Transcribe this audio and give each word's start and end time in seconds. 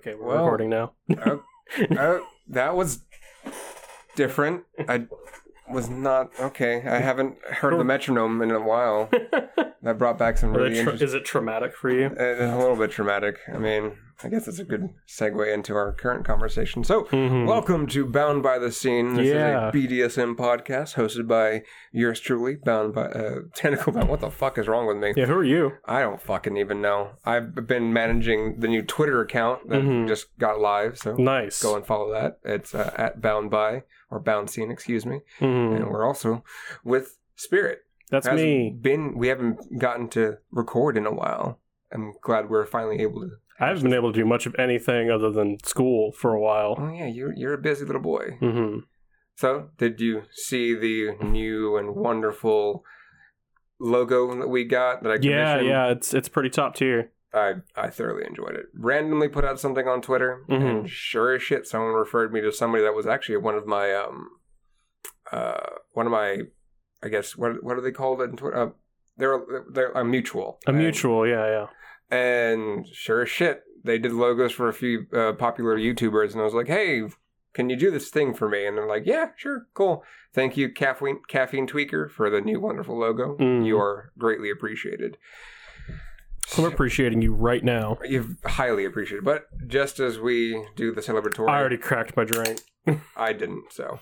Okay, 0.00 0.14
we're 0.14 0.26
Well- 0.28 0.44
recording 0.44 0.70
now. 0.70 0.92
Oh, 1.26 1.42
oh, 1.98 2.26
that 2.48 2.74
was 2.74 3.00
different. 4.16 4.64
I 4.88 5.06
was 5.68 5.88
not 5.88 6.30
okay. 6.40 6.82
I 6.86 6.96
haven't 7.00 7.36
heard 7.44 7.78
the 7.78 7.84
metronome 7.84 8.42
in 8.42 8.50
a 8.50 8.60
while. 8.60 9.10
That 9.82 9.96
brought 9.96 10.18
back 10.18 10.36
some 10.36 10.52
really 10.52 10.72
tra- 10.72 10.78
interesting. 10.80 11.08
is 11.08 11.14
it 11.14 11.24
traumatic 11.24 11.74
for 11.74 11.88
you? 11.90 12.08
It's 12.14 12.38
a 12.42 12.58
little 12.58 12.76
bit 12.76 12.90
traumatic. 12.90 13.38
I 13.50 13.56
mean, 13.56 13.92
I 14.22 14.28
guess 14.28 14.46
it's 14.48 14.58
a 14.58 14.64
good 14.64 14.90
segue 15.08 15.52
into 15.54 15.74
our 15.74 15.92
current 15.92 16.26
conversation. 16.26 16.84
So, 16.84 17.04
Mhm. 17.04 17.46
welcome 17.46 17.86
to 17.88 18.04
Bound 18.04 18.42
by 18.42 18.58
the 18.58 18.70
Scene. 18.70 19.14
This 19.14 19.28
Yeah. 19.28 19.68
is 19.68 19.68
a 19.68 19.72
BDSM 19.72 20.36
podcast 20.36 20.94
hosted 20.96 21.26
by 21.26 21.62
yours 21.90 22.20
truly, 22.20 22.56
Bound 22.56 22.92
by 22.94 23.06
uh, 23.06 23.40
Tentacle 23.54 23.92
Bound. 23.94 24.08
What 24.10 24.20
the 24.20 24.30
fuck 24.30 24.58
is 24.58 24.68
wrong 24.68 24.86
with 24.86 24.98
me? 24.98 25.14
Yeah, 25.16 25.24
who 25.26 25.34
are 25.36 25.44
you? 25.44 25.72
I 25.86 26.02
don't 26.02 26.20
fucking 26.20 26.56
even 26.58 26.82
know. 26.82 27.12
I've 27.24 27.54
been 27.66 27.92
managing 27.94 28.60
the 28.60 28.68
new 28.68 28.82
Twitter 28.82 29.20
account 29.22 29.68
that 29.70 29.80
Mhm. 29.82 30.06
just 30.06 30.36
got 30.38 30.60
live, 30.60 30.98
so 30.98 31.14
Nice. 31.16 31.62
go 31.62 31.74
and 31.74 31.86
follow 31.86 32.12
that. 32.12 32.40
It's 32.44 32.74
uh, 32.74 32.92
at 32.96 33.22
Bound 33.22 33.50
by 33.50 33.84
or 34.10 34.20
Bound 34.20 34.50
Scene, 34.50 34.70
excuse 34.70 35.06
me. 35.06 35.20
Mhm. 35.40 35.76
And 35.76 35.88
we're 35.90 36.04
also 36.04 36.44
with 36.84 37.16
Spirit. 37.36 37.80
That's 38.10 38.30
me. 38.30 38.70
Been 38.78 39.16
we 39.16 39.28
haven't 39.28 39.78
gotten 39.78 40.08
to 40.10 40.38
record 40.50 40.98
in 40.98 41.06
a 41.06 41.12
while. 41.14 41.58
I'm 41.92 42.12
glad 42.20 42.50
we're 42.50 42.66
finally 42.66 43.00
able 43.00 43.22
to. 43.22 43.30
I 43.60 43.66
haven't 43.68 43.82
been 43.82 43.94
able 43.94 44.12
to 44.12 44.18
do 44.18 44.24
much 44.24 44.46
of 44.46 44.54
anything 44.58 45.10
other 45.10 45.30
than 45.30 45.58
school 45.64 46.12
for 46.12 46.32
a 46.34 46.40
while. 46.40 46.76
Oh 46.78 46.88
yeah, 46.90 47.06
you're 47.06 47.32
you're 47.34 47.54
a 47.54 47.58
busy 47.58 47.84
little 47.84 48.00
boy. 48.02 48.36
hmm 48.40 48.78
So, 49.36 49.68
did 49.78 50.00
you 50.00 50.22
see 50.32 50.74
the 50.74 51.16
new 51.24 51.76
and 51.76 51.94
wonderful 51.94 52.82
logo 53.78 54.34
that 54.38 54.48
we 54.48 54.64
got 54.64 55.02
that 55.02 55.10
I 55.12 55.14
Yeah, 55.20 55.52
commissioned? 55.54 55.68
yeah, 55.68 55.86
it's 55.90 56.14
it's 56.14 56.28
pretty 56.28 56.50
top 56.50 56.74
tier. 56.74 57.12
I 57.32 57.54
I 57.76 57.88
thoroughly 57.90 58.24
enjoyed 58.26 58.56
it. 58.56 58.66
Randomly 58.74 59.28
put 59.28 59.44
out 59.44 59.60
something 59.60 59.86
on 59.86 60.02
Twitter, 60.02 60.44
Mhm. 60.48 60.70
and 60.70 60.90
sure 60.90 61.34
as 61.34 61.42
shit, 61.42 61.66
someone 61.66 61.92
referred 61.94 62.32
me 62.32 62.40
to 62.40 62.50
somebody 62.52 62.82
that 62.82 62.94
was 62.94 63.06
actually 63.06 63.36
one 63.38 63.54
of 63.54 63.66
my 63.66 63.92
um, 63.94 64.30
uh, 65.32 65.60
one 65.92 66.06
of 66.06 66.12
my, 66.12 66.42
I 67.02 67.08
guess 67.08 67.36
what 67.36 67.62
what 67.62 67.76
are 67.76 67.80
they 67.80 67.92
called 67.92 68.20
on 68.20 68.36
Twitter? 68.36 68.56
Uh, 68.56 68.70
they're 69.16 69.40
they're 69.70 69.92
a 69.92 70.04
mutual. 70.04 70.58
A 70.66 70.70
And- 70.70 70.78
mutual, 70.78 71.26
yeah, 71.26 71.46
yeah. 71.46 71.66
And 72.10 72.86
sure 72.92 73.22
as 73.22 73.28
shit, 73.28 73.62
they 73.84 73.98
did 73.98 74.12
logos 74.12 74.52
for 74.52 74.68
a 74.68 74.74
few 74.74 75.06
uh, 75.14 75.32
popular 75.32 75.76
YouTubers, 75.78 76.32
and 76.32 76.40
I 76.40 76.44
was 76.44 76.54
like, 76.54 76.68
hey. 76.68 77.04
Can 77.52 77.68
you 77.68 77.74
do 77.74 77.90
this 77.90 78.10
thing 78.10 78.32
for 78.32 78.48
me? 78.48 78.64
And 78.64 78.78
they're 78.78 78.86
like, 78.86 79.06
"Yeah, 79.06 79.30
sure, 79.36 79.66
cool. 79.74 80.04
Thank 80.32 80.56
you, 80.56 80.68
caffeine 80.72 81.18
caffeine 81.26 81.66
tweaker, 81.66 82.08
for 82.08 82.30
the 82.30 82.40
new 82.40 82.60
wonderful 82.60 82.96
logo. 82.96 83.36
Mm. 83.38 83.66
You 83.66 83.76
are 83.76 84.12
greatly 84.16 84.52
appreciated." 84.52 85.18
I'm 86.56 86.64
appreciating 86.64 87.22
you 87.22 87.34
right 87.34 87.64
now. 87.64 87.98
You've 88.04 88.36
highly 88.44 88.84
appreciated. 88.84 89.24
But 89.24 89.46
just 89.66 89.98
as 89.98 90.20
we 90.20 90.64
do 90.76 90.94
the 90.94 91.00
celebratory, 91.00 91.48
I 91.48 91.58
already 91.58 91.76
cracked 91.76 92.16
my 92.16 92.22
drink. 92.24 92.60
I 93.16 93.32
didn't. 93.32 93.72
So 93.72 93.98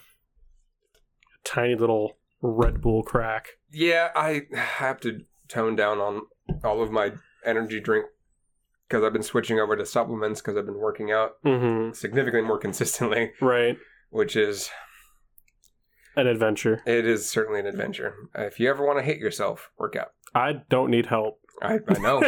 Tiny 1.45 1.75
little 1.75 2.19
Red 2.43 2.81
Bull 2.81 3.03
crack. 3.03 3.49
yeah, 3.71 4.11
I 4.15 4.43
have 4.55 5.01
to 5.01 5.23
tone 5.49 5.75
down 5.75 5.99
on 6.01 6.23
all 6.63 6.83
of 6.83 6.91
my 6.91 7.13
energy 7.49 7.81
drink 7.81 8.07
because 8.89 9.03
I've 9.05 9.13
been 9.13 9.23
switching 9.23 9.59
over 9.59 9.77
to 9.77 9.85
supplements 9.87 10.41
because 10.41 10.57
I've 10.57 10.67
been 10.67 10.79
working 10.79 11.11
out 11.11 11.33
hmm 11.43 11.91
significantly 11.93 12.47
more 12.47 12.59
consistently, 12.67 13.33
Right. 13.41 13.77
which 14.11 14.37
is 14.37 14.71
An 16.17 16.27
adventure. 16.27 16.83
it 16.87 17.07
is 17.07 17.29
certainly 17.29 17.61
an 17.61 17.67
adventure. 17.67 18.15
If 18.35 18.59
you 18.59 18.69
ever 18.71 18.85
want 18.85 18.99
to 18.99 19.05
hit 19.05 19.19
yourself, 19.19 19.71
work 19.79 19.95
out. 19.97 20.13
I 20.35 20.63
don't 20.69 20.91
need 20.91 21.07
help. 21.07 21.41
I, 21.63 21.81
I 21.89 21.99
know. 21.99 22.23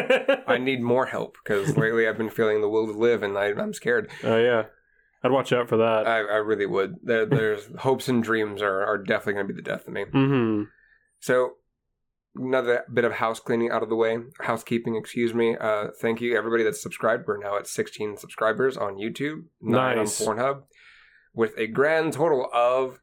I 0.46 0.58
need 0.58 0.82
more 0.82 1.06
help 1.06 1.36
because 1.42 1.76
lately 1.76 2.06
I've 2.08 2.18
been 2.18 2.30
feeling 2.30 2.60
the 2.60 2.68
will 2.68 2.86
to 2.86 2.92
live 2.92 3.22
and 3.22 3.36
I, 3.38 3.46
I'm 3.52 3.72
scared. 3.72 4.10
Oh 4.24 4.36
yeah. 4.36 4.64
I'd 5.22 5.30
watch 5.32 5.52
out 5.52 5.68
for 5.68 5.76
that. 5.76 6.06
I, 6.06 6.18
I 6.20 6.36
really 6.36 6.64
would. 6.66 6.96
There, 7.02 7.26
there's 7.26 7.68
hopes 7.80 8.08
and 8.08 8.22
dreams 8.22 8.62
are, 8.62 8.82
are 8.84 8.96
definitely 8.96 9.34
going 9.34 9.46
to 9.48 9.52
be 9.52 9.56
the 9.60 9.68
death 9.68 9.86
of 9.86 9.92
me. 9.92 10.04
hmm 10.10 10.62
So, 11.20 11.56
another 12.36 12.84
bit 12.92 13.04
of 13.04 13.12
house 13.12 13.40
cleaning 13.40 13.70
out 13.70 13.82
of 13.82 13.88
the 13.88 13.96
way, 13.96 14.18
housekeeping, 14.40 14.96
excuse 14.96 15.34
me. 15.34 15.56
Uh, 15.56 15.88
thank 16.00 16.20
you, 16.20 16.36
everybody 16.36 16.62
that's 16.62 16.82
subscribed. 16.82 17.24
We're 17.26 17.38
now 17.38 17.56
at 17.56 17.66
16 17.66 18.16
subscribers 18.16 18.76
on 18.76 18.96
YouTube, 18.96 19.44
nine 19.60 19.96
Nice. 19.96 20.20
on 20.26 20.36
Pornhub, 20.36 20.62
with 21.34 21.52
a 21.58 21.66
grand 21.66 22.12
total 22.14 22.48
of 22.52 23.00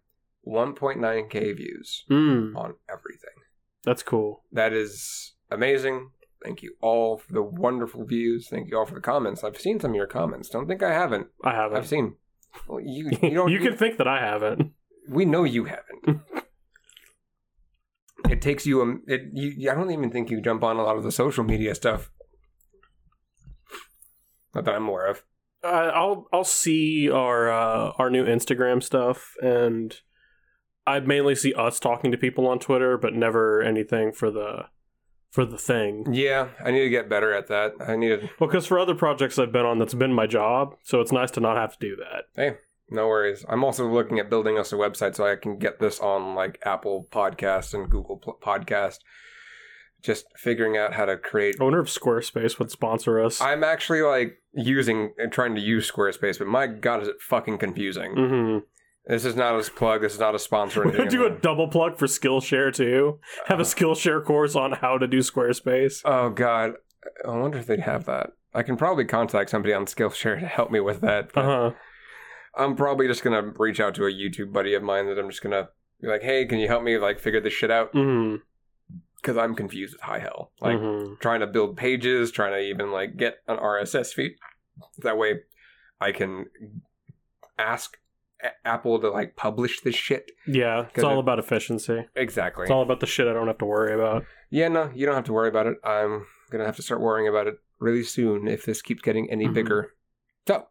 1.9k 0.48 1.56
views 1.58 2.06
Mm, 2.10 2.56
on 2.56 2.76
everything. 2.90 3.30
that's 3.84 4.04
cool. 4.04 4.44
That 4.52 4.74
is 4.74 5.34
amazing. 5.52 6.12
Thank 6.44 6.62
you 6.62 6.76
all 6.82 7.18
for 7.18 7.34
the 7.34 7.42
wonderful 7.42 8.06
views. 8.06 8.48
Thank 8.50 8.70
you 8.70 8.78
all 8.78 8.86
for 8.86 8.96
the 8.96 9.02
comments. 9.02 9.44
I've 9.44 9.60
seen 9.60 9.80
some 9.80 9.92
of 9.92 9.96
your 9.96 10.08
comments. 10.08 10.50
Don't 10.50 10.68
think 10.68 10.84
I 10.84 10.94
haven't. 10.94 11.28
I 11.44 11.52
haven't. 11.52 11.78
I've 11.78 11.88
seen. 11.88 12.16
Well, 12.68 12.80
you 12.80 13.10
You, 13.22 13.50
you 13.50 13.60
can 13.60 13.76
think 13.76 13.98
that 13.98 14.08
I 14.08 14.20
haven't. 14.20 14.72
we 15.10 15.26
know 15.26 15.44
you 15.44 15.66
haven't. 15.66 16.22
it 18.30 18.42
takes 18.42 18.66
you 18.66 18.82
a 18.82 18.96
it 19.12 19.30
you 19.34 19.70
I 19.70 19.76
don't 19.76 19.92
even 19.92 20.12
think 20.12 20.30
you 20.30 20.42
jump 20.42 20.64
on 20.64 20.78
a 20.78 20.84
lot 20.84 20.98
of 20.98 21.04
the 21.04 21.12
social 21.12 21.44
media 21.44 21.76
stuff. 21.76 22.12
Not 24.54 24.66
that 24.66 24.76
I'm 24.76 24.88
aware 24.88 25.08
of. 25.08 25.24
Uh, 25.64 25.92
I'll 25.94 26.28
I'll 26.32 26.44
see 26.44 27.10
our 27.10 27.52
uh, 27.52 27.92
our 27.98 28.10
new 28.10 28.26
Instagram 28.26 28.82
stuff, 28.82 29.34
and 29.42 30.00
I 30.86 31.00
mainly 31.00 31.36
see 31.36 31.54
us 31.54 31.80
talking 31.80 32.12
to 32.12 32.18
people 32.18 32.48
on 32.48 32.60
Twitter, 32.60 32.98
but 32.98 33.14
never 33.14 33.62
anything 33.62 34.12
for 34.12 34.32
the 34.32 34.66
for 35.32 35.46
the 35.46 35.58
thing. 35.58 36.08
Yeah, 36.12 36.50
I 36.64 36.72
need 36.72 36.84
to 36.84 36.90
get 36.90 37.10
better 37.10 37.34
at 37.34 37.48
that. 37.48 37.74
I 37.80 37.96
need 37.96 38.10
to 38.10 38.30
Well, 38.40 38.50
because 38.50 38.66
for 38.66 38.80
other 38.80 38.96
projects 38.96 39.38
I've 39.38 39.52
been 39.52 39.66
on, 39.66 39.80
that's 39.80 39.94
been 39.94 40.14
my 40.14 40.28
job, 40.28 40.76
so 40.84 41.02
it's 41.02 41.12
nice 41.12 41.32
to 41.32 41.40
not 41.40 41.58
have 41.58 41.78
to 41.78 41.90
do 41.90 41.96
that. 41.98 42.26
hey, 42.36 42.58
no 42.90 43.08
worries. 43.08 43.46
I'm 43.50 43.64
also 43.64 43.88
looking 43.92 44.20
at 44.20 44.30
building 44.30 44.58
us 44.58 44.72
a 44.72 44.76
website 44.76 45.16
so 45.16 45.26
I 45.26 45.36
can 45.36 45.58
get 45.58 45.80
this 45.80 46.00
on 46.00 46.36
like 46.36 46.60
Apple 46.66 47.08
Podcast 47.12 47.74
and 47.74 47.90
Google 47.90 48.20
Podcast. 48.42 49.00
Just 50.04 50.26
figuring 50.38 50.78
out 50.78 50.94
how 50.94 51.06
to 51.06 51.18
create 51.18 51.56
I 51.60 51.64
wonder 51.64 51.80
if 51.82 51.88
Squarespace 51.88 52.60
would 52.60 52.70
sponsor 52.72 53.20
us. 53.20 53.42
I'm 53.42 53.64
actually 53.64 54.04
like 54.04 54.38
using 54.54 55.12
and 55.18 55.32
trying 55.32 55.56
to 55.56 55.62
use 55.62 55.92
Squarespace, 55.92 56.38
but 56.38 56.48
my 56.48 56.68
god 56.68 57.02
is 57.02 57.08
it 57.08 57.20
fucking 57.20 57.58
confusing. 57.58 58.14
hmm 58.16 58.58
This 59.08 59.26
is 59.26 59.36
not 59.36 59.60
a 59.60 59.72
plug, 59.72 60.02
this 60.02 60.14
is 60.14 60.20
not 60.20 60.36
a 60.36 60.40
sponsor 60.40 60.84
or 60.84 60.92
We 60.92 61.08
do 61.08 61.26
a 61.26 61.32
double 61.32 61.68
plug 61.68 61.98
for 61.98 62.06
Skillshare 62.06 62.74
too. 62.74 63.20
Have 63.48 63.60
a 63.60 63.64
Skillshare 63.64 64.24
course 64.24 64.56
on 64.56 64.74
how 64.74 64.98
to 65.00 65.08
do 65.08 65.18
Squarespace. 65.20 66.02
Oh 66.06 66.30
god, 66.30 66.74
I 67.26 67.32
wonder 67.32 67.58
if 67.58 67.66
they'd 67.66 67.80
have 67.82 68.06
that. 68.06 68.32
I 68.54 68.62
can 68.64 68.78
probably 68.78 69.06
contact 69.06 69.50
somebody 69.50 69.74
on 69.74 69.86
Skillshare 69.88 70.40
to 70.40 70.46
help 70.48 70.70
me 70.72 70.80
with 70.80 71.02
that. 71.02 71.34
but 71.34 71.42
Uh 71.44 71.70
huh. 71.72 71.76
I'm 72.58 72.76
probably 72.76 73.08
just 73.08 73.24
gonna 73.24 73.54
reach 73.58 73.80
out 73.80 73.96
to 73.96 74.06
a 74.06 74.12
YouTube 74.12 74.52
buddy 74.52 74.74
of 74.74 74.84
mine 74.84 75.06
that 75.08 75.20
I'm 75.20 75.30
just 75.30 75.42
gonna 75.44 75.70
be 76.02 76.08
like, 76.08 76.24
"Hey, 76.24 76.46
can 76.46 76.60
you 76.60 76.68
help 76.68 76.84
me 76.84 76.98
like 76.98 77.20
figure 77.20 77.40
this 77.42 77.54
shit 77.54 77.72
out?" 77.72 77.92
hmm 77.94 78.36
Because 79.22 79.38
I'm 79.38 79.56
confused 79.56 79.94
with 79.94 80.02
high 80.02 80.20
hell. 80.20 80.52
Like 80.62 80.80
hmm 80.80 81.14
trying 81.20 81.40
to 81.42 81.48
build 81.48 81.78
pages, 81.78 82.32
trying 82.32 82.54
to 82.54 82.60
even 82.60 82.92
like 82.92 83.16
get 83.18 83.38
an 83.48 83.58
RSS 83.58 84.14
feed. 84.14 84.36
That 85.00 85.18
way, 85.18 85.42
I 86.02 86.12
can 86.12 86.48
ask 87.58 87.98
A- 88.44 88.68
Apple 88.68 89.00
to 89.00 89.10
like 89.10 89.36
publish 89.36 89.82
this 89.82 89.96
shit. 89.96 90.32
Yeah, 90.46 90.88
it's 90.94 91.04
all 91.04 91.18
it- 91.18 91.20
about 91.20 91.40
efficiency. 91.40 92.06
Exactly. 92.16 92.64
It's 92.64 92.72
all 92.72 92.84
about 92.84 93.00
the 93.00 93.08
shit 93.08 93.28
I 93.28 93.34
don't 93.34 93.48
have 93.48 93.58
to 93.60 93.66
worry 93.66 93.94
about. 93.94 94.26
Yeah, 94.50 94.68
no, 94.68 94.92
you 94.94 95.06
don't 95.06 95.16
have 95.16 95.24
to 95.26 95.34
worry 95.34 95.50
about 95.50 95.66
it. 95.68 95.78
I'm 95.84 96.26
gonna 96.52 96.66
have 96.66 96.76
to 96.78 96.84
start 96.84 97.02
worrying 97.02 97.28
about 97.28 97.48
it 97.48 97.56
really 97.80 98.04
soon 98.04 98.48
if 98.48 98.66
this 98.66 98.82
keeps 98.82 99.02
getting 99.02 99.30
any 99.32 99.48
Mhm. 99.48 99.54
bigger. 99.54 99.94
So, 100.48 100.68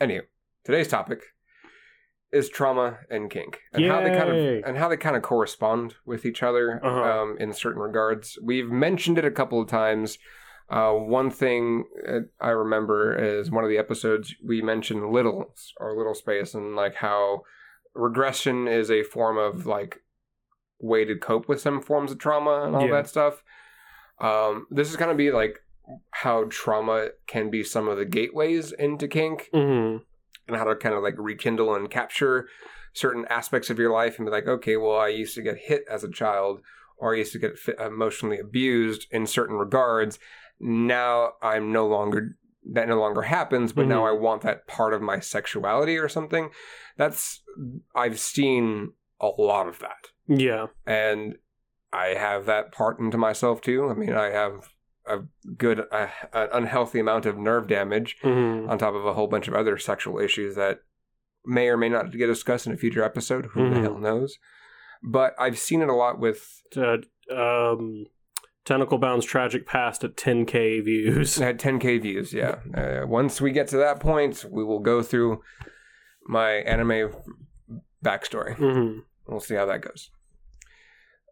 anyway, 0.00 0.26
today's 0.66 0.88
topic 0.88 1.20
is 2.32 2.48
trauma 2.48 2.98
and 3.08 3.30
kink 3.30 3.60
and 3.72 3.84
how 3.86 4.00
they 4.02 4.10
kind 4.10 4.30
of 4.30 4.36
and 4.66 4.76
how 4.76 4.88
they 4.88 4.96
kind 4.96 5.16
of 5.16 5.22
correspond 5.22 5.94
with 6.04 6.26
each 6.26 6.42
other 6.42 6.80
Uh-huh. 6.84 7.20
um, 7.22 7.36
in 7.38 7.52
certain 7.52 7.80
regards. 7.80 8.36
We've 8.42 8.68
mentioned 8.68 9.16
it 9.16 9.24
a 9.24 9.30
couple 9.30 9.60
of 9.62 9.68
times. 9.68 10.18
Uh, 10.68 10.90
one 10.92 11.30
thing 11.30 11.84
uh, 12.06 12.18
I 12.40 12.50
remember 12.50 13.16
is 13.16 13.50
one 13.52 13.62
of 13.62 13.70
the 13.70 13.78
episodes 13.78 14.34
we 14.44 14.60
mentioned 14.60 15.12
little 15.12 15.54
or 15.78 15.96
little 15.96 16.14
space 16.14 16.52
and 16.54 16.74
like 16.74 16.96
how 16.96 17.42
regression 17.94 18.66
is 18.66 18.90
a 18.90 19.04
form 19.04 19.38
of 19.38 19.64
like 19.66 20.02
way 20.80 21.04
to 21.04 21.14
cope 21.16 21.48
with 21.48 21.60
some 21.60 21.80
forms 21.80 22.10
of 22.10 22.18
trauma 22.18 22.64
and 22.66 22.74
all 22.74 22.86
Yeah. 22.86 22.96
that 22.96 23.08
stuff. 23.08 23.44
Um, 24.18 24.66
this 24.70 24.90
is 24.90 24.96
going 24.96 25.10
to 25.10 25.16
be 25.16 25.30
like 25.30 25.60
how 26.10 26.44
trauma 26.50 27.10
can 27.28 27.48
be 27.50 27.62
some 27.62 27.86
of 27.86 27.96
the 27.96 28.04
gateways 28.04 28.72
into 28.72 29.06
kink 29.06 29.48
hmm 29.54 29.98
and 30.46 30.56
how 30.56 30.64
to 30.64 30.76
kind 30.76 30.94
of 30.94 31.02
like 31.02 31.14
rekindle 31.18 31.74
and 31.74 31.90
capture 31.90 32.48
certain 32.92 33.26
aspects 33.28 33.68
of 33.70 33.78
your 33.78 33.92
life 33.92 34.18
and 34.18 34.26
be 34.26 34.32
like, 34.32 34.46
okay, 34.46 34.76
well, 34.76 34.98
I 34.98 35.08
used 35.08 35.34
to 35.34 35.42
get 35.42 35.58
hit 35.58 35.84
as 35.90 36.04
a 36.04 36.10
child 36.10 36.60
or 36.96 37.14
I 37.14 37.18
used 37.18 37.32
to 37.32 37.38
get 37.38 37.58
emotionally 37.78 38.38
abused 38.38 39.06
in 39.10 39.26
certain 39.26 39.56
regards. 39.56 40.18
Now 40.58 41.32
I'm 41.42 41.72
no 41.72 41.86
longer, 41.86 42.36
that 42.72 42.88
no 42.88 42.98
longer 42.98 43.22
happens, 43.22 43.72
but 43.72 43.86
now 43.86 44.02
Mhm. 44.02 44.08
I 44.08 44.12
want 44.12 44.42
that 44.42 44.66
part 44.66 44.94
of 44.94 45.02
my 45.02 45.20
sexuality 45.20 45.98
or 45.98 46.08
something. 46.08 46.50
That's, 46.96 47.42
I've 47.94 48.18
seen 48.18 48.92
a 49.20 49.28
lot 49.38 49.68
of 49.68 49.78
that. 49.80 50.08
Yeah. 50.26 50.68
And 50.86 51.36
I 51.92 52.08
have 52.08 52.46
that 52.46 52.72
part 52.72 52.98
into 52.98 53.18
myself 53.18 53.60
too. 53.60 53.88
I 53.90 53.94
mean, 53.94 54.14
I 54.14 54.30
have 54.30 54.70
a 55.08 55.20
good, 55.56 55.80
uh, 55.90 56.08
an 56.32 56.48
unhealthy 56.52 56.98
amount 57.00 57.26
of 57.26 57.36
nerve 57.38 57.68
damage 57.68 58.16
Mhm. 58.22 58.68
on 58.68 58.78
top 58.78 58.94
of 58.94 59.04
a 59.06 59.14
whole 59.14 59.26
bunch 59.28 59.48
of 59.48 59.54
other 59.54 59.78
sexual 59.78 60.18
issues 60.18 60.54
that 60.56 60.80
may 61.44 61.68
or 61.68 61.76
may 61.76 61.88
not 61.88 62.10
get 62.10 62.26
discussed 62.26 62.66
in 62.66 62.72
a 62.72 62.76
future 62.76 63.02
episode. 63.04 63.46
Who 63.46 63.68
the 63.70 63.76
Mhm. 63.76 63.82
hell 63.82 63.98
knows? 63.98 64.38
But 65.02 65.34
I've 65.38 65.58
seen 65.58 65.82
it 65.82 65.88
a 65.88 65.94
lot 65.94 66.18
with 66.18 66.62
Uh, 66.76 66.98
um, 67.32 68.06
Tentacle 68.64 68.98
Bound's 68.98 69.24
tragic 69.24 69.64
past 69.64 70.02
at 70.02 70.16
10k 70.16 70.80
views. 70.80 71.36
Had 71.38 71.60
10k 71.60 71.98
views. 71.98 72.32
Yeah. 72.32 72.56
Uh, 72.74 73.06
once 73.06 73.40
we 73.40 73.52
get 73.52 73.68
to 73.68 73.76
that 73.76 74.00
point, 74.00 74.44
we 74.50 74.64
will 74.64 74.80
go 74.80 75.02
through 75.02 75.40
my 76.26 76.50
anime 76.54 77.12
backstory. 78.04 78.56
hmm 78.56 79.00
We'll 79.28 79.40
see 79.40 79.54
how 79.54 79.66
that 79.66 79.82
goes. 79.82 80.10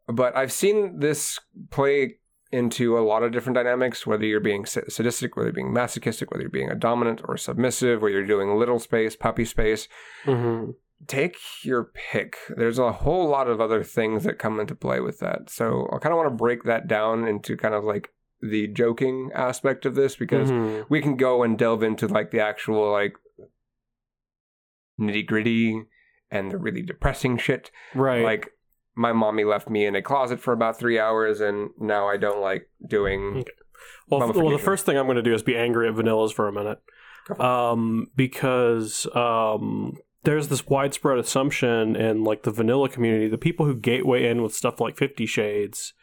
But 0.06 0.36
I've 0.36 0.52
seen 0.52 0.98
this 1.00 1.40
play 1.70 2.18
into 2.54 2.96
a 2.98 3.00
lot 3.04 3.22
of 3.22 3.32
different 3.32 3.56
dynamics, 3.56 4.06
whether 4.06 4.24
you're 4.24 4.40
being 4.40 4.64
sadistic, 4.64 5.36
whether 5.36 5.48
you're 5.48 5.52
being 5.54 5.72
masochistic, 5.72 6.30
whether 6.30 6.42
you're 6.42 6.50
being 6.50 6.70
a 6.70 6.74
dominant 6.74 7.20
or 7.24 7.36
submissive, 7.36 8.00
whether 8.00 8.14
you're 8.14 8.26
doing 8.26 8.56
little 8.58 8.78
space, 8.78 9.16
puppy 9.16 9.44
space. 9.44 9.88
hmm 10.24 10.70
Take 11.06 11.36
your 11.62 11.90
pick. 12.12 12.36
There's 12.56 12.78
a 12.78 12.92
whole 12.92 13.28
lot 13.28 13.46
of 13.48 13.60
other 13.60 13.82
things 13.82 14.24
that 14.24 14.38
come 14.38 14.58
into 14.58 14.74
play 14.74 15.00
with 15.00 15.18
that. 15.18 15.50
So 15.50 15.86
I 15.92 15.98
kind 15.98 16.12
of 16.14 16.16
want 16.16 16.30
to 16.30 16.34
break 16.36 16.62
that 16.64 16.86
down 16.86 17.26
into 17.28 17.56
kind 17.58 17.74
of 17.74 17.84
like 17.84 18.08
the 18.40 18.68
joking 18.68 19.30
aspect 19.34 19.84
of 19.84 19.96
this 19.96 20.16
because 20.16 20.50
Mhm. 20.50 20.86
we 20.88 21.02
can 21.02 21.16
go 21.16 21.42
and 21.42 21.58
delve 21.58 21.82
into 21.82 22.06
like 22.08 22.30
the 22.30 22.40
actual 22.40 22.90
like 22.90 23.16
nitty 24.98 25.26
gritty 25.26 25.82
and 26.30 26.50
the 26.50 26.58
really 26.58 26.82
depressing 26.82 27.36
shit. 27.36 27.70
right. 27.94 28.22
Like 28.22 28.50
my 28.96 29.12
mommy 29.12 29.44
left 29.44 29.68
me 29.68 29.86
in 29.86 29.94
a 29.94 30.02
closet 30.02 30.40
for 30.40 30.52
about 30.52 30.78
three 30.78 30.98
hours, 30.98 31.40
and 31.40 31.70
now 31.78 32.08
I 32.08 32.16
don't 32.16 32.40
like 32.40 32.68
doing. 32.86 33.38
Okay. 33.38 33.52
Well, 34.08 34.32
well, 34.32 34.50
the 34.50 34.58
first 34.58 34.86
thing 34.86 34.96
I'm 34.96 35.06
going 35.06 35.16
to 35.16 35.22
do 35.22 35.34
is 35.34 35.42
be 35.42 35.56
angry 35.56 35.88
at 35.88 35.94
vanillas 35.94 36.32
for 36.32 36.48
a 36.48 36.52
minute, 36.52 36.80
um, 37.38 38.08
because 38.14 39.06
um, 39.14 39.96
there's 40.24 40.48
this 40.48 40.66
widespread 40.66 41.18
assumption 41.18 41.96
in 41.96 42.22
like 42.24 42.42
the 42.42 42.50
vanilla 42.50 42.88
community, 42.88 43.28
the 43.28 43.38
people 43.38 43.66
who 43.66 43.74
gateway 43.74 44.26
in 44.26 44.42
with 44.42 44.54
stuff 44.54 44.80
like 44.80 44.96
Fifty 44.96 45.26
Shades, 45.26 45.94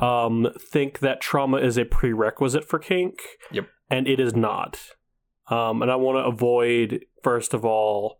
um, 0.00 0.48
think 0.58 0.98
that 0.98 1.20
trauma 1.20 1.58
is 1.58 1.78
a 1.78 1.84
prerequisite 1.84 2.68
for 2.68 2.78
kink. 2.78 3.20
Yep. 3.52 3.68
and 3.90 4.06
it 4.06 4.20
is 4.20 4.34
not. 4.34 4.78
Um, 5.48 5.82
and 5.82 5.90
I 5.90 5.96
want 5.96 6.16
to 6.16 6.28
avoid, 6.28 7.04
first 7.22 7.54
of 7.54 7.64
all, 7.64 8.18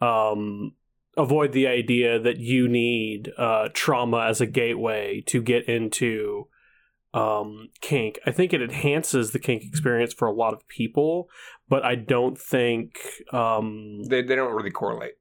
um, 0.00 0.72
avoid 1.16 1.52
the 1.52 1.66
idea 1.66 2.18
that 2.18 2.38
you 2.38 2.68
need 2.68 3.30
uh, 3.38 3.68
trauma 3.72 4.26
as 4.28 4.40
a 4.40 4.46
gateway 4.46 5.22
to 5.26 5.42
get 5.42 5.68
into 5.68 6.48
um, 7.12 7.68
kink. 7.80 8.18
I 8.26 8.32
think 8.32 8.52
it 8.52 8.60
enhances 8.62 9.30
the 9.30 9.38
kink 9.38 9.62
experience 9.64 10.12
for 10.12 10.26
a 10.26 10.32
lot 10.32 10.52
of 10.54 10.66
people, 10.68 11.28
but 11.68 11.84
I 11.84 11.94
don't 11.94 12.38
think. 12.38 12.98
Um, 13.32 14.02
They 14.08 14.22
they 14.22 14.34
don't 14.34 14.52
really 14.52 14.70
correlate. 14.72 15.12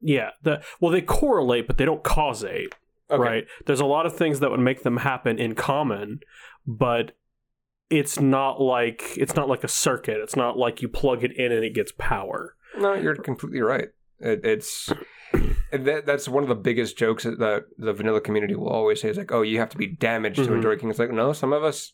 yeah, 0.00 0.30
the 0.42 0.62
well, 0.80 0.92
they 0.92 1.02
correlate, 1.02 1.66
but 1.66 1.78
they 1.78 1.84
don't 1.84 2.04
causate. 2.04 2.74
Okay. 3.10 3.20
Right? 3.22 3.46
There's 3.66 3.80
a 3.80 3.84
lot 3.86 4.06
of 4.06 4.16
things 4.16 4.40
that 4.40 4.50
would 4.50 4.60
make 4.60 4.84
them 4.84 4.98
happen 4.98 5.38
in 5.38 5.54
common, 5.54 6.20
but 6.66 7.12
it's 7.90 8.18
not 8.18 8.58
like 8.58 9.02
it's 9.18 9.34
not 9.34 9.48
like 9.48 9.64
a 9.64 9.68
circuit. 9.68 10.16
It's 10.22 10.36
not 10.36 10.56
like 10.56 10.80
you 10.80 10.88
plug 10.88 11.22
it 11.24 11.36
in 11.36 11.52
and 11.52 11.62
it 11.62 11.74
gets 11.74 11.92
power. 11.98 12.56
No, 12.78 12.94
you're 12.94 13.16
completely 13.16 13.60
right. 13.60 13.88
It, 14.18 14.40
it's 14.44 14.90
that, 15.72 16.06
that's 16.06 16.28
one 16.28 16.42
of 16.42 16.48
the 16.48 16.54
biggest 16.54 16.96
jokes 16.96 17.24
that 17.24 17.38
the, 17.38 17.64
the 17.78 17.92
vanilla 17.92 18.20
community 18.20 18.54
will 18.54 18.68
always 18.68 19.00
say 19.00 19.08
is 19.08 19.16
like, 19.16 19.32
"Oh, 19.32 19.42
you 19.42 19.58
have 19.58 19.70
to 19.70 19.76
be 19.78 19.86
damaged 19.86 20.36
to 20.44 20.50
Mhm. 20.50 20.56
enjoy 20.56 20.76
kink." 20.76 20.90
It's 20.90 20.98
like, 20.98 21.10
no, 21.10 21.32
some 21.32 21.52
of 21.52 21.64
us. 21.64 21.92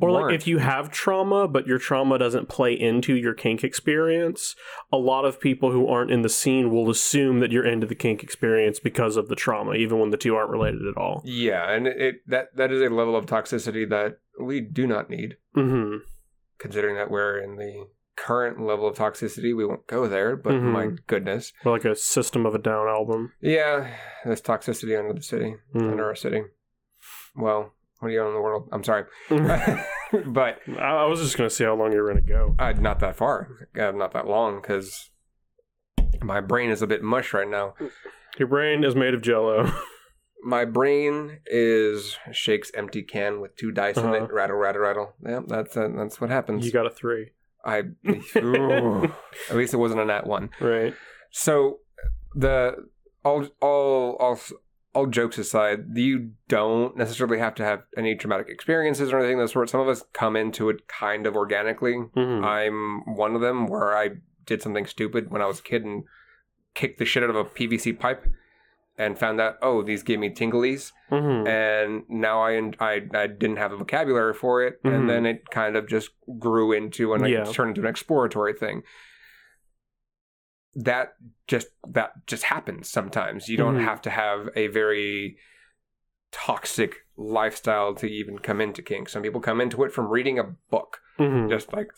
Or 0.00 0.10
like 0.10 0.22
weren't. 0.24 0.34
if 0.34 0.48
you 0.48 0.58
have 0.58 0.90
trauma, 0.90 1.46
but 1.46 1.68
your 1.68 1.78
trauma 1.78 2.18
doesn't 2.18 2.48
play 2.48 2.72
into 2.72 3.14
your 3.14 3.32
kink 3.32 3.62
experience, 3.62 4.56
a 4.92 4.96
lot 4.96 5.24
of 5.24 5.38
people 5.40 5.70
who 5.70 5.86
aren't 5.86 6.10
in 6.10 6.22
the 6.22 6.28
scene 6.28 6.70
will 6.72 6.90
assume 6.90 7.38
that 7.38 7.52
you're 7.52 7.64
into 7.64 7.86
the 7.86 7.94
kink 7.94 8.24
experience 8.24 8.80
because 8.80 9.16
of 9.16 9.28
the 9.28 9.36
trauma, 9.36 9.74
even 9.74 10.00
when 10.00 10.10
the 10.10 10.16
two 10.16 10.34
aren't 10.34 10.50
related 10.50 10.82
at 10.88 10.96
all. 10.96 11.22
yeah, 11.24 11.70
and 11.70 11.86
it, 11.86 12.00
it 12.00 12.14
that 12.26 12.56
that 12.56 12.72
is 12.72 12.82
a 12.82 12.88
level 12.88 13.14
of 13.14 13.26
toxicity 13.26 13.88
that 13.88 14.18
we 14.40 14.60
do 14.60 14.84
not 14.86 15.08
need. 15.10 15.36
hmm 15.54 15.98
Considering 16.58 16.96
that 16.96 17.08
we're 17.08 17.38
in 17.38 17.54
the 17.54 17.86
current 18.24 18.60
level 18.60 18.86
of 18.88 18.96
toxicity, 18.96 19.56
we 19.56 19.64
won't 19.64 19.86
go 19.86 20.06
there. 20.08 20.36
But 20.36 20.54
Mhm. 20.54 20.62
my 20.72 20.86
goodness, 21.06 21.52
Or 21.64 21.72
like 21.72 21.84
a 21.84 21.94
System 21.94 22.46
of 22.46 22.54
a 22.54 22.58
Down 22.58 22.88
album. 22.88 23.32
yeah, 23.40 23.94
there's 24.24 24.42
toxicity 24.42 24.98
under 24.98 25.12
the 25.14 25.22
city, 25.22 25.56
Mm. 25.74 25.90
under 25.92 26.04
our 26.04 26.14
city. 26.14 26.44
Well, 27.36 27.74
what 28.00 28.08
are 28.08 28.10
you 28.10 28.20
on 28.20 28.28
in 28.28 28.34
the 28.34 28.40
world? 28.40 28.68
I'm 28.72 28.82
sorry, 28.84 29.04
but 30.26 30.58
I 30.78 31.04
was 31.06 31.20
just 31.20 31.36
gonna 31.36 31.50
see 31.50 31.64
how 31.64 31.74
long 31.74 31.92
you 31.92 32.02
were 32.02 32.08
gonna 32.08 32.20
go. 32.22 32.54
Uh, 32.58 32.72
not 32.72 33.00
that 33.00 33.16
far, 33.16 33.48
uh, 33.78 33.90
not 33.92 34.12
that 34.12 34.26
long, 34.26 34.60
because 34.60 35.10
my 36.22 36.40
brain 36.40 36.70
is 36.70 36.82
a 36.82 36.86
bit 36.86 37.02
mush 37.02 37.32
right 37.32 37.48
now. 37.48 37.74
Your 38.38 38.48
brain 38.48 38.84
is 38.84 38.94
made 38.96 39.14
of 39.14 39.20
Jello. 39.22 39.70
My 40.40 40.64
brain 40.64 41.40
is 41.46 42.16
Shake's 42.30 42.70
empty 42.74 43.02
can 43.02 43.40
with 43.40 43.56
two 43.56 43.72
dice 43.72 43.96
in 43.96 44.04
Uh-huh. 44.04 44.24
it. 44.26 44.32
Rattle, 44.32 44.56
rattle, 44.56 44.80
rattle. 44.82 45.12
Yeah, 45.26 45.40
that's 45.44 45.76
uh, 45.76 45.88
that's 45.96 46.20
what 46.20 46.30
happens. 46.30 46.64
you 46.64 46.70
got 46.70 46.86
a 46.86 46.90
three, 46.90 47.32
I 47.64 47.82
ooh, 48.36 49.04
at 49.50 49.56
least 49.56 49.74
it 49.74 49.78
wasn't 49.78 50.00
a 50.00 50.04
nat 50.04 50.26
one. 50.26 50.50
right? 50.60 50.94
So 51.30 51.78
the 52.34 52.74
all 53.24 53.46
all 53.60 54.16
all 54.20 54.38
all 54.94 55.06
jokes 55.06 55.38
aside, 55.38 55.84
you 55.94 56.30
don't 56.48 56.96
necessarily 56.96 57.38
have 57.38 57.54
to 57.56 57.64
have 57.64 57.82
any 57.96 58.16
traumatic 58.16 58.48
experiences 58.48 59.12
or 59.12 59.18
anything 59.18 59.38
of 59.40 59.46
the 59.46 59.52
sort. 59.52 59.68
Some 59.70 59.80
of 59.80 59.88
us 59.88 60.02
come 60.12 60.34
into 60.34 60.70
it 60.70 60.88
kind 60.88 61.26
of 61.26 61.36
organically. 61.36 61.94
Mhm. 62.16 62.42
I'm 62.44 63.14
one 63.16 63.34
of 63.34 63.40
them 63.40 63.66
where 63.66 63.96
I 63.96 64.10
did 64.46 64.62
something 64.62 64.86
stupid 64.86 65.30
when 65.30 65.42
I 65.42 65.46
was 65.46 65.60
a 65.60 65.62
kid 65.62 65.84
and 65.84 66.04
kicked 66.74 66.98
the 66.98 67.04
shit 67.04 67.22
out 67.22 67.30
of 67.30 67.36
a 67.36 67.44
PVC 67.44 67.92
pipe 67.98 68.24
and 68.98 69.16
found 69.18 69.40
out, 69.40 69.56
oh, 69.62 69.82
these 69.82 70.02
gave 70.02 70.18
me 70.18 70.28
tinglies. 70.28 70.92
Mhm. 71.10 71.46
And 71.48 72.02
now 72.08 72.42
I, 72.42 72.58
I, 72.80 73.00
I 73.14 73.26
didn't 73.28 73.56
have 73.58 73.72
a 73.72 73.76
vocabulary 73.76 74.34
for 74.34 74.62
it. 74.64 74.82
Mhm. 74.82 74.92
And 74.94 75.08
then 75.10 75.24
it 75.24 75.48
kind 75.50 75.76
of 75.76 75.86
just 75.88 76.10
grew 76.38 76.72
into 76.72 77.14
and 77.14 77.26
Yeah. 77.28 77.44
turned 77.44 77.70
into 77.76 77.82
an 77.82 77.86
exploratory 77.86 78.54
thing. 78.54 78.82
That 80.74 81.14
just 81.46 81.68
that 81.88 82.12
just 82.26 82.44
happens 82.44 82.88
sometimes. 82.90 83.48
You 83.48 83.56
don't 83.56 83.76
Mhm. 83.78 83.84
have 83.84 84.02
to 84.02 84.10
have 84.10 84.48
a 84.54 84.66
very 84.68 85.38
toxic 86.30 86.96
lifestyle 87.16 87.94
to 87.94 88.06
even 88.06 88.38
come 88.38 88.60
into 88.60 88.82
kink. 88.82 89.08
Some 89.08 89.22
people 89.22 89.40
come 89.40 89.60
into 89.60 89.82
it 89.84 89.92
from 89.92 90.08
reading 90.08 90.38
a 90.38 90.44
book 90.70 91.00
Mhm. 91.18 91.48
just 91.48 91.72
like 91.72 91.88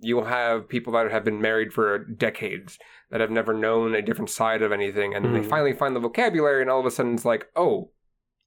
you'll 0.00 0.24
have 0.26 0.68
people 0.68 0.92
that 0.92 1.10
have 1.10 1.24
been 1.24 1.40
married 1.40 1.72
for 1.72 1.98
decades 1.98 2.78
that 3.10 3.20
have 3.20 3.30
never 3.30 3.52
known 3.52 3.94
a 3.94 4.02
different 4.02 4.30
side 4.30 4.62
of 4.62 4.70
anything 4.72 5.14
and 5.14 5.24
then 5.24 5.32
Mhm. 5.32 5.42
they 5.42 5.48
finally 5.48 5.72
find 5.72 5.96
the 5.96 6.00
vocabulary 6.00 6.60
and 6.62 6.70
all 6.70 6.80
of 6.80 6.86
a 6.86 6.90
sudden 6.90 7.14
it's 7.14 7.24
like 7.24 7.48
oh 7.56 7.90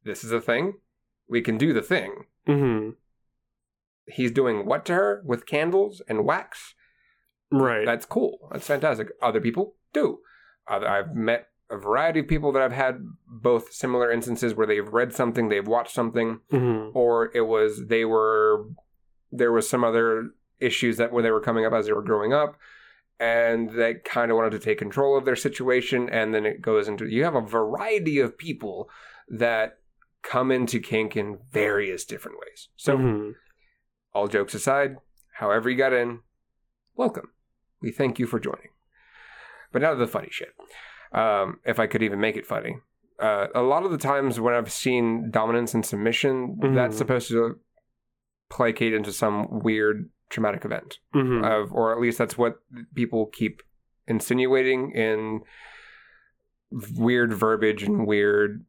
this 0.03 0.23
is 0.23 0.31
a 0.31 0.39
thing 0.41 0.75
we 1.27 1.41
can 1.41 1.57
do 1.57 1.73
the 1.73 1.81
thing 1.81 2.25
Mhm. 2.47 2.95
he's 4.05 4.31
doing 4.31 4.65
what 4.65 4.85
to 4.85 4.93
her 4.93 5.21
with 5.25 5.45
candles 5.45 6.01
and 6.07 6.25
wax 6.25 6.75
Right. 7.51 7.85
that's 7.85 8.05
cool 8.05 8.47
that's 8.51 8.67
fantastic 8.67 9.09
other 9.21 9.41
people 9.41 9.75
do 9.93 10.19
Other, 10.67 10.87
i've 10.87 11.15
met 11.15 11.49
a 11.69 11.77
variety 11.77 12.19
of 12.21 12.27
people 12.27 12.51
that 12.53 12.61
have 12.61 12.71
had 12.71 13.05
both 13.27 13.71
similar 13.73 14.11
instances 14.11 14.53
where 14.53 14.67
they've 14.67 14.87
read 14.87 15.13
something 15.13 15.49
they've 15.49 15.67
watched 15.67 15.93
something 15.93 16.39
Mhm. 16.51 16.91
or 16.95 17.31
it 17.35 17.41
was 17.47 17.87
they 17.87 18.05
were 18.05 18.67
there 19.31 19.51
was 19.51 19.69
some 19.69 19.83
other 19.83 20.31
issues 20.61 20.97
that 20.97 21.11
when 21.11 21.23
they 21.23 21.31
were 21.31 21.41
coming 21.41 21.65
up 21.65 21.73
as 21.73 21.85
they 21.87 21.93
were 21.93 22.01
growing 22.03 22.33
up 22.33 22.55
and 23.19 23.69
they 23.71 23.95
kind 23.95 24.31
of 24.31 24.37
wanted 24.37 24.51
to 24.51 24.59
take 24.59 24.77
control 24.77 25.17
of 25.17 25.25
their 25.25 25.35
situation 25.35 26.09
and 26.09 26.33
then 26.33 26.45
it 26.45 26.61
goes 26.61 26.87
into 26.87 27.05
you 27.07 27.23
have 27.23 27.35
a 27.35 27.41
variety 27.41 28.19
of 28.19 28.37
people 28.37 28.89
that 29.29 29.77
come 30.23 30.51
into 30.51 30.79
kink 30.79 31.15
in 31.17 31.37
various 31.51 32.05
different 32.05 32.37
ways 32.39 32.69
so 32.75 32.97
Mhm. 32.97 33.35
all 34.13 34.27
jokes 34.27 34.53
aside 34.53 34.97
however 35.33 35.69
you 35.69 35.77
got 35.77 35.93
in 35.93 36.19
welcome 36.95 37.31
we 37.81 37.91
thank 37.91 38.19
you 38.19 38.25
for 38.27 38.39
joining 38.39 38.69
but 39.71 39.81
now 39.81 39.91
to 39.93 39.97
the 39.99 40.07
funny 40.07 40.29
shit 40.31 40.53
um, 41.11 41.59
if 41.65 41.79
i 41.79 41.87
could 41.87 42.03
even 42.03 42.19
make 42.19 42.37
it 42.37 42.45
funny 42.45 42.77
uh, 43.19 43.47
a 43.53 43.61
lot 43.61 43.83
of 43.83 43.91
the 43.91 43.97
times 43.97 44.39
when 44.39 44.53
i've 44.53 44.71
seen 44.71 45.29
dominance 45.31 45.73
and 45.73 45.85
submission 45.85 46.57
Mhm. 46.61 46.75
that's 46.75 46.97
supposed 46.97 47.29
to 47.29 47.59
placate 48.49 48.93
into 48.93 49.11
some 49.11 49.59
weird 49.61 50.09
traumatic 50.31 50.63
event 50.65 50.97
Mhm. 51.13 51.43
of 51.45 51.71
or 51.73 51.93
at 51.93 51.99
least 52.01 52.17
that's 52.17 52.37
what 52.37 52.59
people 52.95 53.27
keep 53.27 53.61
insinuating 54.07 54.91
in 54.91 55.41
weird 56.97 57.33
verbiage 57.33 57.83
and 57.83 58.07
weird 58.07 58.65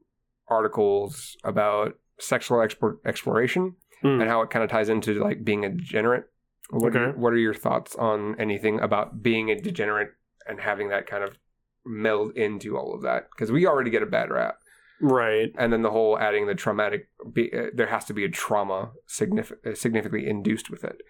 articles 0.49 1.37
about 1.45 1.99
sexual 2.19 2.59
explor- 2.59 2.99
exploration 3.07 3.77
Mm. 4.03 4.21
and 4.21 4.29
how 4.29 4.43
it 4.43 4.51
kind 4.51 4.65
of 4.65 4.71
ties 4.71 4.89
into 4.89 5.15
like 5.15 5.45
being 5.45 5.65
a 5.65 5.69
degenerate. 5.71 6.25
What, 6.71 6.97
are, 6.97 7.09
Okay. 7.11 7.19
what 7.19 7.33
are 7.33 7.37
your 7.39 7.55
thoughts 7.55 7.95
on 7.95 8.35
anything 8.41 8.81
about 8.81 9.23
being 9.23 9.51
a 9.51 9.61
degenerate 9.61 10.11
and 10.49 10.61
having 10.61 10.89
that 10.89 11.07
kind 11.07 11.23
of 11.23 11.39
meld 11.85 12.37
into 12.37 12.77
all 12.77 12.93
of 12.95 13.03
that? 13.03 13.29
Because 13.31 13.53
we 13.53 13.67
already 13.67 13.91
get 13.91 14.03
a 14.03 14.07
bad 14.07 14.31
rap. 14.31 14.57
Right. 15.05 15.51
and 15.59 15.73
then 15.73 15.83
the 15.83 15.91
whole 15.91 16.17
adding 16.17 16.47
the 16.47 16.55
traumatic. 16.55 17.09
Be, 17.33 17.53
uh, 17.53 17.71
there 17.75 17.89
has 17.89 18.05
to 18.05 18.15
be 18.15 18.25
a 18.25 18.29
trauma 18.29 18.93
signific- 19.09 19.77
significantly 19.77 20.29
induced 20.29 20.71
with 20.71 20.85
it. 20.85 21.03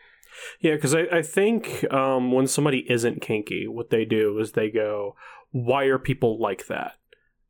Yeah, 0.60 0.74
because 0.74 0.94
I, 0.94 1.02
I 1.12 1.22
think 1.22 1.84
um, 1.92 2.32
when 2.32 2.46
somebody 2.46 2.84
isn't 2.90 3.22
kinky, 3.22 3.66
what 3.66 3.90
they 3.90 4.04
do 4.04 4.38
is 4.38 4.52
they 4.52 4.70
go, 4.70 5.16
why 5.50 5.84
are 5.84 5.98
people 5.98 6.40
like 6.40 6.66
that? 6.66 6.94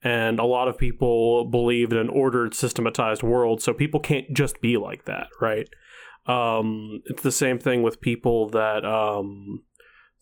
And 0.03 0.41
a 0.41 0.45
lot 0.45 0.69
of 0.69 0.77
people 0.77 1.45
believe 1.45 1.93
in 1.93 1.99
an 1.99 2.09
ordered, 2.09 2.55
systematized 2.55 3.23
world, 3.23 3.63
so 3.63 3.73
people 3.73 4.01
can't 4.01 4.33
just 4.33 4.61
be 4.61 4.77
like 4.77 5.05
that, 5.05 5.29
right? 5.41 5.69
Um, 6.27 7.03
it's 7.07 7.23
the 7.23 7.33
same 7.33 7.59
thing 7.59 7.83
with 7.83 8.01
people 8.01 8.49
that 8.51 8.85
um, 8.85 9.63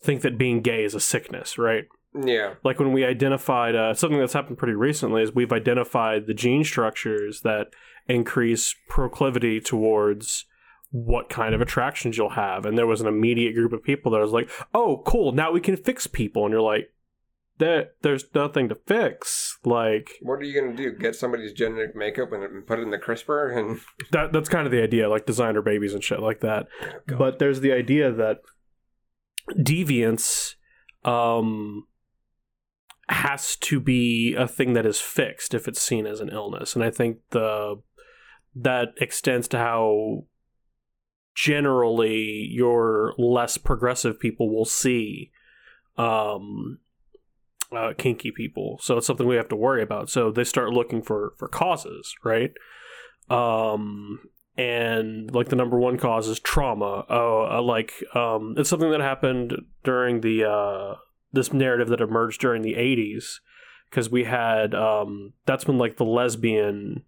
think 0.03 0.21
that 0.21 0.37
being 0.37 0.61
gay 0.61 0.83
is 0.83 0.93
a 0.93 0.99
sickness, 0.99 1.57
right? 1.57 1.85
Yeah, 2.13 2.55
like 2.63 2.77
when 2.77 2.91
we 2.91 3.05
identified 3.05 3.73
uh, 3.73 3.93
something 3.93 4.19
that's 4.19 4.33
happened 4.33 4.57
pretty 4.57 4.73
recently 4.73 5.23
is 5.23 5.33
we've 5.33 5.53
identified 5.53 6.27
the 6.27 6.33
gene 6.33 6.63
structures 6.63 7.41
that 7.41 7.67
increase 8.07 8.75
proclivity 8.89 9.61
towards 9.61 10.45
what 10.91 11.29
kind 11.29 11.55
of 11.55 11.61
attractions 11.61 12.17
you'll 12.17 12.31
have. 12.31 12.65
And 12.65 12.77
there 12.77 12.87
was 12.87 13.01
an 13.01 13.07
immediate 13.07 13.53
group 13.53 13.71
of 13.73 13.83
people 13.83 14.11
that 14.11 14.19
was 14.19 14.31
like 14.31 14.49
oh 14.73 15.01
cool 15.05 15.31
now 15.31 15.51
we 15.51 15.61
can 15.61 15.77
fix 15.77 16.05
people. 16.05 16.45
And 16.45 16.51
you're 16.51 16.61
like 16.61 16.93
that 17.57 17.95
there's 18.01 18.25
nothing 18.35 18.67
to 18.69 18.75
fix. 18.75 19.57
Like 19.63 20.11
what 20.21 20.39
are 20.39 20.43
you 20.43 20.59
gonna 20.59 20.75
do? 20.75 20.91
Get 20.91 21.15
somebody's 21.15 21.53
genetic 21.53 21.95
makeup 21.95 22.33
and 22.33 22.67
put 22.67 22.79
it 22.79 22.83
in 22.83 22.91
the 22.91 22.97
CRISPR 22.97 23.57
and 23.57 23.79
that 24.11 24.33
that's 24.33 24.49
kind 24.49 24.65
of 24.65 24.71
the 24.71 24.83
idea 24.83 25.09
like 25.09 25.25
designer 25.25 25.61
babies 25.61 25.93
and 25.93 26.03
shit 26.03 26.19
like 26.19 26.41
that. 26.41 26.67
God. 27.07 27.17
but 27.17 27.39
there's 27.39 27.61
the 27.61 27.71
idea 27.71 28.11
that 28.11 28.41
deviance 29.57 30.55
um 31.05 31.87
has 33.07 33.55
to 33.57 33.79
be 33.79 34.35
a 34.35 34.47
thing 34.47 34.73
that 34.73 34.85
is 34.85 34.99
fixed 34.99 35.53
if 35.53 35.67
it's 35.67 35.81
seen 35.81 36.05
as 36.05 36.19
an 36.19 36.29
illness. 36.29 36.75
And 36.75 36.83
i 36.83 36.89
think 36.89 37.19
the 37.29 37.81
that 38.55 38.89
extends 38.97 39.47
to 39.49 39.57
how 39.57 40.25
generally 41.33 42.47
your 42.51 43.13
less 43.17 43.57
progressive 43.57 44.19
people 44.19 44.53
will 44.53 44.65
see 44.65 45.31
um 45.97 46.79
uh, 47.71 47.93
kinky 47.97 48.31
people. 48.31 48.77
So 48.81 48.97
it's 48.97 49.07
something 49.07 49.25
we 49.25 49.37
have 49.37 49.47
to 49.47 49.55
worry 49.55 49.81
about. 49.81 50.09
So 50.09 50.29
they 50.29 50.43
start 50.43 50.71
looking 50.71 51.01
for 51.01 51.33
for 51.37 51.47
causes 51.47 52.13
right? 52.23 52.51
Um 53.29 54.19
and 54.57 55.33
like 55.33 55.47
the 55.47 55.55
number 55.55 55.79
one 55.79 55.97
cause 55.97 56.27
is 56.27 56.39
trauma. 56.39 57.05
Oh 57.09 57.47
uh, 57.49 57.61
like 57.61 57.93
um 58.13 58.55
it's 58.57 58.69
something 58.69 58.91
that 58.91 59.01
happened 59.01 59.55
during 59.83 60.21
the 60.21 60.49
uh 60.49 60.95
this 61.31 61.53
narrative 61.53 61.87
that 61.89 62.01
emerged 62.01 62.41
during 62.41 62.61
the 62.61 62.73
80s 62.73 63.39
because 63.89 64.09
we 64.09 64.25
had 64.25 64.75
um 64.75 65.33
that's 65.45 65.65
when 65.65 65.77
like 65.77 65.97
the 65.97 66.05
lesbian 66.05 67.03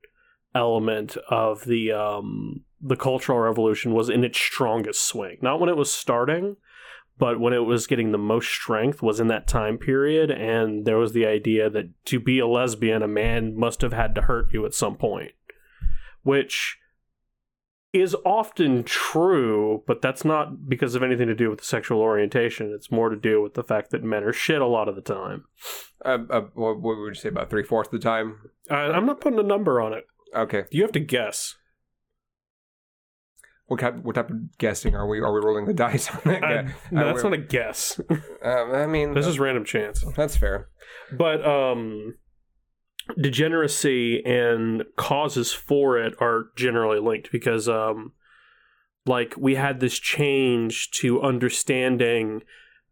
element 0.55 1.17
of 1.29 1.65
the 1.65 1.91
um 1.91 2.61
the 2.85 2.95
cultural 2.95 3.39
revolution 3.39 3.93
was 3.93 4.09
in 4.09 4.23
its 4.23 4.39
strongest 4.39 5.01
swing 5.01 5.37
not 5.41 5.59
when 5.59 5.69
it 5.69 5.77
was 5.77 5.91
starting 5.91 6.57
but 7.17 7.39
when 7.39 7.53
it 7.53 7.59
was 7.59 7.87
getting 7.87 8.11
the 8.11 8.17
most 8.17 8.49
strength 8.49 9.01
was 9.01 9.19
in 9.19 9.27
that 9.27 9.47
time 9.47 9.77
period 9.77 10.29
and 10.31 10.85
there 10.85 10.97
was 10.97 11.13
the 11.13 11.25
idea 11.25 11.69
that 11.69 11.89
to 12.05 12.19
be 12.19 12.39
a 12.39 12.47
lesbian 12.47 13.01
a 13.01 13.07
man 13.07 13.57
must 13.57 13.81
have 13.81 13.93
had 13.93 14.13
to 14.15 14.21
hurt 14.21 14.47
you 14.51 14.65
at 14.65 14.73
some 14.73 14.95
point 14.95 15.31
which 16.23 16.77
is 17.93 18.15
often 18.25 18.83
true, 18.83 19.83
but 19.85 20.01
that's 20.01 20.25
not 20.25 20.67
because 20.67 20.95
of 20.95 21.03
anything 21.03 21.27
to 21.27 21.35
do 21.35 21.51
with 21.51 21.59
the 21.59 21.65
sexual 21.65 22.01
orientation. 22.01 22.73
It's 22.73 22.91
more 22.91 23.09
to 23.09 23.15
do 23.15 23.41
with 23.41 23.53
the 23.53 23.63
fact 23.63 23.91
that 23.91 24.03
men 24.03 24.23
are 24.23 24.33
shit 24.33 24.61
a 24.61 24.65
lot 24.65 24.89
of 24.89 24.95
the 24.95 25.01
time. 25.01 25.45
uh, 26.03 26.17
uh, 26.29 26.41
what, 26.55 26.81
would 26.81 27.09
you 27.09 27.13
say 27.13 27.29
about 27.29 27.51
three 27.51 27.63
fourths 27.63 27.93
of 27.93 28.01
the 28.01 28.03
time? 28.03 28.49
I, 28.69 28.75
I'm 28.75 29.05
not 29.05 29.21
putting 29.21 29.39
a 29.39 29.43
number 29.43 29.79
on 29.79 29.93
it. 29.93 30.05
Okay, 30.35 30.63
You 30.71 30.81
have 30.81 30.91
to 30.93 30.99
guess. 30.99 31.55
What 33.73 33.79
type, 33.79 33.95
what 34.03 34.15
type 34.15 34.29
of 34.29 34.57
guessing 34.57 34.95
are 34.95 35.07
we? 35.07 35.19
Are 35.19 35.33
we 35.33 35.39
rolling 35.43 35.65
the 35.65 35.73
dice 35.85 36.09
on 36.09 36.21
that? 36.25 36.43
I-. 36.43 36.57
Uh, 36.57 36.63
no, 36.91 37.05
that's 37.05 37.23
we're- 37.23 37.37
not 37.37 37.39
a 37.39 37.47
guess. 37.47 37.99
Um, 38.43 38.71
I 38.75 38.87
mean, 38.87 39.13
this 39.13 39.25
is 39.25 39.39
random 39.39 39.63
chance. 39.63 40.03
that's 40.17 40.35
fair. 40.35 40.67
But 41.17 41.45
um, 41.45 42.15
degeneracy 43.19 44.21
and 44.25 44.83
causes 44.97 45.53
for 45.53 45.97
it 45.97 46.13
are 46.19 46.47
generally 46.57 46.99
linked 46.99 47.31
because 47.31 47.69
um, 47.69 48.11
like 49.05 49.33
we 49.37 49.55
had 49.55 49.79
this 49.79 49.97
change 49.97 50.91
to 50.91 51.21
understanding 51.21 52.41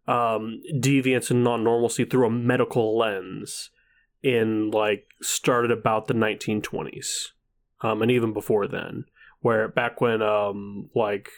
um, 0.08 0.62
deviance 0.76 1.32
and 1.32 1.44
non-normalcy 1.44 2.06
through 2.06 2.28
a 2.28 2.32
medical 2.32 2.98
lens 2.98 3.70
in 4.24 4.72
like 4.72 5.08
started 5.22 5.70
about 5.72 6.08
the 6.08 6.14
1920s 6.14 7.28
um, 7.82 8.02
and 8.02 8.10
even 8.10 8.32
before 8.34 8.68
then 8.68 9.04
where 9.42 9.68
back 9.68 10.02
when 10.02 10.22
um, 10.22 10.90
like 10.96 11.30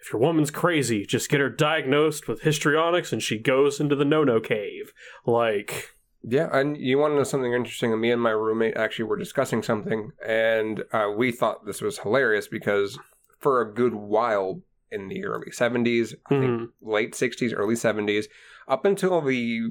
if 0.00 0.12
your 0.12 0.20
woman's 0.20 0.50
crazy 0.50 1.04
just 1.06 1.28
get 1.30 1.40
her 1.40 1.48
diagnosed 1.50 2.26
with 2.28 2.42
histrionics 2.42 3.12
and 3.12 3.22
she 3.22 3.38
goes 3.38 3.80
into 3.80 3.94
the 3.94 4.04
no-no 4.04 4.40
cave 4.40 4.92
like 5.26 5.94
Yeah, 6.22 6.48
and 6.52 6.76
you 6.76 6.98
want 6.98 7.12
to 7.12 7.16
know 7.16 7.24
something 7.24 7.52
interesting? 7.54 7.98
Me 8.00 8.10
and 8.10 8.20
my 8.22 8.30
roommate 8.30 8.76
actually 8.76 9.06
were 9.06 9.16
discussing 9.16 9.62
something, 9.62 10.10
and 10.26 10.84
uh, 10.92 11.08
we 11.16 11.32
thought 11.32 11.64
this 11.66 11.80
was 11.80 11.98
hilarious 12.00 12.46
because 12.48 12.98
for 13.38 13.60
a 13.62 13.72
good 13.72 13.94
while 13.94 14.60
in 14.90 15.08
the 15.08 15.24
early 15.24 15.50
70s, 15.50 16.14
I 16.26 16.28
think 16.40 16.60
Mhm. 16.60 16.68
late 16.82 17.14
60s, 17.14 17.54
early 17.54 17.74
70s, 17.76 18.26
up 18.68 18.84
until 18.84 19.20
the 19.22 19.70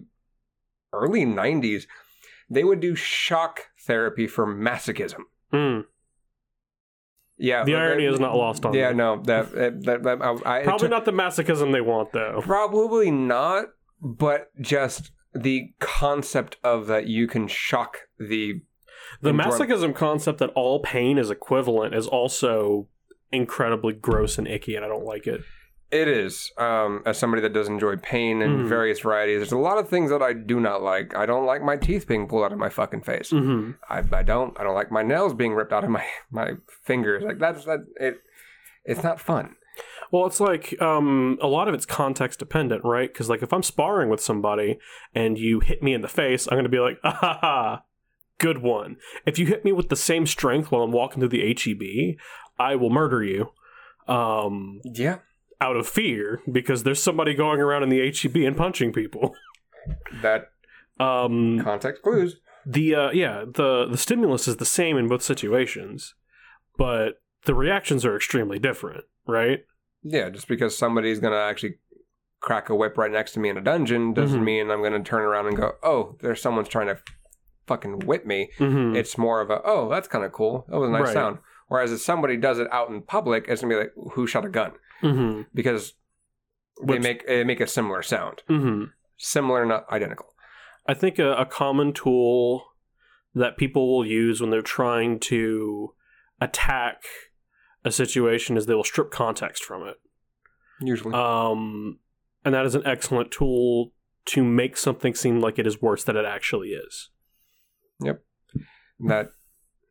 early 0.94 1.24
90s, 1.26 1.86
they 2.50 2.64
would 2.64 2.80
do 2.80 2.96
shock 2.96 3.68
therapy 3.86 4.26
for 4.28 4.48
masochism. 4.48 5.24
Mm. 5.54 5.86
Yeah, 7.40 7.64
The 7.64 7.76
irony 7.76 8.06
is 8.06 8.20
not 8.20 8.36
lost 8.36 8.66
on 8.66 8.74
Yeah, 8.74 8.90
me. 8.92 8.98
no, 8.98 9.22
that 9.24 9.52
that, 9.54 9.84
that, 10.04 10.22
I, 10.46 10.60
I, 10.60 10.64
Probably 10.64 10.80
took- 10.88 10.90
not 10.92 11.06
the 11.06 11.12
masochism 11.14 11.72
they 11.72 11.82
want, 11.82 12.12
though. 12.12 12.42
Probably 12.44 13.10
not, 13.12 13.68
but 14.02 14.52
just 14.62 15.12
the 15.34 15.74
concept 15.80 16.58
of 16.64 16.88
that 16.88 17.08
you 17.08 17.28
can 17.28 17.48
shock 17.48 18.00
the 18.20 18.62
The 19.22 19.32
masochism 19.32 19.96
concept 19.96 20.40
that 20.40 20.50
all 20.56 20.82
pain 20.82 21.18
is 21.18 21.30
equivalent 21.32 21.96
is 21.96 22.08
also 22.08 22.88
incredibly 23.32 23.94
gross 23.94 24.38
and 24.38 24.48
icky, 24.48 24.76
and 24.76 24.84
I 24.84 24.88
don't 24.88 25.06
like 25.06 25.26
it. 25.28 25.42
It 25.92 26.08
is. 26.08 26.52
Um, 26.58 27.02
as 27.06 27.18
somebody 27.18 27.42
that 27.42 27.54
does 27.54 27.68
enjoy 27.68 27.96
pain 27.98 28.42
in 28.44 28.66
Mhm. 28.66 28.68
various 28.70 29.00
varieties, 29.00 29.40
there's 29.40 29.52
a 29.52 29.58
lot 29.58 29.80
of 29.80 29.90
things 29.90 30.12
that 30.12 30.22
I 30.22 30.34
do 30.34 30.60
not 30.60 30.84
like. 30.84 31.16
I 31.16 31.26
don't 31.26 31.46
like 31.48 31.64
my 31.64 31.78
teeth 31.78 32.08
being 32.08 32.28
pulled 32.28 32.44
out 32.46 32.52
of 32.52 32.60
my 32.60 32.70
fucking 32.70 33.02
face. 33.02 33.32
hmm 33.32 33.72
I, 33.90 34.04
I 34.12 34.22
don't. 34.24 34.60
I 34.60 34.64
don't 34.64 34.76
like 34.76 34.92
my 34.92 35.02
nails 35.04 35.34
being 35.34 35.54
ripped 35.56 35.74
out 35.74 35.84
of 35.84 35.90
my 35.90 36.06
my 36.32 36.54
fingers. 36.84 37.24
Like 37.24 37.40
that's 37.40 37.66
that. 37.66 37.86
It. 38.00 38.22
It's 38.86 39.04
not 39.04 39.20
fun. 39.20 39.56
Well, 40.12 40.26
it's 40.26 40.40
like 40.40 40.80
um, 40.82 41.38
a 41.42 41.48
lot 41.48 41.68
of 41.68 41.74
it's 41.74 41.86
context 41.86 42.40
dependent, 42.40 42.84
right? 42.84 43.12
Because 43.12 43.30
like 43.30 43.42
if 43.42 43.52
I'm 43.54 43.64
sparring 43.64 44.10
with 44.10 44.22
somebody 44.22 44.78
and 45.16 45.38
you 45.38 45.60
hit 45.60 45.82
me 45.82 45.94
in 45.94 46.02
the 46.02 46.08
face, 46.08 46.48
I'm 46.52 46.58
gonna 46.58 46.70
be 46.70 46.80
like, 46.80 46.98
ah 47.04 47.18
ha 47.20 47.38
ha, 47.42 47.84
good 48.40 48.60
one. 48.62 48.98
If 49.26 49.40
you 49.40 49.46
hit 49.48 49.64
me 49.66 49.72
with 49.72 49.90
the 49.90 49.96
same 49.96 50.26
strength 50.28 50.72
while 50.72 50.82
I'm 50.84 50.92
walking 50.92 51.20
through 51.20 51.30
the 51.30 51.56
HEB, 51.56 52.18
I 52.60 52.76
will 52.76 52.90
murder 52.90 53.24
you. 53.24 53.50
Um, 54.08 54.82
Yeah. 54.84 55.20
Out 55.62 55.76
of 55.76 55.88
fear 55.88 56.42
because 56.52 56.84
there's 56.84 57.02
somebody 57.02 57.34
going 57.34 57.60
around 57.60 57.84
in 57.84 57.90
the 57.90 58.00
HEB 58.00 58.38
and 58.38 58.56
punching 58.56 58.94
people. 58.94 59.36
That 60.22 60.52
Um, 61.00 61.60
context 61.64 62.02
clues. 62.04 62.40
the 62.66 62.94
uh, 62.96 63.12
yeah, 63.12 63.46
the 63.48 63.86
the 63.90 63.98
stimulus 63.98 64.48
is 64.48 64.58
the 64.58 64.66
same 64.66 64.98
in 64.98 65.08
both 65.08 65.22
situations, 65.22 66.16
but 66.78 67.22
the 67.46 67.56
reactions 67.56 68.06
are 68.06 68.16
extremely 68.16 68.60
different, 68.60 69.06
right? 69.28 69.60
Yeah. 70.04 70.30
Just 70.30 70.48
because 70.48 70.78
somebody's 70.78 71.20
gonna 71.20 71.38
actually 71.38 71.76
crack 72.42 72.70
a 72.70 72.76
whip 72.76 72.98
right 72.98 73.12
next 73.12 73.32
to 73.34 73.40
me 73.40 73.50
in 73.50 73.58
a 73.58 73.62
dungeon 73.62 74.14
doesn't 74.14 74.42
Mhm. 74.42 74.46
mean 74.46 74.72
I'm 74.72 74.82
gonna 74.84 75.04
turn 75.04 75.22
around 75.24 75.48
and 75.48 75.58
go, 75.58 75.74
"Oh, 75.84 76.16
there's 76.22 76.42
someone's 76.42 76.70
trying 76.70 76.88
to 76.88 77.00
fucking 77.68 78.00
whip 78.06 78.26
me." 78.26 78.52
Mm-hmm. 78.60 78.96
It's 78.96 79.18
more 79.18 79.42
of 79.42 79.50
a, 79.50 79.62
"Oh, 79.66 79.90
that's 79.90 80.08
kind 80.08 80.24
of 80.24 80.32
cool. 80.32 80.66
That 80.70 80.80
was 80.80 80.90
a 80.90 80.94
nice 80.94 81.02
Right. 81.06 81.14
sound." 81.14 81.40
Whereas 81.68 81.92
if 81.92 82.02
somebody 82.02 82.36
does 82.38 82.60
it 82.60 82.68
out 82.72 82.90
in 82.90 83.02
public, 83.02 83.46
it's 83.48 83.62
gonna 83.62 83.74
be 83.74 83.80
like, 83.80 83.94
"Who 84.14 84.26
shot 84.28 84.46
a 84.46 84.50
gun?" 84.50 84.74
Mm-hmm. 85.02 85.42
Because 85.54 85.94
they 86.84 87.00
make 87.00 87.28
they 87.28 87.44
make 87.44 87.60
a 87.60 87.68
similar 87.68 88.02
sound. 88.02 88.44
Mm-hmm. 88.50 88.86
Similar, 89.18 89.66
not 89.66 89.86
identical. 89.92 90.28
I 90.88 90.94
think 90.94 91.20
a, 91.20 91.34
a 91.34 91.46
common 91.46 91.94
tool 91.94 92.66
that 93.36 93.58
people 93.58 93.94
will 93.94 94.06
use 94.06 94.42
when 94.42 94.50
they're 94.50 94.62
trying 94.62 95.20
to 95.20 95.94
attack 96.42 97.04
a 97.86 97.92
situation 97.92 98.58
is 98.58 98.66
they 98.66 98.76
will 98.76 98.84
strip 98.84 99.12
context 99.12 99.64
from 99.64 99.88
it. 99.88 99.96
Usually. 100.82 101.14
Um, 101.14 102.00
and 102.44 102.56
that 102.56 102.66
is 102.66 102.76
an 102.76 102.86
excellent 102.86 103.32
tool 103.32 103.94
to 104.26 104.44
make 104.44 104.78
something 104.78 105.14
seem 105.14 105.40
like 105.40 105.60
it 105.60 105.68
is 105.68 105.82
worse 105.82 106.04
than 106.04 106.16
it 106.16 106.26
actually 106.26 106.70
is. 106.70 107.10
Yep. 108.02 108.24
That 109.02 109.32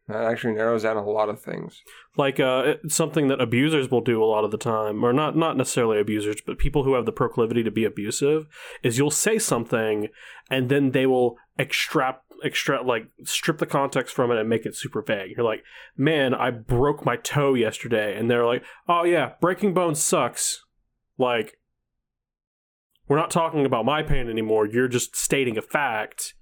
that 0.08 0.24
actually 0.24 0.54
narrows 0.54 0.82
down 0.82 0.96
a 0.96 1.04
lot 1.04 1.28
of 1.28 1.40
things. 1.40 1.82
Like 2.16 2.40
uh, 2.40 2.74
something 2.88 3.28
that 3.28 3.40
abusers 3.40 3.90
will 3.90 4.00
do 4.00 4.22
a 4.22 4.26
lot 4.26 4.44
of 4.44 4.50
the 4.50 4.58
time, 4.58 5.04
or 5.04 5.12
not 5.12 5.36
not 5.36 5.56
necessarily 5.56 6.00
abusers, 6.00 6.40
but 6.44 6.58
people 6.58 6.84
who 6.84 6.94
have 6.94 7.06
the 7.06 7.12
proclivity 7.12 7.62
to 7.62 7.70
be 7.70 7.84
abusive, 7.84 8.46
is 8.82 8.98
you'll 8.98 9.10
say 9.10 9.38
something 9.38 10.08
and 10.50 10.68
then 10.68 10.92
they 10.92 11.06
will 11.06 11.36
extract 11.58 12.24
extract 12.42 12.84
like 12.84 13.08
strip 13.24 13.58
the 13.58 13.66
context 13.66 14.14
from 14.14 14.30
it 14.30 14.38
and 14.38 14.48
make 14.48 14.64
it 14.64 14.74
super 14.74 15.02
vague. 15.02 15.32
You're 15.36 15.44
like, 15.44 15.62
man, 15.96 16.34
I 16.34 16.50
broke 16.50 17.04
my 17.04 17.16
toe 17.16 17.54
yesterday, 17.54 18.18
and 18.18 18.30
they're 18.30 18.46
like, 18.46 18.64
oh 18.88 19.04
yeah, 19.04 19.32
breaking 19.40 19.74
bones 19.74 20.00
sucks. 20.00 20.64
Like, 21.18 21.58
we're 23.08 23.16
not 23.16 23.30
talking 23.30 23.66
about 23.66 23.84
my 23.84 24.02
pain 24.02 24.30
anymore. 24.30 24.66
You're 24.66 24.88
just 24.88 25.16
stating 25.16 25.58
a 25.58 25.62
fact, 25.62 26.34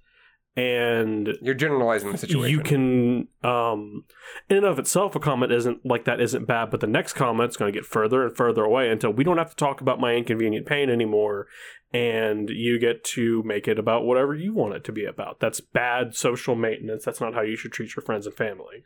and 0.57 1.37
You're 1.39 1.53
generalizing 1.53 2.11
the 2.11 2.17
situation. 2.17 2.49
you 2.49 2.63
can, 2.63 3.27
um, 3.43 4.05
in 4.49 4.57
and 4.57 4.65
of 4.65 4.79
itself, 4.79 5.15
a 5.15 5.19
comment 5.19 5.51
isn't 5.51 5.85
like 5.85 6.05
that 6.05 6.19
isn't 6.19 6.47
bad, 6.47 6.71
but 6.71 6.79
the 6.79 6.87
next 6.87 7.13
comment's 7.13 7.55
going 7.55 7.71
to 7.71 7.77
get 7.79 7.85
further 7.85 8.25
and 8.25 8.35
further 8.35 8.63
away 8.63 8.89
until 8.89 9.11
we 9.11 9.23
don't 9.23 9.37
have 9.37 9.51
to 9.51 9.55
talk 9.55 9.81
about 9.81 9.99
my 9.99 10.15
inconvenient 10.15 10.65
pain 10.65 10.89
anymore, 10.89 11.45
and 11.93 12.49
you 12.49 12.79
get 12.79 13.03
to 13.03 13.43
make 13.43 13.67
it 13.67 13.77
about 13.77 14.03
whatever 14.03 14.33
you 14.33 14.51
want 14.51 14.73
it 14.73 14.83
to 14.85 14.91
be 14.91 15.05
about. 15.05 15.39
That's 15.39 15.61
bad 15.61 16.15
social 16.15 16.55
maintenance. 16.55 17.05
That's 17.05 17.21
not 17.21 17.35
how 17.35 17.41
you 17.41 17.55
should 17.55 17.71
treat 17.71 17.95
your 17.95 18.03
friends 18.03 18.25
and 18.25 18.35
family. 18.35 18.83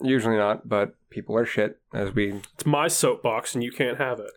Usually 0.00 0.36
not, 0.36 0.66
but 0.66 0.94
people 1.10 1.36
are 1.36 1.44
shit. 1.44 1.78
As 1.92 2.14
we, 2.14 2.40
It's 2.54 2.64
my 2.64 2.88
soapbox, 2.88 3.54
and 3.54 3.62
you 3.62 3.70
can't 3.70 3.98
have 3.98 4.18
it. 4.18 4.30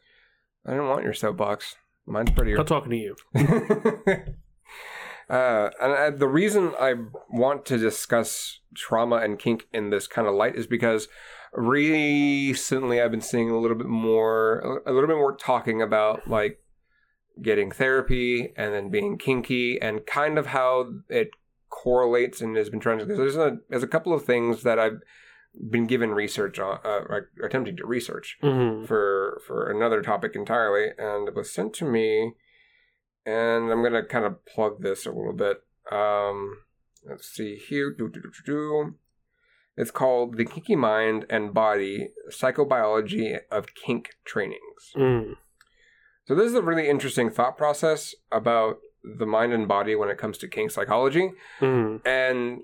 I 0.66 0.72
don't 0.72 0.90
want 0.90 1.06
your 1.06 1.14
soapbox. 1.14 1.78
Mine's 2.06 2.32
prettier. 2.32 2.60
I'm 2.60 2.66
talking 2.66 2.92
to 2.92 2.98
you. 2.98 3.16
uh, 5.30 5.70
and 5.82 5.94
I, 5.94 6.10
the 6.10 6.28
reason 6.28 6.74
I 6.80 6.94
want 7.30 7.66
to 7.68 7.78
discuss 7.78 8.60
trauma 8.76 9.18
and 9.18 9.40
kink 9.40 9.68
in 9.74 9.90
this 9.90 10.08
kind 10.08 10.28
of 10.28 10.34
light 10.36 10.56
is 10.56 10.68
because 10.68 11.08
recently 11.54 13.02
I've 13.02 13.12
been 13.12 13.22
seeing 13.22 13.50
a 13.50 13.58
little 13.60 13.78
bit 13.78 13.88
more, 13.88 14.82
a 14.86 14.92
little 14.92 15.08
bit 15.08 15.18
more 15.18 15.36
talking 15.36 15.82
about 15.82 16.28
like 16.28 16.60
getting 17.42 17.72
therapy 17.72 18.54
and 18.56 18.74
then 18.74 18.90
being 18.90 19.18
kinky 19.18 19.80
and 19.82 20.06
kind 20.06 20.38
of 20.38 20.48
how 20.48 20.92
it 21.10 21.32
correlates 21.70 22.42
and 22.42 22.56
has 22.58 22.70
been 22.70 22.80
trying 22.80 23.00
to. 23.00 23.06
There's 23.06 23.36
a 23.38 23.58
there's 23.70 23.84
a 23.84 23.88
couple 23.88 24.14
of 24.14 24.24
things 24.26 24.64
that 24.64 24.80
I've 24.80 25.00
been 25.70 25.88
given 25.88 26.12
research 26.12 26.60
on, 26.60 26.80
uh, 26.84 27.22
attempting 27.44 27.78
to 27.78 27.86
research 27.86 28.38
Mm-hmm. 28.44 28.86
for 28.86 29.42
for 29.46 29.70
another 29.70 30.02
topic 30.02 30.36
entirely, 30.36 30.90
and 30.98 31.28
it 31.28 31.36
was 31.36 31.52
sent 31.52 31.74
to 31.76 31.86
me. 31.86 32.34
And 33.26 33.72
I'm 33.72 33.82
gonna 33.84 34.04
kind 34.06 34.26
of 34.26 34.46
plug 34.46 34.82
this 34.82 35.06
a 35.06 35.12
little 35.12 35.34
bit. 35.34 35.58
Um, 35.92 36.58
let's 37.08 37.28
see 37.28 37.56
here. 37.56 37.92
Do, 37.92 38.10
do, 38.10 38.22
do, 38.22 38.30
do, 38.30 38.44
do. 38.46 38.96
It's 39.78 39.92
called 39.92 40.38
"The 40.38 40.46
Kinky 40.46 40.76
Mind 40.76 41.26
and 41.30 41.54
Body: 41.54 42.10
Psychobiology 42.32 43.40
of 43.52 43.74
Kink 43.74 44.12
Trainings." 44.26 44.94
Mm. 44.96 45.34
So 46.28 46.34
this 46.36 46.48
is 46.48 46.56
a 46.56 46.62
really 46.62 46.90
interesting 46.90 47.30
thought 47.30 47.58
process 47.58 48.16
about 48.32 48.78
the 49.04 49.26
mind 49.26 49.54
and 49.54 49.68
body 49.68 49.96
when 49.96 50.10
it 50.10 50.18
comes 50.18 50.38
to 50.40 50.48
kink 50.48 50.72
psychology 50.72 51.32
Mm. 51.62 52.02
and 52.06 52.62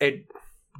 it 0.00 0.26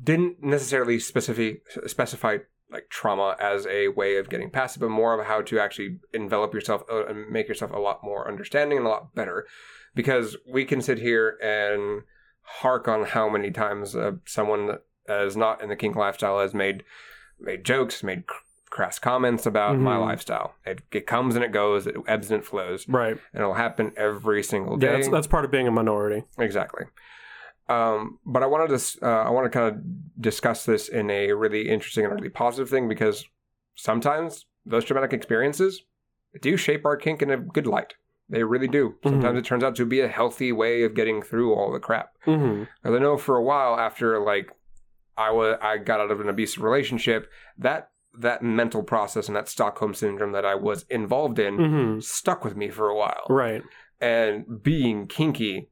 didn't 0.03 0.43
necessarily 0.43 0.99
specify 0.99 1.53
specify 1.87 2.39
like 2.75 2.89
trauma 2.91 3.37
as 3.41 3.67
a 3.69 3.89
way 3.89 4.17
of 4.17 4.29
getting 4.29 4.51
past 4.51 4.77
it, 4.77 4.81
but 4.81 4.91
more 4.91 5.19
of 5.19 5.25
how 5.27 5.41
to 5.41 5.59
actually 5.61 5.99
envelop 6.13 6.53
yourself 6.53 6.83
uh, 6.91 7.07
and 7.07 7.31
make 7.31 7.49
yourself 7.49 7.71
a 7.73 7.79
lot 7.79 8.03
more 8.03 8.29
understanding 8.29 8.77
and 8.79 8.87
a 8.87 8.91
lot 8.91 9.15
better. 9.15 9.47
Because 9.95 10.37
we 10.47 10.65
can 10.65 10.83
sit 10.83 10.99
here 10.99 11.39
and 11.41 12.03
hark 12.43 12.89
on 12.89 13.05
how 13.05 13.29
many 13.29 13.53
times 13.53 13.95
uh, 13.95 14.13
someone 14.27 14.67
that 14.67 14.83
is 15.23 15.37
not 15.37 15.63
in 15.63 15.69
the 15.69 15.77
kink 15.77 15.95
lifestyle 15.97 16.41
has 16.41 16.53
made 16.53 16.83
made 17.39 17.65
jokes, 17.65 18.03
made 18.03 18.27
cr- 18.27 18.39
crass 18.71 18.99
comments 18.99 19.47
about 19.47 19.77
my 19.79 19.95
Mhm. 19.97 20.01
lifestyle. 20.01 20.55
It, 20.67 20.81
it 20.91 21.07
comes 21.07 21.37
and 21.37 21.45
it 21.45 21.53
goes, 21.53 21.87
it 21.87 21.95
ebbs 22.09 22.31
and 22.33 22.43
it 22.43 22.47
flows, 22.47 22.89
Right. 22.89 23.17
and 23.33 23.41
it'll 23.43 23.55
happen 23.55 23.93
every 23.97 24.43
single 24.43 24.77
day. 24.77 24.87
Yeah, 24.89 24.93
that's, 24.95 25.09
that's 25.09 25.27
part 25.29 25.45
of 25.45 25.51
being 25.53 25.69
a 25.69 25.71
minority. 25.71 26.25
Exactly. 26.39 26.87
Um, 27.69 28.19
but 28.27 28.43
I 28.43 28.47
wanted 28.47 28.79
to 28.79 29.07
uh, 29.07 29.23
I 29.25 29.31
want 29.31 29.45
to 29.51 29.51
kind 29.59 29.75
of 29.75 30.21
discuss 30.21 30.65
this 30.65 30.89
in 30.89 31.11
a 31.11 31.33
really 31.33 31.69
interesting 31.69 32.05
and 32.05 32.15
really 32.15 32.29
positive 32.29 32.69
thing 32.69 32.89
because 32.89 33.25
sometimes 33.75 34.47
those 34.67 34.85
traumatic 34.85 35.13
experiences 35.13 35.83
do 36.41 36.57
shape 36.57 36.85
our 36.85 36.97
kink 36.97 37.23
in 37.23 37.31
a 37.31 37.37
good 37.37 37.67
light. 37.67 37.95
They 38.29 38.43
really 38.43 38.69
do. 38.69 38.95
Sometimes 39.03 39.39
it 39.39 39.45
turns 39.45 39.63
out 39.63 39.77
to 39.77 39.85
be 39.85 40.01
a 40.01 40.09
healthy 40.09 40.51
way 40.51 40.83
of 40.83 40.95
getting 40.95 41.21
through 41.23 41.55
all 41.55 41.71
the 41.71 41.79
crap. 41.79 42.11
Mm-hmm. 42.27 42.65
I 42.87 42.99
know 42.99 43.19
for 43.19 43.37
a 43.37 43.43
while 43.43 43.79
after 43.79 44.19
like 44.19 44.51
I 45.17 45.31
was 45.31 45.59
I 45.63 45.77
got 45.77 46.01
out 46.01 46.11
of 46.11 46.21
an 46.21 46.29
abusive 46.29 46.63
relationship, 46.63 47.31
that 47.59 47.91
that 48.19 48.43
mental 48.43 48.83
process 48.83 49.27
and 49.29 49.37
that 49.37 49.49
Stockholm 49.49 49.93
syndrome 49.93 50.33
that 50.33 50.45
I 50.45 50.55
was 50.55 50.85
involved 50.89 51.39
in 51.39 51.57
Mm-hmm. 51.59 52.01
stuck 52.01 52.45
with 52.45 52.57
me 52.57 52.71
for 52.71 52.89
a 52.89 52.97
while. 52.97 53.25
Right. 53.29 53.63
And 54.01 54.63
being 54.63 55.07
kinky 55.07 55.69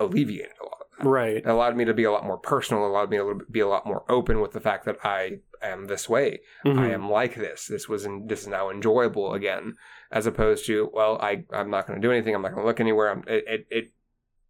alleviated 0.00 0.52
a 0.60 0.64
lot. 0.64 0.71
Right. 1.00 1.36
It 1.36 1.46
allowed 1.46 1.76
me 1.76 1.84
to 1.84 1.94
be 1.94 2.04
a 2.04 2.12
lot 2.12 2.24
more 2.24 2.38
personal, 2.38 2.86
allowed 2.86 3.10
me 3.10 3.16
to 3.16 3.40
be 3.50 3.60
a 3.60 3.68
lot 3.68 3.86
more 3.86 4.04
open 4.08 4.40
with 4.40 4.52
the 4.52 4.60
fact 4.60 4.84
that 4.84 4.98
I 5.04 5.40
am 5.62 5.86
this 5.86 6.08
way. 6.08 6.40
Mhm. 6.64 6.78
I 6.78 6.90
am 6.90 7.10
like 7.10 7.34
this. 7.34 7.66
This 7.66 7.88
was 7.88 8.04
in, 8.04 8.26
this 8.26 8.42
is 8.42 8.48
now 8.48 8.70
enjoyable 8.70 9.32
again, 9.34 9.76
as 10.10 10.26
opposed 10.26 10.66
to 10.66 10.90
well, 10.92 11.18
I 11.20 11.44
I'm 11.52 11.70
not 11.70 11.86
going 11.86 12.00
to 12.00 12.06
do 12.06 12.12
anything. 12.12 12.34
I'm 12.34 12.42
not 12.42 12.52
going 12.52 12.62
to 12.62 12.66
look 12.66 12.80
anywhere. 12.80 13.10
I'm, 13.10 13.24
it 13.26 13.44
it, 13.46 13.66
it 13.70 13.92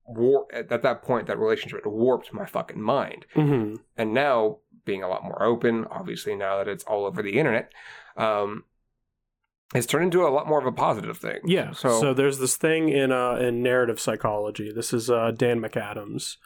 war 0.04 0.46
at 0.52 0.68
that 0.68 1.02
point 1.02 1.26
that 1.28 1.38
relationship 1.38 1.78
it 1.78 1.90
warped 1.90 2.32
my 2.32 2.44
fucking 2.44 2.80
mind. 2.80 3.24
Mm-hmm. 3.34 3.76
And 3.96 4.12
now 4.12 4.58
being 4.84 5.02
a 5.02 5.08
lot 5.08 5.24
more 5.24 5.42
open, 5.42 5.86
obviously 5.90 6.34
now 6.34 6.58
that 6.58 6.68
it's 6.68 6.84
all 6.84 7.04
over 7.04 7.22
the 7.22 7.38
internet, 7.38 7.70
um, 8.16 8.64
it's 9.74 9.86
turned 9.86 10.04
into 10.04 10.26
a 10.26 10.28
lot 10.28 10.46
more 10.46 10.58
of 10.58 10.66
a 10.66 10.72
positive 10.72 11.18
thing. 11.18 11.38
Yeah. 11.44 11.72
So, 11.72 12.00
So, 12.00 12.14
there's 12.14 12.38
this 12.38 12.56
thing 12.56 12.88
in 12.88 13.12
uh, 13.12 13.34
in 13.36 13.62
narrative 13.62 14.00
psychology. 14.00 14.72
This 14.72 14.92
is 14.92 15.10
uh, 15.10 15.30
Dan 15.30 15.60
McAdams. 15.60 16.36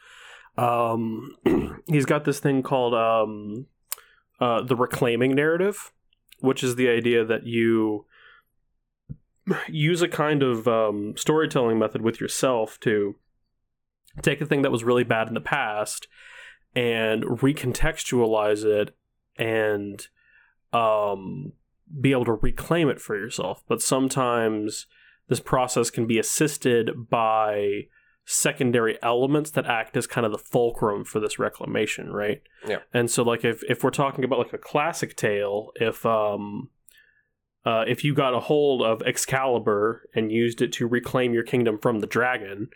Um, 0.56 1.36
he's 1.86 2.06
got 2.06 2.24
this 2.24 2.40
thing 2.40 2.62
called 2.62 2.94
um, 2.94 3.66
uh, 4.40 4.62
the 4.62 4.76
reclaiming 4.76 5.34
narrative, 5.34 5.92
which 6.40 6.62
is 6.62 6.76
the 6.76 6.88
idea 6.88 7.24
that 7.24 7.44
you 7.46 8.06
use 9.68 10.02
a 10.02 10.08
kind 10.08 10.42
of 10.42 10.68
um, 10.68 11.14
storytelling 11.16 11.78
method 11.78 12.02
with 12.02 12.20
yourself 12.20 12.78
to 12.80 13.16
take 14.22 14.40
a 14.40 14.46
thing 14.46 14.62
that 14.62 14.72
was 14.72 14.84
really 14.84 15.04
bad 15.04 15.28
in 15.28 15.34
the 15.34 15.40
past 15.40 16.08
and 16.74 17.22
recontextualize 17.24 18.64
it 18.64 18.94
and 19.38 20.08
um, 20.72 21.52
be 22.00 22.12
able 22.12 22.24
to 22.24 22.32
reclaim 22.32 22.88
it 22.88 23.00
for 23.00 23.16
yourself. 23.16 23.62
But 23.68 23.82
sometimes 23.82 24.86
this 25.28 25.40
process 25.40 25.90
can 25.90 26.06
be 26.06 26.18
assisted 26.18 27.08
by 27.08 27.86
secondary 28.24 29.00
elements 29.02 29.50
that 29.52 29.66
act 29.66 29.96
as 29.96 30.06
kind 30.06 30.26
of 30.26 30.32
the 30.32 30.38
fulcrum 30.38 31.04
for 31.04 31.20
this 31.20 31.38
reclamation, 31.38 32.12
right? 32.12 32.42
Yeah. 32.66 32.78
And 32.92 33.10
so 33.10 33.22
like 33.22 33.44
if 33.44 33.62
if 33.68 33.84
we're 33.84 33.90
talking 33.90 34.24
about 34.24 34.38
like 34.40 34.52
a 34.52 34.58
classic 34.58 35.16
tale, 35.16 35.70
if 35.76 36.04
um 36.04 36.70
uh, 37.64 37.84
if 37.88 38.04
you 38.04 38.14
got 38.14 38.32
a 38.32 38.38
hold 38.38 38.80
of 38.80 39.02
Excalibur 39.02 40.08
and 40.14 40.30
used 40.30 40.62
it 40.62 40.72
to 40.74 40.86
reclaim 40.86 41.34
your 41.34 41.42
kingdom 41.42 41.78
from 41.82 41.98
the 41.98 42.06
dragon, 42.06 42.68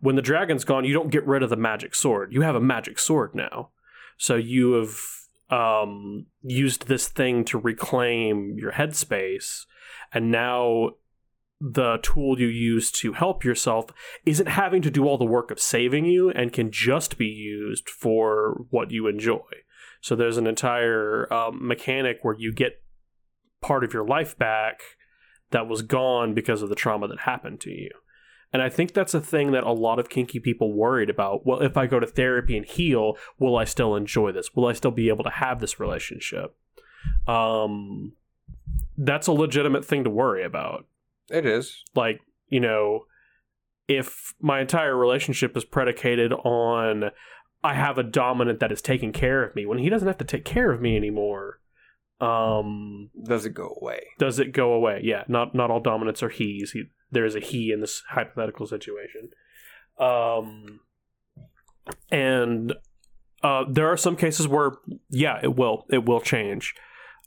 when 0.00 0.16
the 0.16 0.22
dragon's 0.22 0.64
gone, 0.64 0.86
you 0.86 0.94
don't 0.94 1.10
get 1.10 1.26
rid 1.26 1.42
of 1.42 1.50
the 1.50 1.56
magic 1.56 1.94
sword. 1.94 2.32
You 2.32 2.40
have 2.40 2.54
a 2.54 2.60
magic 2.60 2.98
sword 2.98 3.34
now. 3.34 3.70
So 4.16 4.36
you 4.36 4.72
have 4.72 4.96
um, 5.50 6.26
used 6.42 6.86
this 6.86 7.08
thing 7.08 7.44
to 7.46 7.58
reclaim 7.58 8.56
your 8.58 8.72
headspace, 8.72 9.64
and 10.12 10.30
now 10.30 10.90
the 11.60 11.98
tool 12.02 12.38
you 12.38 12.46
use 12.46 12.90
to 12.92 13.14
help 13.14 13.44
yourself 13.44 13.86
isn't 14.24 14.46
having 14.46 14.80
to 14.82 14.90
do 14.90 15.06
all 15.06 15.18
the 15.18 15.24
work 15.24 15.50
of 15.50 15.58
saving 15.58 16.04
you 16.04 16.30
and 16.30 16.52
can 16.52 16.70
just 16.70 17.18
be 17.18 17.26
used 17.26 17.88
for 17.88 18.64
what 18.70 18.90
you 18.92 19.08
enjoy. 19.08 19.40
So 20.00 20.14
there's 20.14 20.36
an 20.36 20.46
entire 20.46 21.32
um, 21.32 21.66
mechanic 21.66 22.18
where 22.22 22.36
you 22.38 22.52
get 22.52 22.82
part 23.60 23.82
of 23.82 23.92
your 23.92 24.06
life 24.06 24.38
back 24.38 24.80
that 25.50 25.66
was 25.66 25.82
gone 25.82 26.34
because 26.34 26.62
of 26.62 26.68
the 26.68 26.76
trauma 26.76 27.08
that 27.08 27.20
happened 27.20 27.60
to 27.62 27.70
you. 27.70 27.90
And 28.52 28.62
I 28.62 28.68
think 28.70 28.94
that's 28.94 29.12
a 29.14 29.20
thing 29.20 29.52
that 29.52 29.64
a 29.64 29.72
lot 29.72 29.98
of 29.98 30.08
kinky 30.08 30.40
people 30.40 30.72
worried 30.72 31.10
about. 31.10 31.44
Well, 31.46 31.60
if 31.60 31.76
I 31.76 31.86
go 31.86 32.00
to 32.00 32.06
therapy 32.06 32.56
and 32.56 32.64
heal, 32.64 33.16
will 33.38 33.56
I 33.56 33.64
still 33.64 33.94
enjoy 33.94 34.32
this? 34.32 34.54
Will 34.54 34.66
I 34.66 34.72
still 34.72 34.90
be 34.90 35.08
able 35.08 35.24
to 35.24 35.30
have 35.30 35.60
this 35.60 35.78
relationship? 35.78 36.56
Um, 37.26 38.12
that's 38.96 39.26
a 39.26 39.32
legitimate 39.32 39.84
thing 39.84 40.04
to 40.04 40.10
worry 40.10 40.42
about. 40.44 40.86
it 41.30 41.44
is. 41.46 41.84
Like, 41.94 42.20
you 42.48 42.60
know, 42.60 43.04
if 43.86 44.34
my 44.40 44.60
entire 44.60 44.96
relationship 44.96 45.56
is 45.56 45.64
predicated 45.64 46.32
on 46.32 47.10
I 47.64 47.74
have 47.74 47.98
a 47.98 48.02
dominant 48.02 48.60
that 48.60 48.70
is 48.72 48.80
taking 48.80 49.12
care 49.12 49.42
of 49.42 49.54
me, 49.56 49.66
when 49.66 49.78
he 49.78 49.88
doesn't 49.90 50.06
have 50.08 50.18
to 50.18 50.24
take 50.24 50.44
care 50.44 50.70
of 50.72 50.80
me 50.80 50.96
anymore, 50.96 51.60
um, 52.20 53.10
Does 53.24 53.44
it 53.46 53.54
go 53.54 53.76
away? 53.80 54.00
does 54.18 54.38
it 54.38 54.52
go 54.52 54.72
away? 54.72 55.00
Yeah, 55.04 55.24
not 55.28 55.54
not 55.54 55.70
all 55.70 55.80
dominants 55.80 56.22
are 56.22 56.28
he's. 56.28 56.70
He, 56.72 56.84
there 57.10 57.24
is 57.24 57.34
a 57.34 57.40
he 57.40 57.72
in 57.72 57.80
this 57.80 58.02
hypothetical 58.10 58.66
situation. 58.66 59.30
Um, 59.98 60.80
and 62.10 62.74
uh, 63.42 63.64
there 63.68 63.88
are 63.88 63.96
some 63.96 64.16
cases 64.16 64.46
where, 64.46 64.72
yeah, 65.10 65.38
it 65.42 65.56
will 65.56 65.86
it 65.90 66.04
will 66.04 66.20
change, 66.20 66.74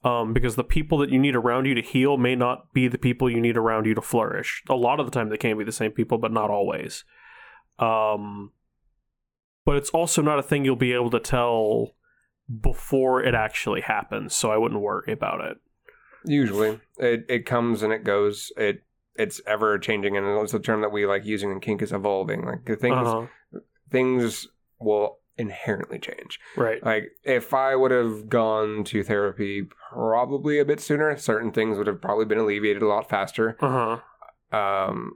um, 0.03 0.33
because 0.33 0.55
the 0.55 0.63
people 0.63 0.97
that 0.99 1.09
you 1.09 1.19
need 1.19 1.35
around 1.35 1.65
you 1.65 1.75
to 1.75 1.81
heal 1.81 2.17
may 2.17 2.35
not 2.35 2.73
be 2.73 2.87
the 2.87 2.97
people 2.97 3.29
you 3.29 3.41
need 3.41 3.57
around 3.57 3.85
you 3.85 3.95
to 3.95 4.01
flourish. 4.01 4.63
A 4.69 4.75
lot 4.75 4.99
of 4.99 5.05
the 5.05 5.11
time, 5.11 5.29
they 5.29 5.37
can 5.37 5.57
be 5.57 5.63
the 5.63 5.71
same 5.71 5.91
people, 5.91 6.17
but 6.17 6.31
not 6.31 6.49
always. 6.49 7.03
Um, 7.79 8.51
but 9.65 9.75
it's 9.77 9.89
also 9.89 10.21
not 10.21 10.39
a 10.39 10.43
thing 10.43 10.65
you'll 10.65 10.75
be 10.75 10.93
able 10.93 11.11
to 11.11 11.19
tell 11.19 11.95
before 12.61 13.23
it 13.23 13.33
actually 13.33 13.81
happens. 13.81 14.35
So 14.35 14.51
I 14.51 14.57
wouldn't 14.57 14.81
worry 14.81 15.13
about 15.13 15.41
it. 15.41 15.57
Usually, 16.25 16.79
it 16.97 17.25
it 17.27 17.45
comes 17.45 17.81
and 17.81 17.91
it 17.91 18.03
goes. 18.03 18.51
It 18.57 18.83
it's 19.15 19.41
ever 19.45 19.77
changing, 19.77 20.15
and 20.17 20.25
it's 20.41 20.53
a 20.53 20.59
term 20.59 20.81
that 20.81 20.91
we 20.91 21.05
like 21.05 21.25
using 21.25 21.51
in 21.51 21.59
kink 21.59 21.81
is 21.81 21.91
evolving. 21.91 22.45
Like 22.45 22.65
the 22.65 22.75
things 22.75 23.07
Uh-huh. 23.07 23.59
things 23.89 24.47
will 24.79 25.19
inherently 25.37 25.97
change. 25.99 26.39
Right. 26.55 26.83
Like 26.83 27.11
if 27.23 27.53
I 27.53 27.75
would 27.75 27.91
have 27.91 28.29
gone 28.29 28.83
to 28.85 29.03
therapy 29.03 29.67
probably 29.91 30.59
a 30.59 30.65
bit 30.65 30.79
sooner, 30.79 31.15
certain 31.17 31.51
things 31.51 31.77
would 31.77 31.87
have 31.87 32.01
probably 32.01 32.25
been 32.25 32.37
alleviated 32.37 32.81
a 32.83 32.87
lot 32.87 33.09
faster. 33.09 33.57
Uh 33.59 33.99
huh. 34.51 34.57
Um, 34.57 35.13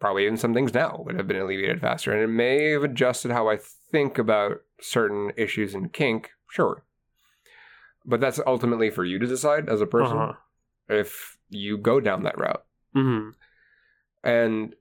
probably 0.00 0.24
even 0.24 0.36
some 0.36 0.52
things 0.54 0.74
now 0.74 1.02
would 1.06 1.16
have 1.16 1.28
been 1.28 1.36
alleviated 1.40 1.80
faster, 1.80 2.12
and 2.12 2.22
it 2.22 2.26
may 2.28 2.70
have 2.70 2.82
adjusted 2.84 3.30
how 3.30 3.48
I 3.48 3.58
think 3.90 4.18
about 4.18 4.58
certain 4.80 5.32
issues 5.36 5.74
in 5.74 5.88
kink. 5.90 6.30
Sure, 6.50 6.84
but 8.04 8.20
that's 8.20 8.40
ultimately 8.46 8.90
for 8.90 9.04
you 9.04 9.18
to 9.18 9.26
decide 9.26 9.68
as 9.68 9.80
a 9.80 9.86
person 9.86 10.18
Uh 10.18 10.26
huh. 10.26 10.32
if 10.88 11.38
you 11.48 11.78
go 11.78 12.00
down 12.00 12.24
that 12.24 12.38
route. 12.38 12.64
Hmm 12.92 13.30
and 14.24 14.74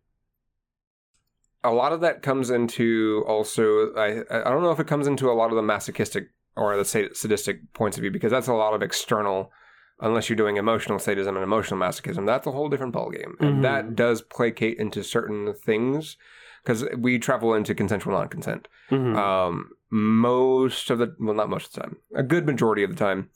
a 1.64 1.72
lot 1.72 1.94
of 1.94 2.02
that 2.02 2.22
comes 2.22 2.50
into 2.50 3.24
also 3.28 3.94
I 3.96 4.22
I 4.30 4.50
don't 4.50 4.64
know 4.64 4.72
if 4.72 4.80
it 4.80 4.88
comes 4.88 5.08
into 5.08 5.30
a 5.30 5.34
lot 5.34 5.50
of 5.52 5.56
the 5.56 5.62
masochistic 5.62 6.30
or 6.56 6.76
the 6.76 6.86
sa- 6.86 7.14
sadistic 7.14 7.74
points 7.74 7.98
of 7.98 8.02
view 8.02 8.12
because 8.12 8.32
that's 8.32 8.48
a 8.48 8.54
lot 8.54 8.74
of 8.74 8.82
external 8.82 9.52
unless 10.00 10.28
you're 10.30 10.36
doing 10.36 10.58
emotional 10.58 10.98
sadism 11.00 11.36
and 11.36 11.44
emotional 11.44 11.80
masochism 11.80 12.26
that's 12.26 12.48
a 12.48 12.52
whole 12.52 12.70
different 12.70 12.94
ballgame. 12.94 13.40
And 13.40 13.60
Mhm. 13.60 13.62
that 13.62 13.96
does 13.96 14.22
placate 14.22 14.78
into 14.80 15.04
certain 15.04 15.54
things 15.54 16.18
because 16.64 16.86
we 16.98 17.20
travel 17.20 17.54
into 17.54 17.76
consensual 17.76 18.14
non-consent. 18.14 18.68
Hmm 18.90 19.16
um, 19.16 19.70
most 19.92 20.90
of 20.90 20.98
the 21.00 21.16
well 21.20 21.36
not 21.36 21.50
most 21.50 21.68
of 21.68 21.74
the 21.74 21.82
time 21.82 21.98
a 22.16 22.24
good 22.24 22.46
majority 22.46 22.84
of 22.84 22.90
the 22.90 22.96
time. 22.96 23.30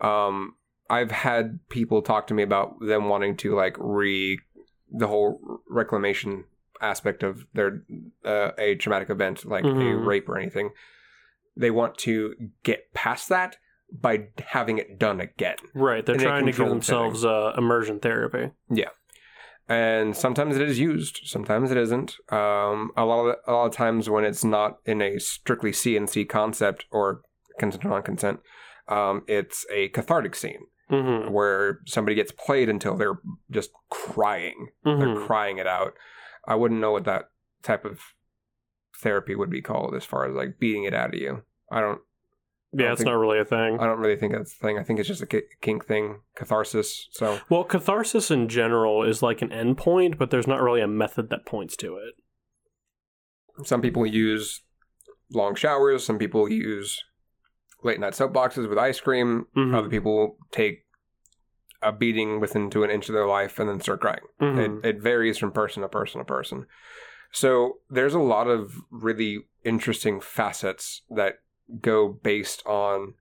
Um, 0.00 0.56
i've 0.90 1.10
had 1.10 1.58
people 1.68 2.02
talk 2.02 2.26
to 2.26 2.34
me 2.34 2.42
about 2.42 2.74
them 2.80 3.08
wanting 3.08 3.36
to 3.36 3.54
like 3.54 3.76
re 3.78 4.38
the 4.92 5.06
whole 5.06 5.40
reclamation 5.68 6.44
aspect 6.80 7.22
of 7.22 7.46
their 7.54 7.82
uh, 8.24 8.50
a 8.58 8.74
traumatic 8.76 9.08
event 9.10 9.44
like 9.44 9.64
a 9.64 9.68
Mhm. 9.68 10.06
rape 10.06 10.28
or 10.28 10.38
anything 10.38 10.70
they 11.56 11.70
want 11.70 11.96
to 11.98 12.34
get 12.62 12.92
past 12.94 13.28
that 13.28 13.56
by 13.92 14.26
having 14.48 14.78
it 14.78 14.98
done 14.98 15.20
again 15.20 15.56
Right. 15.72 16.04
They're 16.04 16.16
in 16.16 16.20
a 16.20 16.24
trying 16.24 16.46
to 16.46 16.52
give 16.52 16.68
themselves 16.68 17.24
uh, 17.24 17.52
immersion 17.56 18.00
therapy. 18.00 18.50
Yeah. 18.68 18.88
And 19.68 20.16
sometimes 20.16 20.56
it 20.56 20.68
is 20.68 20.78
used 20.78 21.20
sometimes 21.24 21.70
it 21.70 21.76
isn't 21.78 22.16
um, 22.30 22.90
a 22.96 23.04
lot 23.04 23.24
of 23.26 23.36
a 23.46 23.52
lot 23.52 23.66
of 23.66 23.72
times 23.72 24.10
when 24.10 24.24
it's 24.24 24.44
not 24.44 24.78
in 24.84 25.00
a 25.00 25.18
strictly 25.18 25.70
cnc 25.70 26.28
concept 26.28 26.84
or 26.90 27.22
consent 27.58 27.84
or 27.84 27.88
non-consent 27.90 28.40
um, 28.88 29.22
it's 29.26 29.64
a 29.72 29.88
cathartic 29.90 30.34
scene 30.34 30.66
hmm 30.88 31.30
where 31.32 31.80
somebody 31.86 32.14
gets 32.14 32.32
played 32.32 32.68
until 32.68 32.96
they're 32.96 33.18
just 33.50 33.70
crying. 33.90 34.68
They're 34.84 35.14
hmm 35.16 35.24
crying 35.26 35.58
it 35.58 35.66
out. 35.66 35.94
I 36.46 36.54
wouldn't 36.56 36.80
know 36.80 36.92
what 36.92 37.04
that 37.04 37.30
type 37.62 37.84
of 37.84 38.00
therapy 39.00 39.34
would 39.34 39.50
be 39.50 39.62
called 39.62 39.94
as 39.94 40.04
far 40.04 40.28
as 40.28 40.34
like 40.34 40.58
beating 40.58 40.84
it 40.84 40.94
out 40.94 41.14
of 41.14 41.20
you. 41.20 41.42
I 41.72 41.80
don't 41.80 42.00
Yeah, 42.72 42.92
it's 42.92 42.98
think- 43.00 43.06
not 43.08 43.18
really 43.18 43.38
a 43.38 43.44
thing. 43.44 43.78
i 43.80 43.86
don't 43.86 43.98
really 43.98 44.16
think 44.16 44.32
that's 44.34 44.52
a 44.52 44.56
thing. 44.56 44.78
I 44.78 44.82
think 44.82 44.98
it's 45.00 45.08
just 45.08 45.22
a 45.22 45.42
kink 45.62 45.86
thing 45.86 46.20
catharsis 46.36 47.08
so. 47.12 47.40
Well, 47.48 47.64
catharsis 47.64 48.30
in 48.30 48.48
general 48.48 49.02
is 49.02 49.22
like 49.22 49.40
an 49.42 49.48
endpoint, 49.50 50.18
but 50.18 50.30
there's 50.30 50.46
not 50.46 50.60
really 50.62 50.80
a 50.82 50.86
method 50.88 51.30
that 51.30 51.46
points 51.46 51.76
to 51.78 51.96
it. 51.96 52.14
Some 53.66 53.80
people 53.80 54.04
use 54.04 54.62
long 55.32 55.54
showers. 55.54 56.04
Some 56.04 56.18
people 56.18 56.48
use 56.50 57.02
late 57.84 58.00
night 58.00 58.14
soapboxes 58.14 58.68
with 58.68 58.78
ice 58.78 59.00
cream. 59.00 59.46
Mhm. 59.56 59.74
Other 59.74 59.88
people 59.88 60.38
take 60.50 60.84
a 61.82 61.92
beating 61.92 62.40
within 62.40 62.70
to 62.70 62.82
an 62.82 62.90
inch 62.90 63.08
of 63.08 63.14
their 63.14 63.26
life 63.26 63.58
and 63.58 63.68
then 63.68 63.78
start 63.80 64.00
crying. 64.00 64.22
Mhm. 64.40 64.84
It, 64.84 64.96
it 64.96 65.02
varies 65.02 65.36
from 65.38 65.52
person 65.52 65.82
to 65.82 65.88
person 65.88 66.18
to 66.18 66.24
person. 66.24 66.66
So 67.30 67.78
there's 67.90 68.14
a 68.14 68.20
lot 68.20 68.48
of 68.48 68.76
really 68.90 69.46
interesting 69.64 70.20
facets 70.20 71.02
that 71.10 71.40
go 71.80 72.08
based 72.08 72.64
on 72.66 73.14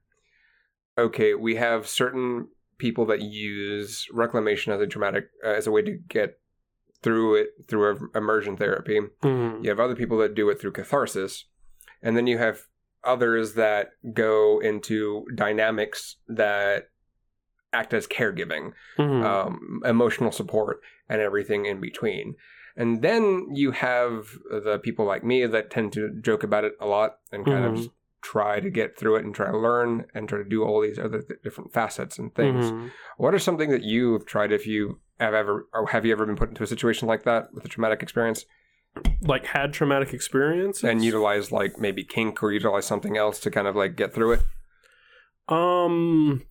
okay, 0.97 1.33
we 1.33 1.55
have 1.55 1.87
certain 1.87 2.47
people 2.77 3.05
that 3.07 3.21
use 3.21 4.07
reclamation 4.13 4.71
as 4.71 4.79
a 4.81 4.85
dramatic 4.85 5.29
uh, 5.43 5.49
as 5.49 5.65
a 5.67 5.71
way 5.71 5.81
to 5.81 5.91
get 5.91 6.39
through 7.01 7.35
it 7.35 7.49
through 7.67 8.09
immersion 8.15 8.55
therapy. 8.55 8.99
Mhm. 9.23 9.63
You 9.63 9.69
have 9.69 9.79
other 9.79 9.95
people 9.95 10.17
that 10.19 10.35
do 10.35 10.49
it 10.49 10.59
through 10.59 10.71
catharsis. 10.71 11.45
And 12.01 12.15
then 12.15 12.27
you 12.27 12.37
have 12.37 12.67
others 13.03 13.53
that 13.55 13.91
go 14.13 14.59
into 14.59 15.25
dynamics 15.35 16.17
that 16.27 16.89
act 17.71 17.93
as 17.93 18.07
caregiving, 18.07 18.71
Mhm. 18.97 19.23
um, 19.23 19.81
emotional 19.85 20.31
support, 20.31 20.79
and 21.09 21.21
everything 21.21 21.65
in 21.65 21.79
between. 21.81 22.35
And 22.75 23.01
then 23.01 23.47
you 23.53 23.71
have 23.71 24.29
the 24.49 24.79
people 24.81 25.05
like 25.05 25.23
me 25.23 25.45
that 25.45 25.69
tend 25.69 25.93
to 25.93 26.09
joke 26.21 26.43
about 26.43 26.63
it 26.63 26.73
a 26.79 26.85
lot 26.87 27.17
and 27.31 27.45
kind 27.45 27.65
of 27.65 27.73
Mhm. 27.73 27.77
just 27.77 27.89
try 28.21 28.59
to 28.59 28.69
get 28.69 28.97
through 28.97 29.17
it 29.17 29.25
and 29.25 29.35
try 29.35 29.51
to 29.51 29.57
learn 29.57 30.05
and 30.13 30.29
try 30.29 30.37
to 30.37 30.43
do 30.45 30.63
all 30.63 30.81
these 30.81 30.97
other 30.97 31.21
th- 31.21 31.41
different 31.43 31.73
facets 31.73 32.17
and 32.17 32.33
things. 32.33 32.71
Mhm. 32.71 32.91
What 33.17 33.33
are 33.33 33.39
something 33.39 33.69
that 33.69 33.83
you've 33.83 34.25
tried 34.25 34.51
if 34.51 34.65
you 34.65 34.99
have 35.19 35.33
ever 35.33 35.67
or 35.73 35.87
have 35.89 36.05
you 36.05 36.11
ever 36.13 36.25
been 36.25 36.35
put 36.37 36.49
into 36.49 36.63
a 36.63 36.67
situation 36.67 37.07
like 37.07 37.23
that 37.23 37.53
with 37.53 37.65
a 37.65 37.67
traumatic 37.67 38.01
experience? 38.01 38.45
Like 39.21 39.45
had 39.45 39.73
traumatic 39.73 40.13
experience 40.13 40.83
and 40.83 41.03
utilize 41.03 41.51
like 41.51 41.79
maybe 41.79 42.03
kink 42.03 42.43
or 42.43 42.51
utilize 42.51 42.85
something 42.85 43.17
else 43.17 43.39
to 43.39 43.51
kind 43.51 43.67
of 43.67 43.75
like 43.75 43.95
get 43.95 44.13
through 44.13 44.33
it. 44.33 44.41
Um, 45.47 46.43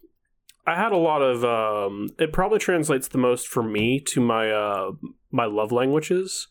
I 0.67 0.77
had 0.77 0.93
a 0.93 0.97
lot 0.97 1.23
of. 1.23 1.45
Um, 1.45 2.09
it 2.19 2.33
probably 2.33 2.59
translates 2.59 3.09
the 3.09 3.19
most 3.19 3.47
for 3.47 3.63
me 3.63 4.01
to 4.01 4.21
my 4.21 4.51
uh 4.51 4.93
my 5.31 5.45
love 5.45 5.71
languages, 5.71 6.49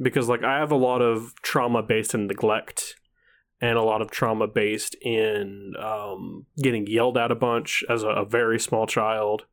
because 0.00 0.28
like 0.28 0.42
I 0.42 0.58
have 0.58 0.72
a 0.72 0.76
lot 0.76 1.00
of 1.00 1.34
trauma 1.42 1.82
based 1.82 2.14
in 2.14 2.26
neglect, 2.26 2.96
and 3.60 3.78
a 3.78 3.82
lot 3.82 4.02
of 4.02 4.10
trauma 4.10 4.48
based 4.48 4.96
in 5.00 5.74
um 5.78 6.46
getting 6.60 6.86
yelled 6.86 7.16
at 7.16 7.30
a 7.30 7.36
bunch 7.36 7.84
as 7.88 8.02
a, 8.02 8.08
a 8.08 8.24
very 8.24 8.58
small 8.58 8.86
child, 8.86 9.44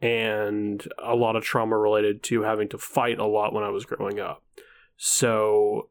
and 0.00 0.86
a 1.02 1.14
lot 1.14 1.36
of 1.36 1.42
trauma 1.44 1.76
related 1.76 2.22
to 2.24 2.42
having 2.42 2.68
to 2.68 2.78
fight 2.78 3.18
a 3.18 3.26
lot 3.26 3.52
when 3.52 3.64
I 3.64 3.70
was 3.70 3.84
growing 3.84 4.20
up. 4.20 4.42
So 4.98 5.88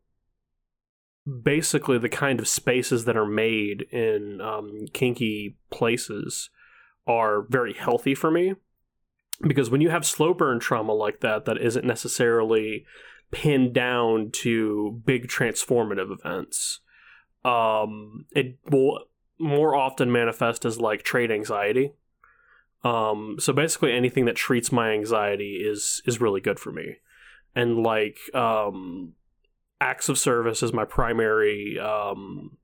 basically 1.25 1.97
the 1.97 2.09
kind 2.09 2.39
of 2.39 2.47
spaces 2.47 3.05
that 3.05 3.17
are 3.17 3.25
made 3.25 3.83
in 3.91 4.39
um, 4.41 4.85
kinky 4.93 5.57
places 5.71 6.49
are 7.07 7.41
very 7.49 7.73
healthy 7.73 8.13
for 8.13 8.29
me. 8.29 8.53
Because 9.41 9.69
when 9.69 9.81
you 9.81 9.89
have 9.89 10.05
slow 10.05 10.33
burn 10.33 10.59
trauma 10.59 10.93
like 10.93 11.21
that 11.21 11.45
that 11.45 11.57
isn't 11.57 11.85
necessarily 11.85 12.85
pinned 13.31 13.73
down 13.73 14.29
to 14.31 15.01
big 15.05 15.27
transformative 15.27 16.11
events 16.11 16.81
um, 17.47 18.25
it 18.31 18.57
will 18.69 19.05
more 19.39 19.75
often 19.75 20.11
manifest 20.11 20.65
as 20.65 20.79
like 20.79 21.03
trait 21.03 21.31
anxiety. 21.31 21.93
Um, 22.83 23.37
so 23.39 23.53
basically 23.53 23.93
anything 23.93 24.25
that 24.25 24.35
treats 24.35 24.71
my 24.71 24.91
anxiety 24.91 25.63
is 25.65 26.01
is 26.05 26.21
really 26.21 26.41
good 26.41 26.59
for 26.59 26.71
me 26.71 26.97
and 27.57 27.81
like 27.81 28.19
um, 28.35 29.13
acts 29.81 30.09
of 30.09 30.19
service 30.19 30.61
is 30.61 30.71
my 30.71 30.85
primary 30.85 31.79
um, 31.79 32.55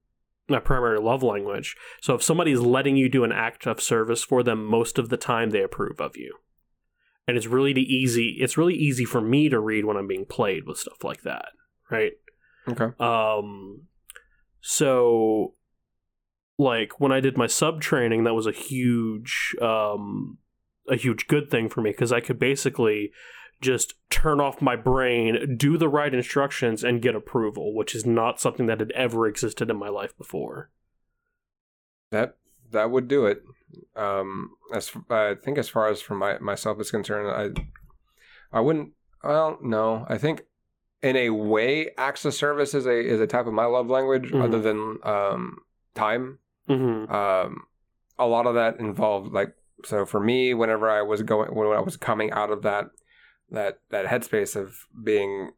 my 0.48 0.60
primary 0.60 1.00
love 1.00 1.24
language. 1.24 1.76
So 2.00 2.14
if 2.14 2.22
somebody's 2.22 2.60
letting 2.60 2.96
you 2.96 3.10
do 3.10 3.24
an 3.24 3.32
act 3.32 3.66
of 3.66 3.82
service 3.82 4.24
for 4.24 4.44
them, 4.44 4.64
most 4.64 5.00
of 5.00 5.10
the 5.10 5.18
time 5.18 5.50
they 5.50 5.64
approve 5.64 6.00
of 6.00 6.16
you. 6.16 6.38
And 7.28 7.36
it's 7.38 7.48
really 7.48 7.72
easy. 7.82 8.38
It's 8.40 8.56
really 8.56 8.76
easy 8.76 9.04
for 9.04 9.20
me 9.20 9.50
to 9.50 9.60
read 9.60 9.86
when 9.86 9.98
I'm 9.98 10.08
being 10.08 10.26
played 10.26 10.68
with 10.68 10.78
stuff 10.78 11.04
like 11.04 11.24
that, 11.24 11.48
right? 11.90 12.12
Okay. 12.68 12.90
Um, 13.00 13.88
so 14.62 15.56
like 16.60 17.00
when 17.00 17.12
I 17.12 17.20
did 17.20 17.36
my 17.36 17.48
sub 17.48 17.82
training, 17.82 18.26
that 18.26 18.36
was 18.36 18.46
a 18.46 18.52
huge, 18.52 19.56
um, 19.60 20.38
a 20.88 20.98
huge 20.98 21.28
good 21.28 21.50
thing 21.50 21.68
for 21.70 21.82
me 21.82 21.92
because 21.92 22.12
I 22.12 22.20
could 22.20 22.38
basically 22.38 23.12
just 23.64 23.96
turn 24.12 24.40
off 24.40 24.62
my 24.62 24.76
brain, 24.76 25.56
do 25.58 25.78
the 25.78 25.90
right 25.90 26.14
instructions, 26.14 26.84
and 26.84 27.02
get 27.02 27.16
approval, 27.16 27.74
which 27.74 27.96
is 27.96 28.06
not 28.06 28.40
something 28.40 28.68
that 28.68 28.80
had 28.80 28.92
ever 28.92 29.26
existed 29.28 29.70
in 29.72 29.78
my 29.78 29.90
life 29.90 30.16
before. 30.18 30.70
That 32.12 32.36
that 32.72 32.92
would 32.92 33.08
do 33.08 33.26
it. 33.26 33.44
Um, 33.96 34.52
as 34.74 34.92
I 35.10 35.36
think, 35.44 35.58
as 35.58 35.70
far 35.70 35.88
as 35.90 36.02
for 36.02 36.16
my 36.16 36.38
myself 36.40 36.80
is 36.80 36.92
concerned, 36.92 37.28
I 37.30 38.58
I 38.58 38.60
wouldn't. 38.62 38.92
Well, 39.24 39.58
no, 39.62 40.06
I 40.10 40.18
think 40.18 40.44
in 41.02 41.16
a 41.16 41.30
way, 41.32 41.90
acts 41.98 42.26
of 42.26 42.34
service 42.34 42.74
is 42.74 42.86
a 42.86 43.00
is 43.00 43.20
a 43.20 43.28
type 43.28 43.48
of 43.48 43.54
my 43.54 43.66
love 43.66 43.90
language, 43.90 44.32
Mhm. 44.32 44.44
other 44.44 44.60
than 44.62 45.00
um, 45.04 45.58
time. 45.96 46.40
hmm 46.68 47.06
Um, 47.12 47.64
a 48.20 48.28
lot 48.28 48.46
of 48.46 48.54
that 48.56 48.80
involved 48.80 49.34
like 49.34 49.56
so 49.84 50.06
for 50.06 50.20
me. 50.20 50.54
Whenever 50.54 50.90
I 50.90 51.02
was 51.02 51.24
going, 51.24 51.54
when 51.56 51.68
I 51.76 51.80
was 51.82 51.98
coming 51.98 52.32
out 52.32 52.52
of 52.52 52.62
that 52.62 52.86
that 53.52 53.80
that 53.90 54.06
headspace 54.06 54.56
of 54.56 54.88
being 55.04 55.52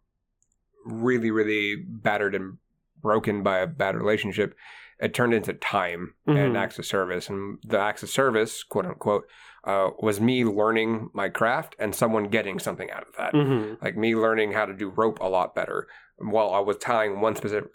really 0.86 1.32
really 1.32 1.76
battered 1.76 2.36
and 2.36 2.58
broken 3.02 3.44
by 3.44 3.60
a 3.60 3.68
bad 3.68 3.96
relationship, 3.96 4.56
it 5.00 5.14
turned 5.14 5.34
into 5.34 5.54
time 5.54 6.16
Mhm. 6.28 6.38
and 6.38 6.58
acts 6.58 6.80
of 6.80 6.86
service. 6.86 7.30
And 7.30 7.60
the 7.64 7.80
acts 7.80 8.02
of 8.04 8.10
service, 8.10 8.64
quote 8.64 8.86
unquote, 8.86 9.28
uh, 9.64 9.92
was 10.00 10.20
me 10.20 10.44
learning 10.46 11.10
my 11.14 11.30
craft 11.30 11.76
and 11.80 11.94
someone 11.94 12.26
getting 12.30 12.60
something 12.60 12.90
out 12.92 13.08
of 13.08 13.16
that. 13.18 13.32
hmm 13.34 13.74
Like 13.82 13.96
me 13.98 14.16
learning 14.16 14.54
how 14.54 14.66
to 14.66 14.74
do 14.74 14.90
rope 14.90 15.20
a 15.22 15.30
lot 15.30 15.54
better 15.54 15.88
while 16.18 16.52
I 16.54 16.60
was 16.60 16.78
tying 16.78 17.20
one 17.22 17.36
specific, 17.36 17.72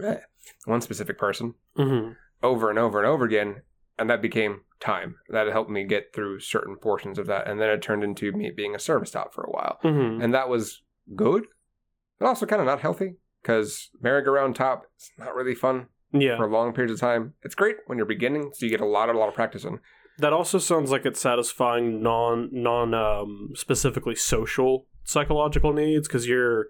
eh, 0.00 0.18
one 0.64 0.80
specific 0.80 1.18
person 1.18 1.54
hmm 1.76 2.12
over 2.42 2.70
and 2.70 2.78
over 2.78 2.98
and 2.98 3.06
over 3.06 3.24
again, 3.24 3.62
and 3.98 4.08
that 4.10 4.22
became 4.22 4.62
time. 4.80 5.16
That 5.28 5.46
helped 5.48 5.70
me 5.70 5.84
get 5.84 6.12
through 6.14 6.40
certain 6.40 6.76
portions 6.76 7.18
of 7.18 7.26
that, 7.26 7.48
and 7.48 7.60
then 7.60 7.70
it 7.70 7.82
turned 7.82 8.04
into 8.04 8.32
me 8.32 8.50
being 8.50 8.74
a 8.74 8.78
service 8.78 9.10
top 9.10 9.32
for 9.34 9.42
a 9.44 9.50
while, 9.50 9.78
hmm 9.82 10.20
and 10.22 10.32
that 10.34 10.48
was 10.48 10.82
good, 11.14 11.44
but 12.18 12.26
also 12.26 12.46
kind 12.46 12.60
of 12.60 12.66
not 12.66 12.80
healthy 12.80 13.14
because 13.42 13.90
merry-go-round 14.00 14.54
top 14.56 14.84
is 14.98 15.10
not 15.18 15.34
really 15.34 15.54
fun 15.54 15.86
Yeah. 16.12 16.36
for 16.36 16.48
long 16.50 16.72
periods 16.72 16.94
of 16.94 17.00
time. 17.00 17.34
It's 17.42 17.54
great 17.54 17.76
when 17.86 17.96
you're 17.98 18.06
beginning, 18.06 18.50
so 18.54 18.66
you 18.66 18.70
get 18.70 18.80
a 18.80 18.86
lot, 18.86 19.08
a 19.08 19.12
lot 19.18 19.28
of 19.28 19.34
practice 19.34 19.64
in. 19.64 19.78
That 20.18 20.32
also 20.32 20.58
sounds 20.58 20.90
like 20.90 21.06
it's 21.06 21.20
satisfying 21.20 22.02
non 22.02 22.48
non 22.52 22.92
um, 22.94 23.50
specifically 23.54 24.16
social 24.16 24.86
psychological 25.04 25.72
needs 25.72 26.08
because 26.08 26.26
your 26.26 26.66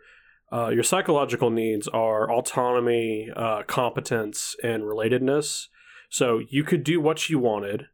uh, 0.53 0.69
your 0.69 0.83
psychological 0.83 1.49
needs 1.51 1.89
are 1.89 2.31
autonomy, 2.31 3.31
uh, 3.35 3.63
competence, 3.67 4.55
and 4.63 4.83
relatedness. 4.83 5.67
So 6.11 6.41
you 6.49 6.63
could 6.65 6.85
do 6.85 7.01
what 7.01 7.29
you 7.31 7.39
wanted. 7.39 7.87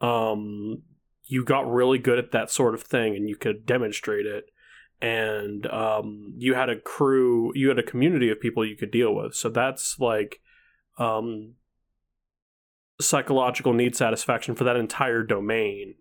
Um, 0.00 0.82
you 1.24 1.44
got 1.44 1.70
really 1.70 1.98
good 1.98 2.18
at 2.18 2.32
that 2.32 2.50
sort 2.50 2.74
of 2.74 2.82
thing, 2.82 3.14
and 3.16 3.28
you 3.28 3.36
could 3.36 3.66
demonstrate 3.66 4.26
it. 4.26 4.46
And 5.00 5.66
um, 5.66 6.34
you 6.36 6.54
had 6.54 6.70
a 6.70 6.80
crew, 6.80 7.52
you 7.54 7.68
had 7.68 7.78
a 7.78 7.84
community 7.84 8.30
of 8.30 8.40
people 8.40 8.64
you 8.64 8.76
could 8.76 8.90
deal 8.90 9.14
with. 9.14 9.34
So 9.34 9.48
that's 9.48 9.98
like 10.00 10.40
um, 10.98 11.54
psychological 13.00 13.72
need 13.72 13.94
satisfaction 13.94 14.54
for 14.54 14.64
that 14.64 14.76
entire 14.76 15.22
domain 15.22 15.94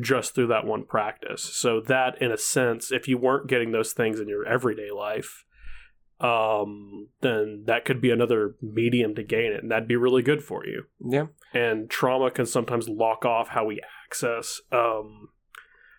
just 0.00 0.34
through 0.34 0.48
that 0.48 0.66
one 0.66 0.84
practice. 0.84 1.42
So 1.42 1.80
that 1.82 2.20
in 2.20 2.32
a 2.32 2.38
sense, 2.38 2.90
if 2.90 3.06
you 3.06 3.18
weren't 3.18 3.48
getting 3.48 3.72
those 3.72 3.92
things 3.92 4.18
in 4.18 4.28
your 4.28 4.46
everyday 4.46 4.90
life, 4.90 5.44
um, 6.22 7.08
then 7.20 7.64
that 7.66 7.84
could 7.84 8.00
be 8.00 8.10
another 8.10 8.54
medium 8.62 9.14
to 9.16 9.22
gain 9.22 9.52
it, 9.52 9.62
and 9.62 9.70
that'd 9.70 9.88
be 9.88 9.96
really 9.96 10.22
good 10.22 10.42
for 10.42 10.64
you. 10.64 10.84
Yeah, 11.00 11.26
And 11.52 11.90
trauma 11.90 12.30
can 12.30 12.46
sometimes 12.46 12.88
lock 12.88 13.24
off 13.24 13.48
how 13.48 13.66
we 13.66 13.80
access 14.06 14.60
um, 14.70 15.28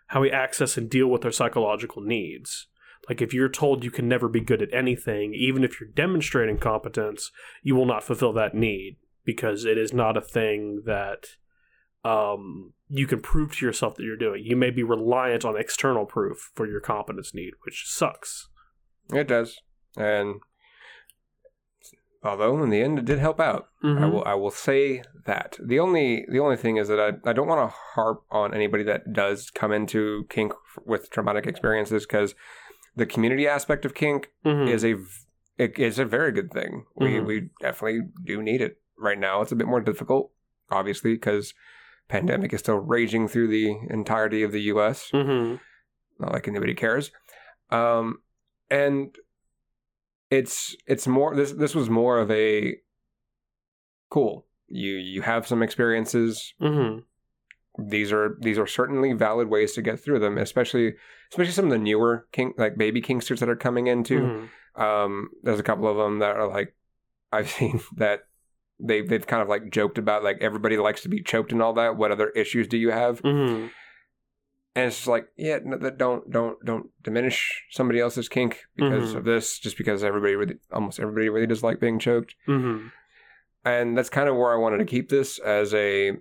how 0.07 0.21
we 0.21 0.31
access 0.31 0.77
and 0.77 0.89
deal 0.89 1.07
with 1.07 1.25
our 1.25 1.31
psychological 1.31 2.01
needs. 2.01 2.67
Like 3.09 3.21
if 3.21 3.33
you're 3.33 3.49
told 3.49 3.83
you 3.83 3.91
can 3.91 4.07
never 4.07 4.29
be 4.29 4.39
good 4.39 4.62
at 4.62 4.73
anything, 4.73 5.33
even 5.33 5.63
if 5.63 5.79
you're 5.79 5.89
demonstrating 5.89 6.57
competence, 6.57 7.31
you 7.62 7.75
will 7.75 7.86
not 7.86 8.03
fulfill 8.03 8.31
that 8.33 8.53
need 8.53 8.97
because 9.25 9.65
it 9.65 9.77
is 9.77 9.91
not 9.91 10.15
a 10.15 10.21
thing 10.21 10.83
that 10.86 11.25
um, 12.05 12.73
you 12.88 13.07
can 13.07 13.21
prove 13.21 13.57
to 13.57 13.65
yourself 13.65 13.95
that 13.95 14.03
you're 14.03 14.15
doing. 14.15 14.43
You 14.45 14.55
may 14.55 14.69
be 14.69 14.83
reliant 14.83 15.43
on 15.43 15.57
external 15.57 16.05
proof 16.05 16.51
for 16.53 16.67
your 16.67 16.79
competence 16.79 17.33
need, 17.33 17.53
which 17.65 17.86
sucks. 17.88 18.49
it 19.12 19.27
does, 19.27 19.59
and 19.97 20.36
although 22.23 22.62
in 22.63 22.69
the 22.69 22.82
end 22.82 22.99
it 22.99 23.06
did 23.06 23.19
help 23.19 23.39
out. 23.39 23.67
I 23.84 23.86
Mhm. 23.88 24.12
will 24.12 24.23
I 24.25 24.34
will 24.36 24.51
say 24.51 25.03
that. 25.25 25.58
The 25.62 25.79
only 25.79 26.25
the 26.29 26.39
only 26.39 26.56
thing 26.58 26.77
is 26.77 26.88
that 26.88 26.99
I, 26.99 27.29
I 27.29 27.34
don't 27.34 27.47
want 27.47 27.69
to 27.69 27.75
harp 27.95 28.23
on 28.32 28.53
anybody 28.53 28.84
that 28.84 29.12
does 29.13 29.49
come 29.51 29.71
into 29.71 30.25
kink 30.29 30.53
with 30.86 31.10
traumatic 31.10 31.45
experiences 31.45 32.06
because 32.06 32.34
the 32.95 33.06
community 33.06 33.47
aspect 33.47 33.86
of 33.86 33.93
kink 33.93 34.32
Mhm. 34.45 34.69
is 34.69 34.86
a 34.86 34.95
it 35.58 35.77
is 35.77 35.99
a 35.99 36.06
very 36.06 36.32
good 36.32 36.51
thing. 36.51 36.86
We 36.95 37.10
Mhm. 37.15 37.25
we 37.25 37.49
definitely 37.62 38.01
do 38.23 38.41
need 38.41 38.62
it 38.62 38.79
right 38.97 39.19
now. 39.19 39.41
It's 39.41 39.51
a 39.51 39.56
bit 39.56 39.67
more 39.67 39.82
difficult, 39.82 40.32
obviously, 40.71 41.13
because 41.13 41.53
pandemic 42.08 42.53
is 42.53 42.60
still 42.62 42.77
raging 42.77 43.27
through 43.27 43.47
the 43.47 43.75
entirety 43.89 44.43
of 44.43 44.51
the 44.51 44.62
U.S. 44.73 45.10
Mhm. 45.12 45.60
Not 46.19 46.32
like 46.32 46.47
anybody 46.47 46.73
cares. 46.73 47.12
Um, 47.69 48.21
and 48.69 49.15
it's 50.37 50.75
it's 50.87 51.07
more 51.07 51.35
this 51.35 51.51
this 51.51 51.75
was 51.75 51.89
more 51.89 52.17
of 52.19 52.29
a 52.31 52.75
cool. 54.09 54.45
You 54.67 54.93
you 54.93 55.21
have 55.21 55.47
some 55.47 55.61
experiences. 55.63 56.53
Mhm. 56.61 57.03
These 57.79 58.11
are 58.13 58.37
these 58.39 58.57
are 58.59 58.67
certainly 58.67 59.13
valid 59.13 59.47
ways 59.49 59.73
to 59.73 59.81
get 59.81 59.99
through 59.99 60.19
them, 60.19 60.37
especially 60.37 60.93
especially 61.31 61.53
some 61.53 61.65
of 61.65 61.71
the 61.71 61.77
newer 61.77 62.27
kink 62.31 62.55
like 62.57 62.77
baby 62.77 63.01
kinksters 63.01 63.39
that 63.39 63.49
are 63.49 63.55
coming 63.55 63.87
into. 63.87 64.19
Mhm. 64.21 64.49
Um, 64.81 65.29
there's 65.43 65.59
a 65.59 65.63
couple 65.63 65.87
of 65.87 65.97
them 65.97 66.19
that 66.19 66.35
are 66.35 66.47
like 66.47 66.75
I've 67.31 67.49
seen 67.57 67.79
that 67.97 68.21
they 68.79 69.01
they've 69.01 69.25
kind 69.25 69.41
of 69.41 69.49
like 69.49 69.69
joked 69.71 69.97
about 69.97 70.23
like 70.23 70.37
everybody 70.41 70.77
likes 70.77 71.01
to 71.03 71.09
be 71.09 71.21
choked 71.21 71.51
and 71.51 71.61
all 71.61 71.73
that. 71.73 71.97
What 71.97 72.11
other 72.11 72.29
issues 72.29 72.67
do 72.67 72.77
you 72.77 72.91
have? 72.91 73.21
Mhm. 73.21 73.69
And 74.75 74.88
it's 74.88 74.97
just 74.97 75.07
like 75.07 75.27
yeah, 75.38 75.59
no, 75.63 75.77
that 75.77 75.97
don't 75.97 76.29
don't 76.31 76.57
don't 76.65 76.89
diminish 77.03 77.63
somebody 77.69 77.99
else's 77.99 78.27
kink 78.27 78.63
because 78.75 79.13
Mhm. 79.13 79.17
of 79.17 79.23
this. 79.25 79.59
Just 79.59 79.77
because 79.77 80.03
everybody 80.03 80.36
really 80.36 80.55
almost 80.71 80.99
everybody 80.99 81.29
really 81.29 81.45
does 81.47 81.62
like 81.63 81.79
being 81.79 81.99
choked, 81.99 82.36
Mhm. 82.47 82.91
and 83.63 83.95
that's 83.97 84.09
kind 84.09 84.27
of 84.29 84.36
where 84.36 84.51
I 84.51 84.57
wanted 84.57 84.79
to 84.79 84.86
keep 84.86 85.09
this 85.09 85.38
as 85.39 85.73
a. 85.75 86.13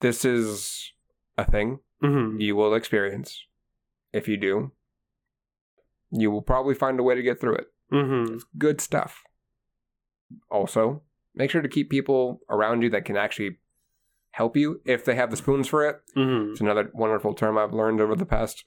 This 0.00 0.24
is 0.24 0.92
a 1.38 1.44
thing 1.50 1.80
Mhm. 2.02 2.40
you 2.40 2.56
will 2.56 2.74
experience. 2.74 3.46
If 4.12 4.28
you 4.28 4.36
do, 4.38 4.72
you 6.10 6.30
will 6.30 6.42
probably 6.42 6.74
find 6.74 6.98
a 6.98 7.02
way 7.02 7.14
to 7.14 7.22
get 7.22 7.38
through 7.40 7.56
it. 7.56 7.66
Mhm. 7.92 8.42
good 8.58 8.80
stuff. 8.80 9.22
Also, 10.50 11.02
make 11.34 11.50
sure 11.50 11.62
to 11.62 11.68
keep 11.68 11.88
people 11.88 12.40
around 12.50 12.82
you 12.82 12.90
that 12.90 13.04
can 13.04 13.16
actually 13.16 13.58
help 14.36 14.54
you 14.56 14.80
if 14.84 15.02
they 15.04 15.14
have 15.14 15.30
the 15.30 15.36
spoons 15.36 15.66
for 15.66 15.86
it. 15.88 15.96
Mhm. 16.16 16.52
It's 16.52 16.60
another 16.60 16.90
wonderful 16.92 17.32
term 17.34 17.56
I've 17.56 17.72
learned 17.72 18.00
over 18.02 18.14
the 18.14 18.26
past 18.26 18.64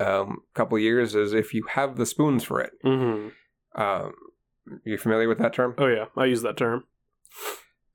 um, 0.00 0.38
couple 0.54 0.78
years 0.78 1.14
is 1.14 1.32
if 1.34 1.52
you 1.54 1.64
have 1.70 1.96
the 1.96 2.06
spoons 2.06 2.42
for 2.42 2.60
it. 2.60 2.72
Mhm. 2.84 3.32
Um, 3.74 4.12
you 4.84 4.96
familiar 4.98 5.28
with 5.28 5.38
that 5.38 5.52
term? 5.52 5.74
Oh 5.78 5.86
yeah, 5.86 6.06
I 6.16 6.24
use 6.24 6.42
that 6.42 6.56
term. 6.56 6.84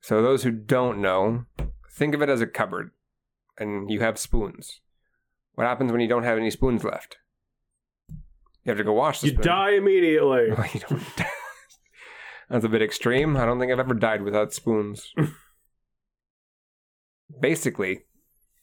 So 0.00 0.22
those 0.22 0.44
who 0.44 0.52
don't 0.52 1.00
know, 1.00 1.44
think 1.92 2.14
of 2.14 2.22
it 2.22 2.28
as 2.28 2.40
a 2.40 2.46
cupboard, 2.46 2.92
and 3.58 3.90
you 3.90 4.00
have 4.00 4.16
spoons. 4.18 4.80
What 5.54 5.66
happens 5.66 5.90
when 5.90 6.00
you 6.00 6.08
don't 6.08 6.22
have 6.24 6.38
any 6.38 6.50
spoons 6.50 6.84
left? 6.84 7.18
You 8.08 8.70
have 8.70 8.78
to 8.78 8.84
go 8.84 8.92
wash 8.92 9.20
the 9.20 9.26
You 9.28 9.32
spoon. 9.34 9.44
die 9.44 9.70
immediately. 9.72 10.50
Well, 10.56 10.68
you 10.72 10.80
don't. 10.88 11.02
That's 12.48 12.64
a 12.64 12.68
bit 12.68 12.80
extreme. 12.80 13.36
I 13.36 13.44
don't 13.44 13.58
think 13.58 13.72
I've 13.72 13.78
ever 13.80 13.94
died 13.94 14.22
without 14.22 14.52
spoons. 14.54 15.12
Basically, 17.40 18.04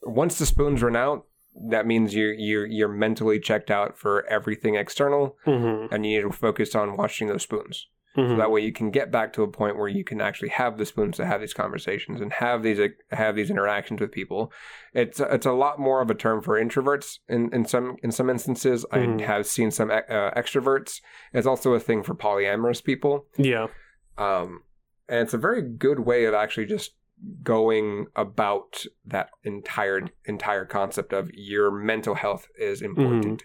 once 0.02 0.38
the 0.40 0.46
spoons 0.46 0.82
run 0.82 0.96
out, 0.96 1.26
that 1.70 1.86
means 1.88 2.14
you're 2.14 2.34
you're 2.34 2.66
you're 2.66 2.88
mentally 2.90 3.40
checked 3.40 3.72
out 3.72 3.98
for 3.98 4.26
everything 4.28 4.76
external, 4.76 5.38
Mhm. 5.48 5.92
and 5.92 6.06
you 6.06 6.18
need 6.18 6.28
to 6.30 6.36
focus 6.38 6.76
on 6.76 6.98
washing 6.98 7.28
those 7.28 7.44
spoons. 7.44 7.88
Mhm. 8.18 8.30
So 8.30 8.36
that 8.38 8.50
way, 8.52 8.62
you 8.62 8.72
can 8.72 8.92
get 8.92 9.12
back 9.12 9.34
to 9.34 9.44
a 9.44 9.48
point 9.48 9.78
where 9.78 9.90
you 9.90 10.04
can 10.06 10.22
actually 10.22 10.48
have 10.50 10.78
the 10.78 10.86
spoons 10.86 11.18
to 11.18 11.26
have 11.26 11.42
these 11.42 11.54
conversations 11.54 12.22
and 12.22 12.32
have 12.34 12.64
these 12.64 12.80
have 13.12 13.36
these 13.36 13.50
interactions 13.50 14.00
with 14.02 14.12
people. 14.12 14.52
It's 14.94 15.20
it's 15.20 15.46
a 15.46 15.52
lot 15.52 15.80
more 15.80 16.02
of 16.02 16.10
a 16.10 16.16
term 16.16 16.42
for 16.42 16.60
introverts 16.62 17.20
in, 17.30 17.54
in 17.54 17.66
some 17.66 17.98
in 18.04 18.12
some 18.12 18.30
instances. 18.30 18.86
Mhm. 18.92 19.22
I 19.22 19.26
have 19.26 19.46
seen 19.46 19.70
some 19.72 19.92
uh, 19.92 20.02
extroverts. 20.36 21.02
It's 21.34 21.48
also 21.48 21.74
a 21.74 21.80
thing 21.80 22.04
for 22.04 22.16
polyamorous 22.16 22.84
people. 22.84 23.28
Yeah. 23.38 23.68
Um, 24.18 24.64
and 25.08 25.20
it's 25.20 25.34
a 25.34 25.38
very 25.38 25.62
good 25.62 26.00
way 26.00 26.26
of 26.26 26.34
actually 26.34 26.66
just 26.68 26.96
going 27.44 28.08
about 28.16 28.86
that 29.06 29.30
entire 29.44 30.10
entire 30.26 30.66
concept 30.66 31.14
of 31.14 31.32
your 31.34 31.72
mental 31.72 32.16
health 32.16 32.48
is 32.58 32.82
important 32.82 33.44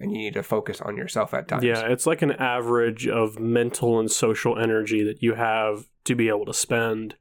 and 0.00 0.12
you 0.12 0.18
need 0.18 0.34
to 0.34 0.42
focus 0.42 0.80
on 0.80 0.96
yourself 0.96 1.34
at 1.34 1.46
times. 1.46 1.62
Yeah, 1.62 1.86
it's 1.86 2.06
like 2.06 2.22
an 2.22 2.32
average 2.32 3.06
of 3.06 3.38
mental 3.38 4.00
and 4.00 4.10
social 4.10 4.58
energy 4.58 5.04
that 5.04 5.22
you 5.22 5.34
have 5.34 5.84
to 6.04 6.14
be 6.14 6.28
able 6.28 6.46
to 6.46 6.54
spend. 6.54 7.16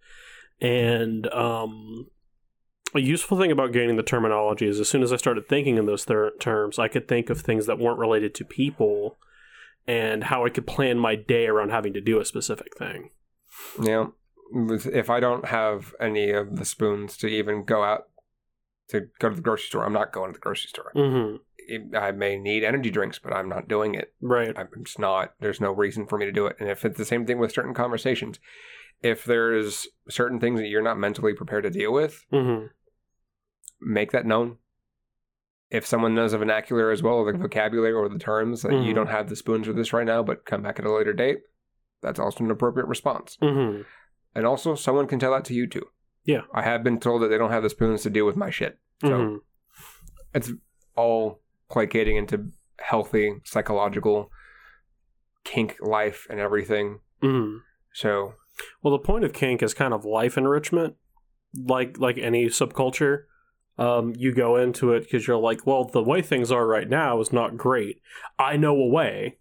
And 0.62 1.28
um, 1.34 2.08
a 2.96 3.00
useful 3.00 3.38
thing 3.38 3.52
about 3.52 3.74
gaining 3.74 3.98
the 3.98 4.04
terminology 4.04 4.68
is 4.68 4.80
as 4.80 4.90
soon 4.90 5.04
as 5.04 5.12
I 5.12 5.18
started 5.18 5.48
thinking 5.48 5.78
in 5.78 5.86
those 5.86 6.06
thir- 6.06 6.32
terms, 6.40 6.80
I 6.80 6.88
could 6.88 7.08
think 7.08 7.30
of 7.30 7.42
things 7.42 7.66
that 7.66 7.80
weren't 7.80 8.00
related 8.00 8.34
to 8.36 8.46
people 8.46 9.18
and 9.86 10.24
how 10.24 10.46
I 10.46 10.50
could 10.50 10.66
plan 10.66 10.98
my 10.98 11.16
day 11.16 11.48
around 11.48 11.70
having 11.70 11.94
to 11.94 12.02
do 12.02 12.20
a 12.20 12.26
specific 12.26 12.78
thing. 12.78 13.10
Yeah. 13.82 14.08
If 14.52 15.10
I 15.10 15.20
don't 15.20 15.46
have 15.46 15.94
any 16.00 16.32
of 16.32 16.56
the 16.58 16.66
spoons 16.66 17.18
to 17.18 17.28
even 17.28 17.64
go 17.64 17.84
out 17.84 18.10
to 18.90 19.02
go 19.20 19.30
to 19.30 19.36
the 19.36 19.42
grocery 19.42 19.68
store, 19.68 19.86
I'm 19.86 19.94
not 19.94 20.12
going 20.12 20.32
to 20.34 20.38
the 20.38 20.42
grocery 20.42 20.70
store. 20.70 20.92
hmm 20.94 21.36
It- 21.58 21.96
I 21.96 22.12
may 22.12 22.38
need 22.40 22.64
energy 22.64 22.90
drinks, 22.90 23.20
but 23.20 23.32
I'm 23.34 23.48
not 23.48 23.68
doing 23.68 23.94
it. 23.94 24.14
Right. 24.22 24.58
I'm 24.58 24.70
just 24.84 24.98
not. 24.98 25.36
There's 25.40 25.62
no 25.62 25.72
reason 25.72 26.08
for 26.08 26.18
me 26.18 26.26
to 26.26 26.32
do 26.32 26.48
it. 26.48 26.56
And 26.60 26.68
if 26.70 26.84
it's 26.84 26.98
the 26.98 27.06
same 27.06 27.26
thing 27.28 27.38
with 27.38 27.52
certain 27.52 27.76
conversations, 27.76 28.40
if 29.04 29.24
there's 29.24 29.88
certain 30.10 30.40
things 30.40 30.60
that 30.60 30.68
you're 30.68 30.82
not 30.82 30.98
mentally 30.98 31.34
prepared 31.34 31.64
to 31.66 31.70
deal 31.70 31.94
with, 31.94 32.26
hmm 32.32 32.66
make 33.82 34.12
that 34.12 34.26
known. 34.26 34.58
If 35.70 35.86
someone 35.86 36.16
knows 36.16 36.32
the 36.32 36.38
vernacular 36.40 36.90
as 36.92 37.04
well, 37.04 37.14
or 37.16 37.32
the 37.32 37.38
vocabulary 37.38 37.94
or 37.94 38.10
the 38.10 38.18
terms 38.20 38.64
that 38.64 38.74
you 38.74 38.92
Mhm. 38.92 38.96
don't 38.96 39.08
have 39.08 39.30
the 39.30 39.36
spoons 39.36 39.68
for 39.68 39.74
this 39.74 39.94
right 39.94 40.06
now, 40.06 40.22
but 40.24 40.44
come 40.44 40.64
back 40.64 40.80
at 40.80 40.86
a 40.86 40.92
later 40.92 41.14
date, 41.14 41.42
That's 42.02 42.18
also 42.20 42.46
an 42.46 42.50
appropriate 42.52 42.86
response. 42.88 43.38
Mm-hmm. 43.42 43.82
And 44.40 44.48
also, 44.48 44.74
someone 44.76 45.06
can 45.08 45.20
tell 45.20 45.34
that 45.34 45.46
to 45.46 45.54
you 45.54 45.68
too. 45.68 45.86
Yeah. 46.26 46.42
I 46.54 46.62
have 46.64 46.84
been 46.84 47.00
told 47.00 47.22
that 47.22 47.28
they 47.28 47.38
don't 47.38 47.52
have 47.52 47.64
the 47.64 47.70
spoons 47.70 48.04
to 48.04 48.10
deal 48.10 48.26
with 48.26 48.36
my 48.36 48.50
shit. 48.50 48.78
So 49.02 49.10
Mm-hmm. 49.10 49.36
it's 50.34 50.52
all 50.96 51.42
placating 51.70 52.16
into 52.18 52.52
healthy 52.80 53.34
psychological 53.44 54.32
kink 55.44 55.78
life 55.82 56.28
and 56.30 56.40
everything. 56.40 57.00
Mm-hmm. 57.24 57.58
So 57.94 58.34
Well, 58.82 58.92
the 58.92 59.00
point 59.04 59.24
of 59.26 59.34
kink 59.34 59.62
is 59.64 59.74
kind 59.74 59.94
of 59.94 60.06
life 60.06 60.38
enrichment, 60.38 60.96
like 61.56 61.98
like 62.00 62.18
any 62.18 62.46
subculture. 62.48 63.24
Um, 63.78 64.14
you 64.18 64.34
go 64.34 64.58
into 64.58 64.92
it 64.94 65.04
because 65.04 65.26
you're 65.26 65.38
like, 65.38 65.66
well, 65.66 65.86
the 65.86 66.04
way 66.04 66.22
things 66.22 66.52
are 66.52 66.68
right 66.68 66.90
now 66.90 67.20
is 67.22 67.32
not 67.32 67.56
great. 67.56 68.02
I 68.38 68.58
know 68.58 68.76
a 68.76 68.88
way, 68.88 69.38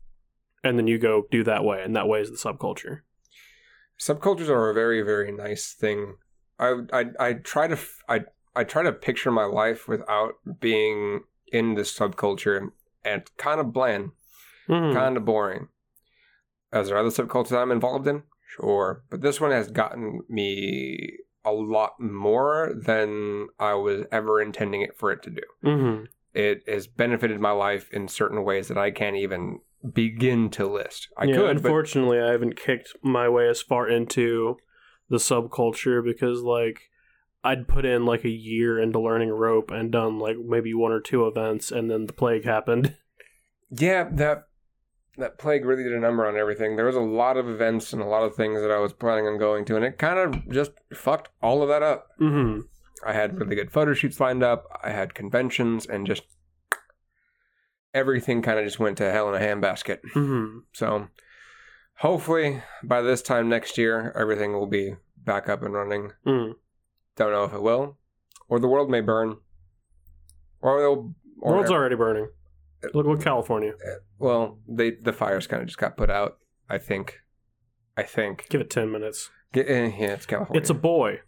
and 0.63 0.79
then 0.79 0.87
you 0.87 0.97
go 0.99 1.25
do 1.31 1.43
that 1.43 1.65
way, 1.65 1.83
and 1.83 1.97
that 1.97 2.07
way 2.07 2.21
is 2.21 2.31
the 2.31 2.37
subculture. 2.37 3.01
Subcultures 3.99 4.49
are 4.49 4.71
a 4.71 4.75
very 4.75 5.03
very 5.03 5.33
nice 5.33 5.73
thing. 5.73 6.17
I 6.59 6.75
I 6.93 7.05
I 7.21 7.33
try 7.35 7.69
to 7.69 7.79
I 8.09 8.25
I 8.55 8.65
try 8.65 8.83
to 8.83 8.93
picture 8.93 9.31
my 9.31 9.45
life 9.45 9.87
without 9.89 10.35
being 10.61 11.21
in 11.53 11.75
this 11.75 11.97
subculture 11.97 12.71
and 13.05 13.23
kind 13.37 13.61
of 13.61 13.73
bland, 13.73 14.11
Mhm. 14.69 14.93
kind 14.93 15.17
of 15.17 15.25
boring. 15.25 15.69
As 16.73 16.89
there 16.89 16.99
other 16.99 17.09
subcultures 17.11 17.57
I'm 17.57 17.71
involved 17.71 18.07
in? 18.07 18.25
Sure, 18.47 19.03
but 19.11 19.21
this 19.21 19.41
one 19.41 19.51
has 19.51 19.71
gotten 19.71 20.21
me 20.29 21.19
a 21.45 21.53
lot 21.53 21.99
more 21.99 22.73
than 22.75 23.49
I 23.59 23.75
was 23.75 24.05
ever 24.13 24.41
intending 24.41 24.83
it 24.83 24.97
for 24.97 25.11
it 25.13 25.23
to 25.23 25.31
do. 25.31 25.43
Mhm. 25.65 26.09
It 26.35 26.69
has 26.69 26.87
benefited 26.87 27.41
my 27.41 27.53
life 27.53 27.91
in 27.93 28.09
certain 28.09 28.45
ways 28.45 28.69
that 28.69 28.77
I 28.77 28.91
can't 28.91 29.17
even 29.17 29.61
begin 29.93 30.51
to 30.51 30.67
list. 30.67 31.09
I 31.17 31.25
yeah, 31.25 31.37
could, 31.37 31.43
but 31.43 31.57
unfortunately, 31.57 32.21
I 32.21 32.33
haven't 32.33 32.57
kicked 32.57 32.95
my 33.03 33.29
way 33.29 33.49
as 33.49 33.63
far 33.63 33.89
into 33.89 34.57
the 35.09 35.19
subculture 35.19 36.03
because, 36.05 36.43
like, 36.43 36.91
I'd 37.45 37.69
put 37.69 37.85
in 37.85 38.05
like 38.05 38.25
a 38.25 38.31
year 38.31 38.81
into 38.81 39.01
learning 39.01 39.31
rope 39.31 39.71
and 39.71 39.93
done 39.93 40.19
like 40.19 40.37
maybe 40.39 40.75
one 40.75 40.93
or 40.93 41.01
two 41.01 41.27
events, 41.27 41.71
and 41.71 41.91
then 41.91 42.07
the 42.07 42.13
plague 42.13 42.45
happened. 42.45 42.97
Yeah, 43.71 44.09
that 44.13 44.45
that 45.19 45.39
plague 45.39 45.67
really 45.67 45.83
did 45.83 45.93
a 45.93 46.01
number 46.01 46.27
on 46.27 46.39
everything. 46.39 46.77
There 46.77 46.87
was 46.87 46.97
a 46.97 47.01
lot 47.01 47.37
of 47.37 47.49
events 47.49 47.93
and 47.93 48.01
a 48.01 48.07
lot 48.07 48.23
of 48.23 48.35
things 48.35 48.63
that 48.63 48.71
I 48.71 48.79
was 48.79 48.95
planning 48.95 49.27
on 49.27 49.39
going 49.39 49.67
to, 49.67 49.77
and 49.77 49.85
it 49.85 49.99
kind 49.99 50.19
of 50.19 50.49
just 50.51 50.71
fucked 50.95 51.29
all 51.43 51.63
of 51.63 51.69
that 51.69 51.83
up. 51.83 52.07
Mm-hmm. 52.19 52.61
I 53.07 53.13
had 53.13 53.39
really 53.39 53.57
good 53.57 53.71
photo 53.71 53.93
shoots 53.93 54.21
lined 54.21 54.43
up. 54.43 54.65
I 54.83 54.91
had 54.91 55.15
conventions, 55.15 55.85
and 55.85 56.07
just 56.07 56.23
everything 57.95 58.43
kind 58.43 58.59
of 58.59 58.65
just 58.65 58.79
went 58.79 58.99
to 58.99 59.11
hell 59.11 59.33
in 59.33 59.41
a 59.41 59.45
handbasket. 59.45 59.99
Mm-hmm. 60.15 60.59
So, 60.73 61.09
hopefully, 61.99 62.63
by 62.83 63.03
this 63.03 63.23
time 63.23 63.49
next 63.49 63.79
year, 63.79 64.13
everything 64.17 64.53
will 64.53 64.67
be 64.67 64.95
back 65.25 65.49
up 65.49 65.63
and 65.63 65.75
running. 65.75 66.13
Mm. 66.27 66.55
Don't 67.17 67.33
know 67.33 67.45
if 67.45 67.53
it 67.53 67.63
will, 67.63 67.99
or 68.49 68.59
the 68.59 68.69
world 68.69 68.91
may 68.91 69.01
burn, 69.01 69.37
or 70.61 70.81
they'll. 70.81 71.15
Or 71.41 71.55
World's 71.55 71.71
already 71.71 71.95
burning. 71.95 72.29
Look, 72.95 73.07
look, 73.07 73.23
California. 73.23 73.75
Well, 74.19 74.59
they 74.69 74.91
the 74.91 75.13
fires 75.13 75.47
kind 75.47 75.63
of 75.63 75.69
just 75.69 75.79
got 75.79 75.97
put 75.97 76.11
out. 76.11 76.39
I 76.69 76.79
think. 76.79 77.21
I 77.97 78.03
think. 78.03 78.47
Give 78.49 78.61
it 78.61 78.71
ten 78.71 78.91
minutes. 78.91 79.31
Get, 79.53 79.69
eh, 79.69 79.93
yeah, 79.99 80.13
it's 80.13 80.27
California. 80.27 80.61
It's 80.61 80.71
a 80.71 80.75
boy. 80.75 81.21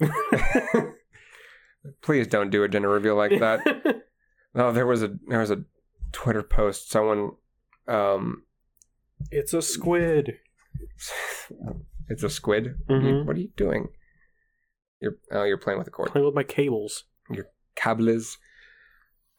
Please 2.02 2.26
don't 2.26 2.50
do 2.50 2.62
a 2.62 2.68
gender 2.68 2.88
reveal 2.88 3.16
like 3.16 3.38
that. 3.40 3.60
no, 4.54 4.72
there 4.74 4.86
was 4.86 5.02
a 5.02 5.16
there 5.28 5.40
was 5.40 5.50
a 5.50 5.64
Twitter 6.14 6.42
post. 6.42 6.90
Someone, 6.90 7.32
um, 7.88 8.44
it's 9.30 9.52
a 9.52 9.60
squid. 9.60 10.38
it's 12.08 12.22
a 12.22 12.30
squid. 12.30 12.76
Mhm. 12.88 13.26
What 13.26 13.36
are 13.36 13.40
you 13.40 13.50
doing? 13.56 13.88
You're 15.00 15.16
oh, 15.32 15.44
you're 15.44 15.58
playing 15.58 15.78
with 15.78 15.84
the 15.86 15.90
cord. 15.90 16.10
Playing 16.12 16.24
with 16.26 16.34
my 16.34 16.42
cables. 16.44 17.04
Your 17.30 17.46
cables. 17.76 18.38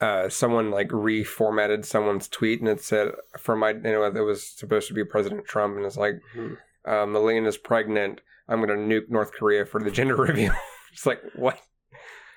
Uh, 0.01 0.27
someone 0.29 0.71
like 0.71 0.89
reformatted 0.89 1.85
someone's 1.85 2.27
tweet 2.27 2.59
and 2.59 2.67
it 2.67 2.81
said 2.81 3.11
for 3.39 3.55
my 3.55 3.69
you 3.69 3.79
know 3.81 4.03
it 4.03 4.19
was 4.19 4.45
supposed 4.45 4.87
to 4.89 4.93
be 4.93 5.03
President 5.05 5.45
Trump 5.45 5.77
and 5.77 5.85
it's 5.85 5.95
like 5.97 6.15
Mhm. 6.35 6.57
uh, 6.85 7.05
Melena's 7.05 7.57
pregnant. 7.57 8.19
I'm 8.47 8.59
gonna 8.59 8.73
nuke 8.75 9.09
North 9.09 9.31
Korea 9.31 9.65
for 9.65 9.81
the 9.81 9.89
gender 9.89 10.15
reveal. 10.29 10.53
it's 10.91 11.05
like 11.05 11.21
what? 11.35 11.57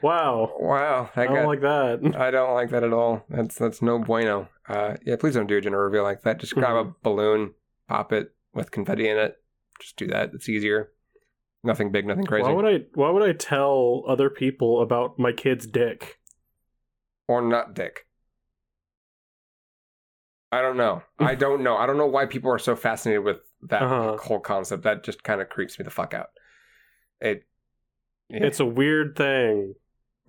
Wow. 0.02 0.54
Wow, 0.58 1.11
I 1.16 1.26
don't 1.26 1.46
like 1.46 1.61
that. 1.62 2.14
I 2.18 2.30
don't 2.30 2.54
like 2.54 2.70
that 2.70 2.84
at 2.84 2.92
all. 2.92 3.24
That's 3.28 3.56
that's 3.56 3.82
no 3.82 3.98
bueno. 3.98 4.48
Uh, 4.68 4.96
yeah, 5.04 5.16
please 5.16 5.34
don't 5.34 5.46
do 5.46 5.56
a 5.56 5.61
gender 5.61 5.82
reveal 5.82 6.02
like 6.04 6.22
that. 6.22 6.38
Just 6.38 6.54
grab 6.54 6.76
a 6.76 6.94
balloon, 7.02 7.54
pop 7.88 8.12
it 8.12 8.34
with 8.54 8.70
confetti 8.70 9.08
in 9.08 9.18
it. 9.18 9.37
Just 9.80 9.96
do 9.96 10.06
that. 10.08 10.30
It's 10.34 10.48
easier. 10.48 10.90
Nothing 11.64 11.90
big, 11.90 12.06
nothing 12.06 12.26
crazy. 12.26 12.44
Why 12.44 12.52
would 12.52 12.64
I? 12.66 12.78
Why 12.94 13.11
would 13.11 13.28
I 13.28 13.32
tell 13.32 14.04
other 14.06 14.30
people 14.30 14.82
about 14.82 15.18
my 15.18 15.32
kid's 15.32 15.66
dick? 15.66 16.16
or 17.26 17.42
not 17.42 17.74
dick. 17.74 18.06
I 20.50 20.62
don't 20.62 20.76
know. 20.76 21.02
I 21.18 21.34
don't 21.44 21.62
know. 21.62 21.76
I 21.76 21.87
don't 21.87 21.98
know 21.98 22.06
why 22.06 22.26
people 22.26 22.50
are 22.50 22.58
so 22.58 22.74
fascinated 22.76 23.24
with 23.24 23.38
that 23.62 23.82
Uh-huh. 23.82 24.16
whole 24.16 24.40
concept. 24.40 24.84
That 24.84 25.04
just 25.04 25.22
kind 25.24 25.40
of 25.40 25.48
creeps 25.48 25.78
me 25.78 25.84
the 25.84 25.90
fuck 25.90 26.14
out. 26.14 26.28
It. 27.20 27.42
Yeah. 28.30 28.44
It's 28.44 28.61
a 28.61 28.64
weird 28.66 29.16
thing. 29.16 29.74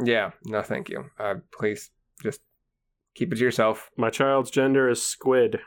Yeah. 0.04 0.32
No, 0.46 0.62
thank 0.62 0.90
you. 0.90 1.06
Uh, 1.20 1.36
please 1.58 1.92
just 2.22 2.42
keep 3.16 3.32
it 3.32 3.38
to 3.38 3.44
yourself. 3.44 3.90
My 3.98 4.10
child's 4.10 4.52
gender 4.52 4.90
is 4.90 5.02
squid. 5.02 5.60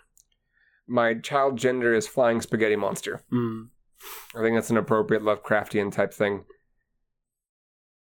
My 0.86 1.14
child 1.14 1.58
gender 1.58 1.94
is 1.94 2.08
flying 2.08 2.40
spaghetti 2.40 2.76
monster. 2.76 3.22
Mm. 3.32 3.68
I 4.34 4.40
think 4.40 4.56
that's 4.56 4.70
an 4.70 4.76
appropriate 4.76 5.22
Lovecraftian 5.22 5.92
type 5.92 6.12
thing. 6.12 6.44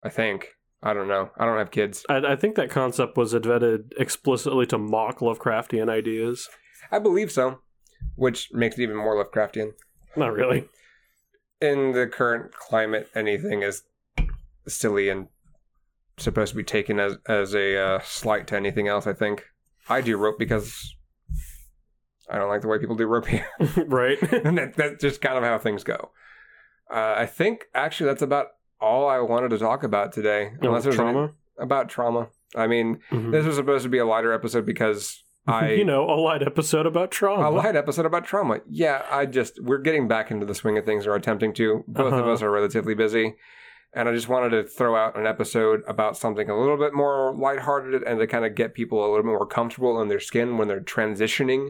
I 0.03 0.09
think. 0.09 0.49
I 0.83 0.93
don't 0.93 1.07
know. 1.07 1.29
I 1.37 1.45
don't 1.45 1.59
have 1.59 1.69
kids. 1.69 2.03
I, 2.09 2.17
I 2.17 2.35
think 2.35 2.55
that 2.55 2.71
concept 2.71 3.15
was 3.15 3.35
invented 3.35 3.93
explicitly 3.97 4.65
to 4.67 4.79
mock 4.79 5.19
Lovecraftian 5.19 5.89
ideas. 5.89 6.49
I 6.91 6.97
believe 6.97 7.31
so, 7.31 7.59
which 8.15 8.51
makes 8.51 8.79
it 8.79 8.81
even 8.83 8.95
more 8.95 9.23
Lovecraftian. 9.23 9.73
Not 10.15 10.33
really. 10.33 10.67
in 11.61 11.91
the 11.91 12.07
current 12.07 12.53
climate, 12.53 13.09
anything 13.13 13.61
is 13.61 13.83
silly 14.67 15.09
and 15.09 15.27
supposed 16.17 16.51
to 16.51 16.57
be 16.57 16.63
taken 16.63 16.99
as 16.99 17.17
as 17.27 17.53
a 17.55 17.77
uh, 17.77 17.99
slight 18.03 18.47
to 18.47 18.55
anything 18.55 18.87
else. 18.87 19.07
I 19.07 19.13
think 19.13 19.43
I 19.89 20.01
do 20.01 20.17
rope 20.17 20.37
because 20.39 20.95
I 22.29 22.37
don't 22.37 22.49
like 22.49 22.61
the 22.61 22.67
way 22.67 22.79
people 22.79 22.95
do 22.95 23.05
rope 23.07 23.25
here, 23.27 23.45
right? 23.87 24.21
and 24.31 24.57
that, 24.57 24.75
that's 24.77 25.01
just 25.01 25.21
kind 25.21 25.37
of 25.37 25.43
how 25.43 25.57
things 25.57 25.83
go. 25.83 26.11
Uh, 26.93 27.13
I 27.17 27.25
think 27.25 27.65
actually 27.73 28.07
that's 28.07 28.21
about 28.21 28.47
all 28.79 29.07
I 29.07 29.19
wanted 29.19 29.49
to 29.49 29.57
talk 29.57 29.83
about 29.83 30.11
today. 30.13 30.51
Unless 30.61 30.83
there's 30.83 30.99
any- 30.99 31.11
trauma. 31.11 31.31
about 31.57 31.89
trauma. 31.89 32.29
I 32.55 32.67
mean, 32.67 32.99
Mhm. 33.11 33.31
this 33.31 33.45
was 33.45 33.55
supposed 33.55 33.83
to 33.83 33.89
be 33.89 33.97
a 33.99 34.05
lighter 34.05 34.33
episode 34.33 34.65
because 34.65 35.23
I 35.47 35.71
you 35.71 35.85
know, 35.85 36.03
a 36.09 36.15
light 36.19 36.43
episode 36.43 36.85
about 36.85 37.11
trauma. 37.11 37.49
a 37.49 37.51
light 37.51 37.75
episode 37.75 38.05
about 38.05 38.25
trauma. 38.25 38.59
Yeah, 38.69 39.03
I 39.09 39.25
just 39.25 39.61
we're 39.61 39.79
getting 39.79 40.07
back 40.07 40.31
into 40.31 40.45
the 40.45 40.53
swing 40.55 40.77
of 40.77 40.85
things, 40.85 41.07
or 41.07 41.15
attempting 41.15 41.53
to. 41.55 41.83
Both 41.87 42.13
of 42.13 42.19
Uh-huh. 42.19 42.31
us 42.31 42.41
are 42.43 42.51
relatively 42.51 42.93
busy, 42.93 43.35
and 43.93 44.07
I 44.07 44.13
just 44.13 44.29
wanted 44.29 44.49
to 44.51 44.63
throw 44.63 44.95
out 44.95 45.17
an 45.17 45.25
episode 45.27 45.81
about 45.87 46.17
something 46.17 46.49
a 46.49 46.57
little 46.59 46.77
bit 46.77 46.93
more 46.93 47.33
lighthearted 47.35 48.03
and 48.03 48.19
to 48.19 48.27
kind 48.27 48.45
of 48.45 48.55
get 48.55 48.73
people 48.73 48.99
a 48.99 49.07
little 49.09 49.17
bit 49.23 49.25
more 49.25 49.45
comfortable 49.45 50.01
in 50.01 50.07
their 50.07 50.19
skin 50.19 50.57
when 50.57 50.67
they're 50.67 50.79
transitioning 50.81 51.69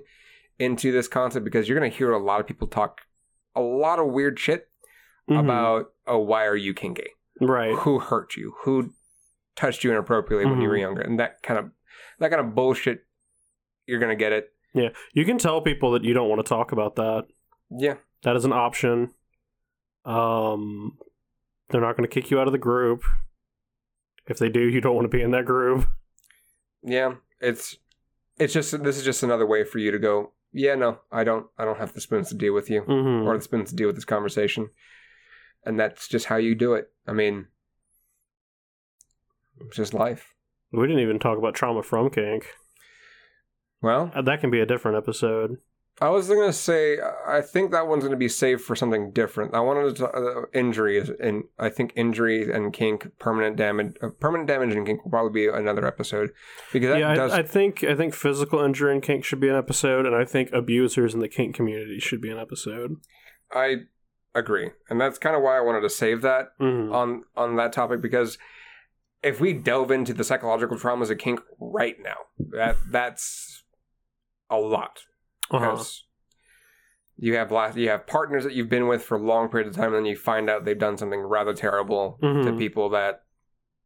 into 0.60 0.92
this 0.92 1.08
concept. 1.08 1.44
Because 1.44 1.68
you're 1.68 1.80
going 1.80 1.90
to 1.92 1.98
hear 1.98 2.12
a 2.12 2.24
lot 2.24 2.40
of 2.40 2.48
people 2.48 2.68
talk 2.68 3.02
a 3.56 3.62
lot 3.62 4.00
of 4.00 4.08
weird 4.08 4.40
shit 4.40 4.70
Mhm. 5.30 5.40
about, 5.40 5.92
oh, 6.08 6.20
why 6.20 6.46
are 6.46 6.56
you 6.56 6.74
kinky? 6.74 7.08
right. 7.40 7.74
Who 7.80 7.98
hurt 8.00 8.36
you? 8.36 8.54
Who 8.64 8.92
touched 9.56 9.84
you 9.84 9.90
inappropriately 9.92 10.46
when 10.50 10.62
you 10.62 10.70
were 10.70 10.76
Mhm. 10.76 10.82
younger? 10.82 11.02
And 11.02 11.20
that 11.20 11.42
kind 11.42 11.60
of 11.60 11.72
that 12.20 12.30
kind 12.30 12.40
of 12.46 12.54
bullshit. 12.54 13.04
You're 13.88 14.00
going 14.00 14.16
to 14.16 14.16
get 14.16 14.32
it. 14.32 14.54
Yeah, 14.76 14.90
you 15.14 15.26
can 15.26 15.38
tell 15.40 15.60
people 15.62 15.92
that 15.94 16.04
you 16.04 16.14
don't 16.14 16.30
want 16.30 16.40
to 16.46 16.48
talk 16.48 16.72
about 16.72 16.96
that. 16.98 17.26
Yeah. 17.72 17.96
That 18.24 18.36
is 18.36 18.46
an 18.46 18.54
option. 18.54 19.14
Um, 20.06 20.98
they're 21.72 21.82
not 21.82 21.98
going 21.98 22.08
to 22.08 22.14
kick 22.14 22.30
you 22.32 22.40
out 22.40 22.48
of 22.48 22.54
the 22.54 22.58
group. 22.60 23.04
If 24.28 24.38
they 24.38 24.50
do, 24.50 24.62
you 24.62 24.82
don't 24.82 24.96
want 24.96 25.10
to 25.12 25.18
be 25.18 25.24
in 25.24 25.32
that 25.32 25.46
group. 25.46 25.88
Yeah, 26.84 27.16
it's 27.40 27.78
it's 28.38 28.54
just 28.54 28.84
this 28.84 28.98
is 28.98 29.04
just 29.04 29.24
another 29.24 29.46
way 29.46 29.64
for 29.64 29.78
you 29.80 29.92
to 29.92 30.00
go. 30.00 30.34
Yeah, 30.54 30.76
no, 30.76 31.00
I 31.12 31.24
don't 31.24 31.48
I 31.58 31.66
don't 31.66 31.78
have 31.80 31.94
the 31.94 32.02
spoons 32.02 32.30
to 32.30 32.36
deal 32.36 32.54
with 32.54 32.70
you 32.70 32.82
Mm-hmm. 32.82 33.28
or 33.28 33.38
the 33.38 33.44
spoons 33.44 33.70
to 33.70 33.76
deal 33.76 33.88
with 33.88 33.96
this 33.96 34.06
conversation, 34.06 34.70
and 35.66 35.80
that's 35.80 36.08
just 36.08 36.26
how 36.28 36.36
you 36.38 36.56
do 36.56 36.74
it. 36.74 36.90
I 37.08 37.14
mean, 37.14 37.48
it's 39.62 39.76
just 39.78 39.94
life. 39.94 40.34
We 40.72 40.88
didn't 40.88 41.02
even 41.04 41.20
talk 41.20 41.38
about 41.38 41.56
trauma 41.56 41.84
from 41.84 42.10
kink. 42.10 42.46
Well, 43.82 44.12
Uh, 44.16 44.22
That 44.22 44.40
can 44.42 44.52
be 44.52 44.60
a 44.62 44.66
different 44.66 44.98
episode. 44.98 45.58
I 46.00 46.10
was 46.10 46.28
gonna 46.30 46.54
say 46.54 46.98
I 47.28 47.42
think 47.42 47.72
that 47.72 47.88
one's 47.88 48.04
gonna 48.04 48.16
be 48.18 48.30
saved 48.30 48.62
for 48.62 48.76
something 48.76 49.12
different. 49.12 49.54
I 49.54 49.60
wanted 49.60 49.96
to 49.98 50.10
uh, 50.10 50.42
injury 50.54 50.98
is 50.98 51.10
and 51.20 51.44
I 51.60 51.70
think 51.70 51.94
injury 51.96 52.52
and 52.52 52.74
kink 52.74 53.08
permanent 53.20 53.56
damage 53.56 53.96
uh, 54.02 54.10
permanent 54.20 54.48
damage 54.48 54.76
and 54.76 54.86
kink 54.86 55.04
will 55.04 55.12
probably 55.12 55.32
be 55.32 55.48
another 55.48 55.86
episode 55.86 56.32
because 56.74 56.90
that 56.90 57.00
yeah, 57.00 57.14
does 57.14 57.32
I, 57.34 57.40
I 57.40 57.44
think 57.44 57.84
I 57.84 57.96
think 57.96 58.14
physical 58.16 58.60
injury 58.62 58.94
and 58.94 59.04
kink 59.04 59.26
should 59.26 59.40
be 59.40 59.50
an 59.50 59.56
episode, 59.56 60.06
and 60.06 60.16
I 60.16 60.26
think 60.26 60.52
abusers 60.54 61.14
in 61.14 61.20
the 61.20 61.28
kink 61.30 61.56
community 61.56 62.00
should 62.00 62.22
be 62.22 62.32
an 62.32 62.40
episode. 62.40 62.96
I 63.52 63.82
agree, 64.34 64.72
and 64.90 65.00
that's 65.00 65.20
kind 65.20 65.36
of 65.36 65.44
why 65.44 65.58
I 65.58 65.62
wanted 65.62 65.82
to 65.82 65.90
save 65.90 66.22
that 66.22 66.58
Mhm. 66.60 66.92
on 66.94 67.24
on 67.36 67.58
that 67.58 67.74
topic 67.74 68.02
because 68.02 68.38
if 69.22 69.40
we 69.40 69.54
delve 69.54 69.92
into 69.92 70.14
the 70.16 70.24
psychological 70.24 70.78
traumas 70.78 71.12
of 71.12 71.20
kink 71.20 71.42
right 71.60 71.98
now, 72.02 72.18
that 72.40 72.78
that's 72.90 73.64
a 74.50 74.58
lot 74.58 75.04
Uh-huh. 75.52 75.72
because 75.72 76.06
you 77.18 77.36
have 77.36 77.52
last 77.52 77.78
you 77.78 77.90
have 77.90 78.08
partners 78.08 78.44
that 78.44 78.54
you've 78.54 78.70
been 78.70 78.88
with 78.88 79.04
for 79.04 79.16
a 79.18 79.22
long 79.22 79.50
period 79.50 79.68
of 79.68 79.76
time, 79.76 79.88
and 79.94 79.96
then 79.98 80.06
you 80.06 80.16
find 80.16 80.50
out 80.50 80.66
they've 80.66 80.78
done 80.80 80.98
something 80.98 81.20
rather 81.22 81.54
terrible 81.54 82.18
to 82.22 82.28
Mhm. 82.28 82.58
people 82.58 82.90
that 82.90 83.24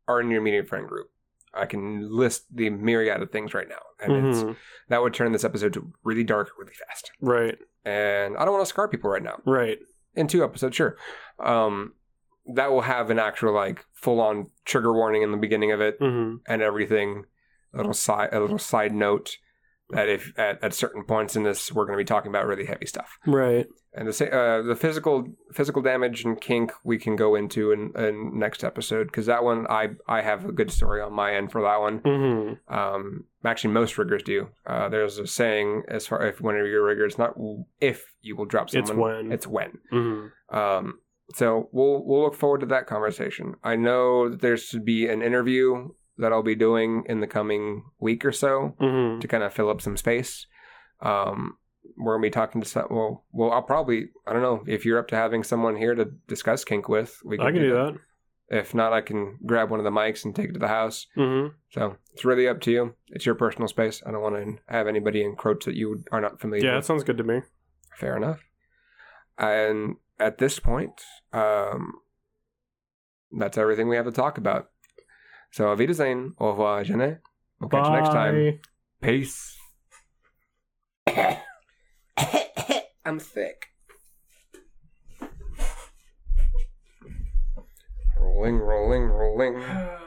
are 0.07 0.21
in 0.21 0.29
your 0.29 0.39
immediate 0.39 0.67
friend 0.67 0.87
group. 0.87 1.09
I 1.53 1.65
can 1.65 2.09
list 2.09 2.53
the 2.55 2.69
myriad 2.69 3.21
of 3.21 3.31
things 3.31 3.53
right 3.53 3.67
now, 3.67 3.81
and 3.99 4.27
it's 4.27 4.43
Mhm. 4.43 4.55
that 4.89 5.01
would 5.01 5.13
turn 5.13 5.31
this 5.31 5.43
episode 5.43 5.73
to 5.73 5.91
really 6.03 6.23
dark 6.23 6.51
really 6.57 6.73
fast. 6.73 7.11
Right. 7.21 7.57
And 7.83 8.37
I 8.37 8.45
don't 8.45 8.53
want 8.53 8.63
to 8.65 8.69
scar 8.69 8.87
people 8.87 9.09
right 9.09 9.23
now. 9.23 9.41
Right. 9.45 9.79
In 10.15 10.27
two 10.27 10.43
episodes, 10.43 10.75
sure. 10.75 10.97
Um, 11.39 11.93
that 12.45 12.71
will 12.71 12.81
have 12.81 13.09
an 13.09 13.17
actual 13.19 13.53
like 13.53 13.83
full 13.93 14.21
on 14.21 14.51
trigger 14.65 14.93
warning 14.93 15.23
in 15.23 15.31
the 15.31 15.37
beginning 15.37 15.71
of 15.71 15.81
it 15.81 15.97
hmm 15.99 16.35
and 16.47 16.61
everything. 16.61 17.25
A 17.73 17.77
little 17.77 17.93
side 17.93 18.29
a 18.31 18.39
little 18.39 18.59
side 18.59 18.93
note 18.93 19.37
that 19.91 20.09
if 20.09 20.33
at, 20.37 20.63
at 20.63 20.73
certain 20.73 21.03
points 21.03 21.35
in 21.35 21.43
this 21.43 21.71
we're 21.71 21.85
going 21.85 21.97
to 21.97 22.01
be 22.01 22.07
talking 22.07 22.29
about 22.31 22.45
really 22.47 22.65
heavy 22.65 22.85
stuff. 22.85 23.17
Right. 23.27 23.67
And 23.93 24.07
the 24.07 24.35
uh, 24.35 24.61
the 24.63 24.75
physical 24.75 25.25
physical 25.53 25.81
damage 25.81 26.25
and 26.25 26.39
kink 26.41 26.71
we 26.83 26.97
can 26.97 27.15
go 27.15 27.35
into 27.35 27.71
in, 27.71 27.91
in 27.97 28.37
next 28.37 28.63
episode 28.63 29.05
because 29.07 29.27
that 29.27 29.43
one 29.43 29.67
I 29.69 29.89
I 30.07 30.21
have 30.21 30.43
a 30.45 30.51
good 30.51 30.69
story 30.71 31.01
on 31.01 31.13
my 31.13 31.33
end 31.35 31.51
for 31.51 31.61
that 31.61 31.79
one. 31.79 31.99
hmm 31.99 32.73
Um, 32.73 33.23
actually, 33.45 33.73
most 33.73 33.97
riggers 33.97 34.23
do. 34.23 34.49
Uh, 34.65 34.89
there's 34.89 35.17
a 35.17 35.27
saying 35.27 35.83
as 35.87 36.07
far 36.07 36.25
if 36.25 36.41
whenever 36.41 36.67
you're 36.67 36.81
a 36.83 36.85
rigger, 36.85 37.05
it's 37.05 37.17
not 37.17 37.35
if 37.79 38.03
you 38.21 38.35
will 38.35 38.45
drop 38.45 38.69
someone, 38.69 38.89
It's 38.89 38.97
when. 38.97 39.31
it's 39.31 39.47
when. 39.47 39.71
hmm 39.91 40.55
Um, 40.57 40.99
so 41.33 41.69
we'll 41.71 42.03
we'll 42.05 42.23
look 42.23 42.35
forward 42.35 42.59
to 42.61 42.65
that 42.67 42.87
conversation. 42.87 43.55
I 43.63 43.77
know 43.77 44.29
that 44.29 44.41
there's 44.41 44.67
to 44.69 44.79
be 44.81 45.07
an 45.07 45.21
interview 45.21 45.89
that 46.17 46.31
I'll 46.31 46.43
be 46.43 46.55
doing 46.55 47.03
in 47.07 47.19
the 47.19 47.27
coming 47.27 47.83
week 47.99 48.23
or 48.25 48.31
so 48.31 48.75
hmm 48.79 49.19
to 49.19 49.27
kind 49.27 49.43
of 49.43 49.53
fill 49.53 49.69
up 49.69 49.81
some 49.81 49.97
space. 49.97 50.45
Um, 51.01 51.57
we're 51.97 52.15
gonna 52.15 52.23
be 52.23 52.29
talking 52.29 52.61
to 52.61 52.67
some. 52.67 52.87
Well, 52.89 53.25
well, 53.31 53.51
I'll 53.51 53.61
probably 53.63 54.09
I 54.27 54.33
don't 54.33 54.41
know 54.41 54.63
if 54.67 54.85
you're 54.85 54.99
up 54.99 55.07
to 55.09 55.15
having 55.15 55.43
someone 55.43 55.75
here 55.75 55.95
to 55.95 56.05
discuss 56.27 56.63
kink 56.65 56.89
with. 56.89 57.21
We 57.23 57.39
I 57.39 57.51
can 57.51 57.61
do 57.61 57.73
that. 57.73 57.95
If 58.47 58.75
not, 58.75 58.93
I 58.93 59.01
can 59.01 59.39
grab 59.45 59.71
one 59.71 59.79
of 59.79 59.83
the 59.85 59.89
mics 59.91 60.23
and 60.23 60.35
take 60.35 60.49
it 60.49 60.53
to 60.53 60.59
the 60.59 60.67
house. 60.67 61.07
hmm 61.15 61.47
So 61.71 61.97
it's 62.13 62.25
really 62.25 62.47
up 62.47 62.61
to 62.61 62.71
you. 62.71 62.95
It's 63.07 63.25
your 63.25 63.35
personal 63.35 63.67
space. 63.67 64.03
I 64.05 64.11
don't 64.11 64.21
want 64.21 64.35
to 64.35 64.57
have 64.67 64.87
anybody 64.87 65.23
encroach 65.23 65.65
that 65.65 65.75
you 65.75 66.03
are 66.11 66.21
not 66.21 66.39
familiar 66.39 66.65
Yeah, 66.65 66.75
that 66.75 66.85
sounds 66.85 67.03
good 67.03 67.17
to 67.17 67.23
me. 67.23 67.41
Fair 67.97 68.15
enough. 68.17 68.41
And 69.37 69.95
at 70.19 70.37
this 70.37 70.59
point, 70.59 71.01
um, 71.33 71.93
that's 73.31 73.57
everything 73.57 73.89
we 73.89 73.95
have 73.95 74.05
to 74.05 74.11
talk 74.11 74.37
about. 74.37 74.69
So, 75.55 75.69
auf 75.69 75.79
Wiedersehen, 75.79 76.35
au 76.37 76.49
revoir, 76.49 76.83
Jenny. 76.83 77.15
We'll 77.61 77.69
catch 77.69 77.87
you 77.87 77.93
next 77.93 78.09
time. 78.09 78.59
Peace. 78.99 79.57
I'm 83.05 83.21
sick. 83.21 83.69
Rolling, 88.19 88.57
rolling, 88.57 89.03
rolling. 89.03 89.63